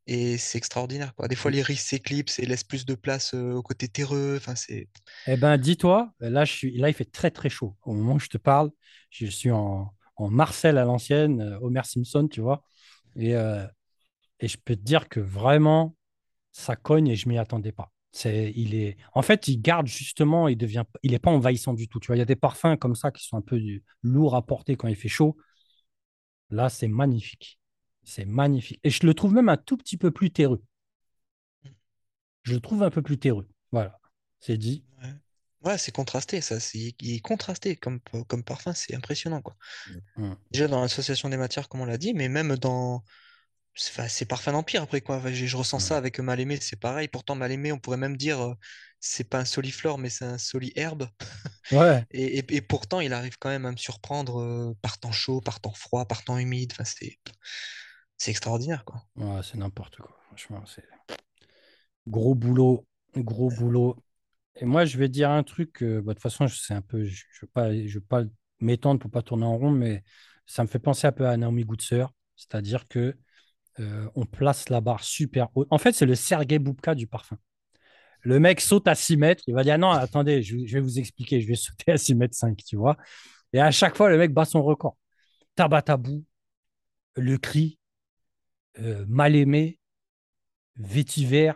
Et 0.08 0.38
c'est 0.38 0.58
extraordinaire, 0.58 1.16
quoi. 1.16 1.28
Des 1.30 1.36
fois, 1.38 1.52
Mm. 1.52 1.54
l'iris 1.54 1.82
s'éclipse 1.82 2.40
et 2.40 2.46
laisse 2.48 2.64
plus 2.66 2.86
de 2.86 2.96
place 2.96 3.34
euh, 3.36 3.54
au 3.54 3.64
côté 3.64 3.88
terreux. 3.90 4.36
Enfin, 4.40 4.56
c'est... 4.56 4.90
Eh 5.28 5.38
ben, 5.38 5.58
dis-toi, 5.58 6.14
là, 6.20 6.46
je 6.46 6.52
suis, 6.54 6.78
là, 6.78 6.90
il 6.90 6.94
fait 6.94 7.06
très, 7.12 7.30
très 7.32 7.50
chaud. 7.50 7.76
Au 7.84 7.94
moment 7.94 8.16
où 8.16 8.20
je 8.20 8.28
te 8.30 8.38
parle, 8.38 8.72
je 9.12 9.26
suis 9.28 9.52
en, 9.52 9.94
en 10.16 10.30
Marcel 10.30 10.78
à 10.78 10.86
l'ancienne, 10.86 11.42
euh, 11.42 11.60
Homer 11.62 11.82
Simpson, 11.86 12.28
tu 12.28 12.42
vois. 12.42 12.64
Et, 13.16 13.36
euh, 13.36 13.66
et 14.40 14.48
je 14.48 14.58
peux 14.58 14.76
te 14.76 14.82
dire 14.82 15.10
que 15.10 15.20
vraiment, 15.20 15.96
ça 16.52 16.76
cogne 16.76 17.08
et 17.08 17.16
je 17.16 17.30
m'y 17.30 17.38
attendais 17.38 17.72
pas. 17.72 17.92
C'est, 18.12 18.52
il 18.56 18.74
est, 18.74 18.98
en 19.14 19.22
fait, 19.22 19.48
il 19.48 19.62
garde 19.62 19.88
justement, 19.88 20.48
il 20.48 20.58
devient, 20.58 20.84
il 21.04 21.18
pas 21.20 21.30
envahissant 21.30 21.74
du 21.74 21.88
tout. 21.88 22.00
Il 22.10 22.18
y 22.18 22.22
a 22.22 22.26
des 22.26 22.36
parfums 22.36 22.76
comme 22.80 22.96
ça 22.96 23.12
qui 23.12 23.24
sont 23.24 23.38
un 23.38 23.42
peu 23.42 23.62
lourds 24.02 24.36
à 24.36 24.46
porter 24.46 24.76
quand 24.76 24.88
il 24.88 24.96
fait 24.96 25.10
chaud. 25.10 25.38
Là, 26.50 26.70
c'est 26.70 26.88
magnifique. 26.88 27.60
C'est 28.04 28.26
magnifique. 28.26 28.80
Et 28.84 28.90
je 28.90 29.06
le 29.06 29.14
trouve 29.14 29.34
même 29.34 29.50
un 29.50 29.58
tout 29.58 29.78
petit 29.78 29.98
peu 29.98 30.10
plus 30.10 30.32
terreux. 30.32 30.64
Je 32.44 32.56
le 32.56 32.60
trouve 32.60 32.82
un 32.82 32.90
peu 32.90 33.04
plus 33.04 33.20
terreux. 33.20 33.48
Voilà, 33.72 34.00
c'est 34.40 34.58
dit. 34.58 34.84
Ouais, 35.64 35.78
c'est 35.78 35.92
contrasté, 35.92 36.42
ça. 36.42 36.60
C'est, 36.60 36.96
il 37.00 37.16
est 37.16 37.20
contrasté 37.20 37.76
comme, 37.76 38.00
comme 38.28 38.44
parfum, 38.44 38.74
c'est 38.74 38.96
impressionnant, 38.96 39.42
quoi. 39.42 39.56
Mm. 40.18 40.36
Déjà 40.52 40.68
dans 40.68 40.82
l'association 40.82 41.30
des 41.30 41.38
matières, 41.38 41.70
comme 41.70 41.82
on 41.82 41.86
l'a 41.86 41.98
dit, 41.98 42.14
mais 42.14 42.30
même 42.30 42.58
dans. 42.58 43.04
C'est 43.76 43.92
enfin, 43.92 44.08
c'est 44.10 44.26
parfum 44.26 44.54
d'empire 44.54 44.84
après, 44.84 45.02
quoi. 45.02 45.18
Enfin, 45.18 45.34
je, 45.34 45.46
je 45.48 45.58
ressens 45.58 45.80
ça 45.80 45.98
avec 45.98 46.20
mal 46.20 46.40
aimé, 46.40 46.58
c'est 46.62 46.80
pareil. 46.80 47.08
Pourtant, 47.10 47.36
mal 47.36 47.52
aimé, 47.52 47.72
on 47.74 47.80
pourrait 47.80 47.98
même 47.98 48.18
dire, 48.18 48.42
euh, 48.42 48.56
c'est 49.00 49.26
pas 49.26 49.40
un 49.40 49.46
soliflore, 49.46 49.98
mais 50.00 50.10
c'est 50.10 50.26
un 50.26 50.38
soli-herbe. 50.40 51.10
Ouais, 51.72 52.08
Et, 52.12 52.40
et- 52.40 52.56
et 52.58 52.62
pourtant, 52.62 53.02
il 53.02 53.14
arrive 53.14 53.38
quand 53.40 53.50
même 53.50 53.66
à 53.68 53.72
me 53.72 53.78
surprendre 53.78 54.42
euh, 54.42 54.74
par 54.82 55.00
temps 55.00 55.12
chaud, 55.12 55.42
par 55.42 55.60
temps 55.62 55.74
froid, 55.74 56.06
par 56.08 56.24
temps 56.24 56.38
humide. 56.40 56.72
Enfin, 56.74 56.86
c'est, 56.86 57.20
c'est 58.18 58.32
extraordinaire, 58.32 58.86
quoi. 58.86 59.04
ouais, 59.18 59.42
c'est 59.44 59.58
n'importe 59.58 59.98
quoi. 59.98 60.18
Franchement, 60.30 60.64
c'est 60.66 60.84
gros 62.08 62.36
boulot, 62.36 62.86
gros 63.16 63.50
boulot. 63.52 63.96
Et 64.60 64.66
moi, 64.66 64.86
je 64.86 64.98
vais 64.98 65.10
dire 65.10 65.30
un 65.32 65.44
truc. 65.44 65.82
euh, 65.84 66.02
bah, 66.02 66.14
de 66.14 66.18
toute 66.20 66.22
façon, 66.24 66.48
je- 66.48 66.56
c'est 66.60 66.74
un 66.74 66.82
peu, 66.82 67.04
je 67.06 67.24
ne 67.26 67.42
veux 67.42 67.48
pas, 67.54 67.74
je 67.74 67.94
veux 67.96 68.02
pas 68.06 68.24
m'étendre 68.60 69.00
pour 69.00 69.12
pas 69.12 69.22
tourner 69.22 69.46
en 69.46 69.58
rond, 69.58 69.72
mais 69.72 70.04
ça 70.46 70.64
me 70.64 70.68
fait 70.68 70.80
penser 70.80 71.08
un 71.08 71.12
peu 71.12 71.28
à 71.28 71.38
Naomi 71.38 71.64
Goodsir. 71.66 72.10
C'est-à-dire 72.36 72.88
que 72.88 73.18
euh, 73.80 74.10
on 74.16 74.26
place 74.26 74.70
la 74.70 74.82
barre 74.82 75.04
super 75.04 75.50
haut. 75.56 75.68
En 75.72 75.78
fait, 75.80 75.94
c'est 75.94 76.06
le 76.06 76.16
Sergei 76.16 76.60
Boubka 76.60 76.96
du 76.96 77.08
parfum. 77.08 77.38
Le 78.22 78.40
mec 78.40 78.62
saute 78.62 78.88
à 78.88 78.96
6 78.96 79.18
mètres. 79.18 79.44
Il 79.48 79.56
va 79.56 79.64
dire 79.64 79.78
non, 79.80 79.92
attendez, 79.92 80.44
je, 80.44 80.58
je 80.66 80.74
vais 80.76 80.82
vous 80.82 81.00
expliquer. 81.00 81.42
Je 81.42 81.48
vais 81.48 81.56
sauter 81.58 81.92
à 81.94 81.98
6 81.98 82.16
mètres 82.16 82.36
5, 82.36 82.58
tu 82.66 82.78
vois. 82.78 82.98
Et 83.54 83.62
à 83.62 83.72
chaque 83.72 83.98
fois, 83.98 84.10
le 84.10 84.18
mec 84.18 84.34
bat 84.34 84.46
son 84.46 84.64
record. 84.64 84.98
Tabatabou, 85.56 86.26
le 87.18 87.38
cri, 87.38 87.80
euh, 88.80 89.06
mal 89.08 89.36
aimé, 89.36 89.80
vétiver. 90.78 91.54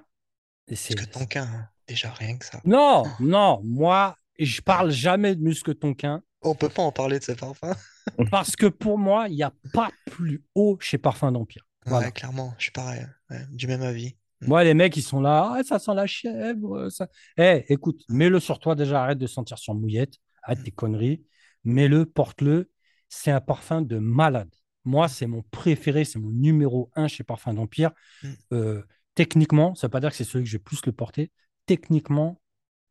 C'est- 0.73 0.95
que 0.95 1.05
Tonkin, 1.05 1.43
hein, 1.43 1.69
déjà 1.87 2.11
rien 2.11 2.37
que 2.37 2.45
ça. 2.45 2.61
Non, 2.65 3.03
non, 3.19 3.61
moi, 3.63 4.17
je 4.39 4.61
parle 4.61 4.91
jamais 4.91 5.35
de 5.35 5.41
muscle 5.41 5.75
tonquin 5.75 6.21
On 6.41 6.55
peut 6.55 6.69
pas 6.69 6.83
en 6.83 6.91
parler 6.91 7.19
de 7.19 7.23
ces 7.23 7.35
parfums. 7.35 7.75
parce 8.31 8.55
que 8.55 8.67
pour 8.67 8.97
moi, 8.97 9.27
il 9.29 9.35
n'y 9.35 9.43
a 9.43 9.53
pas 9.73 9.91
plus 10.05 10.43
haut 10.55 10.77
chez 10.79 10.97
Parfum 10.97 11.31
d'Empire. 11.31 11.65
Voilà. 11.85 12.07
Ouais, 12.07 12.11
clairement, 12.11 12.53
je 12.57 12.63
suis 12.63 12.71
pareil. 12.71 13.05
ouais, 13.29 13.45
du 13.51 13.67
même 13.67 13.81
avis. 13.81 14.15
Moi, 14.41 14.63
les 14.63 14.73
mecs, 14.73 14.97
ils 14.97 15.03
sont 15.03 15.21
là, 15.21 15.53
ah, 15.55 15.63
ça 15.63 15.79
sent 15.79 15.93
la 15.93 16.05
chèvre. 16.05 16.89
Ça... 16.89 17.07
Eh, 17.37 17.63
écoute, 17.69 18.03
mets-le 18.09 18.39
sur 18.39 18.59
toi 18.59 18.75
déjà, 18.75 19.03
arrête 19.03 19.17
de 19.17 19.27
sentir 19.27 19.57
sur 19.57 19.73
mouillette, 19.73 20.15
arrête 20.43 20.63
tes 20.63 20.71
conneries, 20.71 21.23
mets-le, 21.63 22.05
porte-le. 22.05 22.69
C'est 23.09 23.31
un 23.31 23.41
parfum 23.41 23.81
de 23.81 23.97
malade. 23.99 24.53
Moi, 24.85 25.07
c'est 25.07 25.27
mon 25.27 25.43
préféré, 25.43 26.03
c'est 26.03 26.19
mon 26.19 26.31
numéro 26.31 26.91
un 26.95 27.07
chez 27.07 27.23
Parfum 27.23 27.53
d'Empire. 27.53 27.91
Mm. 28.21 28.27
Euh, 28.53 28.83
techniquement, 29.15 29.75
ça 29.75 29.87
ne 29.87 29.89
veut 29.89 29.91
pas 29.91 29.99
dire 30.01 30.09
que 30.09 30.15
c'est 30.15 30.23
celui 30.23 30.43
que 30.43 30.49
je 30.49 30.57
vais 30.57 30.63
plus 30.63 30.85
le 30.85 30.91
porter. 30.91 31.31
Techniquement, 31.65 32.41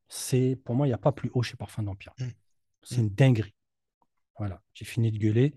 c'est 0.08 0.56
pour 0.64 0.74
moi, 0.74 0.86
il 0.86 0.90
n'y 0.90 0.94
a 0.94 0.98
pas 0.98 1.12
plus 1.12 1.30
haut 1.34 1.42
chez 1.42 1.56
Parfum 1.56 1.82
d'Empire. 1.82 2.12
Mm. 2.18 2.24
C'est 2.82 2.96
une 2.96 3.10
dinguerie. 3.10 3.54
Voilà, 4.38 4.62
j'ai 4.74 4.84
fini 4.84 5.12
de 5.12 5.18
gueuler. 5.18 5.54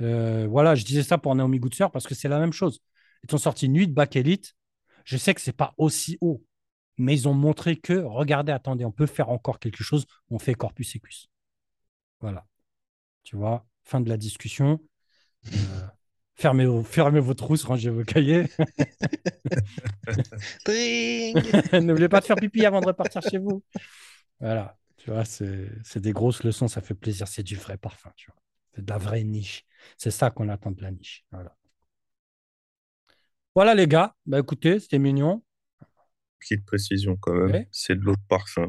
Euh, 0.00 0.46
voilà, 0.48 0.74
je 0.74 0.84
disais 0.84 1.02
ça 1.02 1.18
pour 1.18 1.34
Naomi 1.34 1.58
Goodsir 1.58 1.90
parce 1.90 2.06
que 2.06 2.14
c'est 2.14 2.28
la 2.28 2.38
même 2.38 2.52
chose. 2.52 2.80
Ils 3.24 3.34
ont 3.34 3.38
sorti 3.38 3.68
Nuit 3.68 3.88
de 3.88 3.92
Bac 3.92 4.16
Elite. 4.16 4.54
Je 5.04 5.16
sais 5.16 5.34
que 5.34 5.40
c'est 5.40 5.52
pas 5.52 5.74
aussi 5.78 6.18
haut, 6.20 6.44
mais 6.98 7.14
ils 7.14 7.28
ont 7.28 7.34
montré 7.34 7.76
que, 7.76 7.94
regardez, 7.94 8.52
attendez, 8.52 8.84
on 8.84 8.92
peut 8.92 9.06
faire 9.06 9.30
encore 9.30 9.58
quelque 9.58 9.82
chose. 9.82 10.06
On 10.30 10.38
fait 10.38 10.54
Corpus 10.54 10.96
Ecus. 10.96 11.28
Voilà. 12.20 12.46
Tu 13.22 13.36
vois, 13.36 13.66
fin 13.82 14.00
de 14.00 14.08
la 14.08 14.16
discussion. 14.16 14.80
Euh, 15.46 15.86
fermez, 16.38 16.66
vos- 16.66 16.82
fermez 16.82 17.20
vos 17.20 17.34
trousses, 17.34 17.64
rangez 17.64 17.90
vos 17.90 18.04
cahiers. 18.04 18.44
Dring 20.64 21.36
N'oubliez 21.84 22.08
pas 22.08 22.20
de 22.20 22.24
faire 22.26 22.36
pipi 22.36 22.64
avant 22.64 22.80
de 22.80 22.86
repartir 22.86 23.22
chez 23.22 23.38
vous. 23.38 23.62
Voilà. 24.40 24.76
Tu 24.96 25.10
vois, 25.10 25.24
c'est 25.24 25.68
c'est 25.84 26.00
des 26.00 26.12
grosses 26.12 26.42
leçons, 26.44 26.68
ça 26.68 26.80
fait 26.80 26.94
plaisir. 26.94 27.28
C'est 27.28 27.42
du 27.42 27.56
vrai 27.56 27.76
parfum, 27.76 28.12
tu 28.16 28.30
vois. 28.30 28.40
C'est 28.74 28.84
de 28.84 28.90
la 28.90 28.98
vraie 28.98 29.24
niche. 29.24 29.64
C'est 29.96 30.10
ça 30.10 30.30
qu'on 30.30 30.48
attend 30.48 30.70
de 30.70 30.82
la 30.82 30.90
niche. 30.90 31.24
Voilà. 31.30 31.56
Voilà, 33.54 33.74
les 33.74 33.86
gars. 33.86 34.14
Bah, 34.26 34.38
écoutez, 34.38 34.78
c'était 34.80 34.98
mignon. 34.98 35.42
Petite 36.40 36.64
précision 36.64 37.16
quand 37.16 37.32
même, 37.32 37.50
Ouais. 37.50 37.68
c'est 37.72 37.96
de 37.96 38.00
l'eau 38.00 38.14
de 38.14 38.20
parfum. 38.28 38.68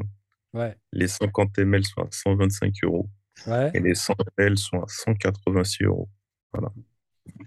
Ouais. 0.52 0.76
Les 0.92 1.06
50 1.06 1.56
ml 1.58 1.84
sont 1.84 2.02
à 2.02 2.08
125 2.10 2.74
euros 2.82 3.08
Ouais. 3.46 3.70
et 3.74 3.80
les 3.80 3.94
100 3.94 4.14
ml 4.38 4.58
sont 4.58 4.82
à 4.82 4.86
186 4.88 5.84
euros. 5.84 6.08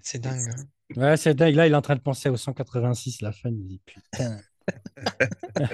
C'est 0.02 0.20
dingue. 0.20 0.50
hein. 0.50 0.64
Ouais, 0.96 1.16
c'est 1.16 1.34
dingue. 1.34 1.54
Là, 1.54 1.66
il 1.66 1.72
est 1.72 1.76
en 1.76 1.82
train 1.82 1.96
de 1.96 2.00
penser 2.00 2.28
au 2.28 2.36
186, 2.36 3.20
la 3.22 3.32
fin. 3.32 3.48
Il 3.50 3.66
dit 3.66 3.80
putain. 3.84 4.38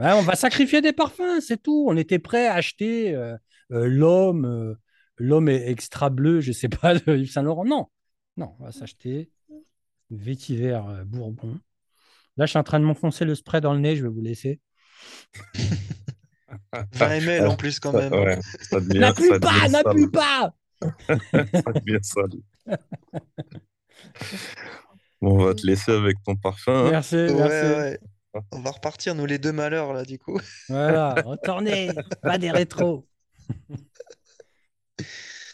Ouais, 0.00 0.10
on 0.12 0.22
va 0.22 0.34
sacrifier 0.34 0.80
des 0.82 0.92
parfums, 0.92 1.40
c'est 1.40 1.62
tout. 1.62 1.86
On 1.88 1.96
était 1.96 2.18
prêt 2.18 2.48
à 2.48 2.54
acheter 2.54 3.14
euh, 3.14 3.36
euh, 3.70 3.86
l'homme, 3.86 4.44
euh, 4.44 4.74
l'homme 5.18 5.48
est 5.48 5.70
extra 5.70 6.10
bleu, 6.10 6.40
je 6.40 6.50
sais 6.50 6.68
pas, 6.68 6.94
de 6.98 7.16
Yves 7.16 7.30
Saint 7.30 7.42
Laurent. 7.42 7.64
Non, 7.64 7.86
non, 8.36 8.56
on 8.58 8.64
va 8.64 8.72
s'acheter 8.72 9.30
vétiver 10.10 10.72
euh, 10.72 11.04
Bourbon. 11.04 11.60
Là, 12.36 12.46
je 12.46 12.50
suis 12.50 12.58
en 12.58 12.64
train 12.64 12.80
de 12.80 12.84
m'enfoncer 12.84 13.24
le 13.24 13.36
spray 13.36 13.60
dans 13.60 13.72
le 13.72 13.78
nez, 13.78 13.94
je 13.94 14.02
vais 14.02 14.08
vous 14.08 14.20
laisser. 14.20 14.60
20 16.92 17.10
ml 17.20 17.46
en 17.46 17.56
plus 17.56 17.78
quand 17.78 17.92
même. 17.92 18.12
Ouais, 18.12 18.38
ça 18.62 18.80
devient, 18.80 18.98
N'appuie 18.98 19.28
ça 19.28 19.38
pas, 19.38 19.68
n'appuie 19.68 20.08
pas. 20.08 20.54
Ça 20.90 21.72
devient 21.72 21.98
sale. 22.02 22.30
Bon, 25.20 25.40
on 25.40 25.44
va 25.44 25.54
te 25.54 25.66
laisser 25.66 25.92
avec 25.92 26.16
ton 26.24 26.36
parfum. 26.36 26.86
hein. 26.86 26.90
Merci, 26.90 27.16
Ouais, 27.16 27.32
merci. 27.34 27.66
ouais. 27.78 27.98
On 28.52 28.60
va 28.60 28.72
repartir, 28.72 29.14
nous 29.14 29.26
les 29.26 29.38
deux 29.38 29.52
malheurs, 29.52 29.92
là, 29.92 30.04
du 30.04 30.18
coup. 30.18 30.38
Voilà, 30.68 31.14
retournez, 31.24 31.90
pas 32.22 32.36
des 32.36 32.50
rétros. 32.50 33.06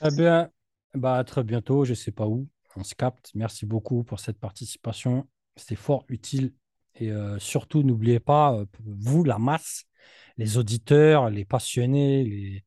Très 0.01 0.11
bien. 0.17 0.51
Bah, 0.95 1.19
à 1.19 1.25
très 1.25 1.45
bientôt, 1.45 1.85
je 1.85 1.91
ne 1.91 1.95
sais 1.95 2.11
pas 2.11 2.27
où. 2.27 2.49
On 2.77 2.83
se 2.85 2.95
capte. 2.95 3.31
Merci 3.35 3.67
beaucoup 3.67 4.03
pour 4.03 4.19
cette 4.19 4.39
participation. 4.39 5.29
C'était 5.57 5.77
fort 5.77 6.05
utile. 6.09 6.55
Et 6.97 7.11
euh, 7.11 7.39
surtout, 7.39 7.83
n'oubliez 7.83 8.19
pas, 8.21 8.55
euh, 8.55 8.65
pour 8.67 8.85
vous, 8.87 9.25
la 9.25 9.39
masse, 9.39 9.85
les 10.39 10.57
auditeurs, 10.59 11.31
les 11.31 11.45
passionnés, 11.45 12.25
les, 12.25 12.65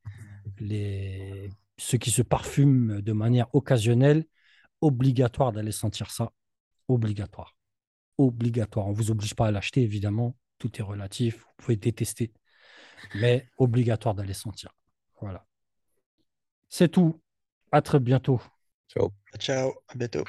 les... 0.59 1.49
ceux 1.77 1.97
qui 1.97 2.11
se 2.11 2.21
parfument 2.21 3.01
de 3.01 3.13
manière 3.13 3.53
occasionnelle, 3.53 4.25
obligatoire 4.81 5.51
d'aller 5.51 5.71
sentir 5.71 6.11
ça. 6.11 6.31
Obligatoire. 6.87 7.55
Obligatoire. 8.17 8.87
On 8.87 8.91
ne 8.91 8.95
vous 8.95 9.11
oblige 9.11 9.33
pas 9.33 9.47
à 9.47 9.51
l'acheter, 9.51 9.81
évidemment. 9.81 10.37
Tout 10.59 10.71
est 10.79 10.83
relatif. 10.83 11.39
Vous 11.39 11.53
pouvez 11.57 11.77
détester. 11.77 12.33
Mais 13.15 13.47
obligatoire 13.57 14.15
d'aller 14.15 14.33
sentir. 14.33 14.75
Voilà. 15.19 15.45
C'est 16.69 16.89
tout. 16.89 17.21
À 17.71 17.81
très 17.81 17.99
bientôt. 17.99 18.41
Ciao. 18.87 19.11
Ciao, 19.39 19.73
à 19.87 19.95
bientôt. 19.95 20.23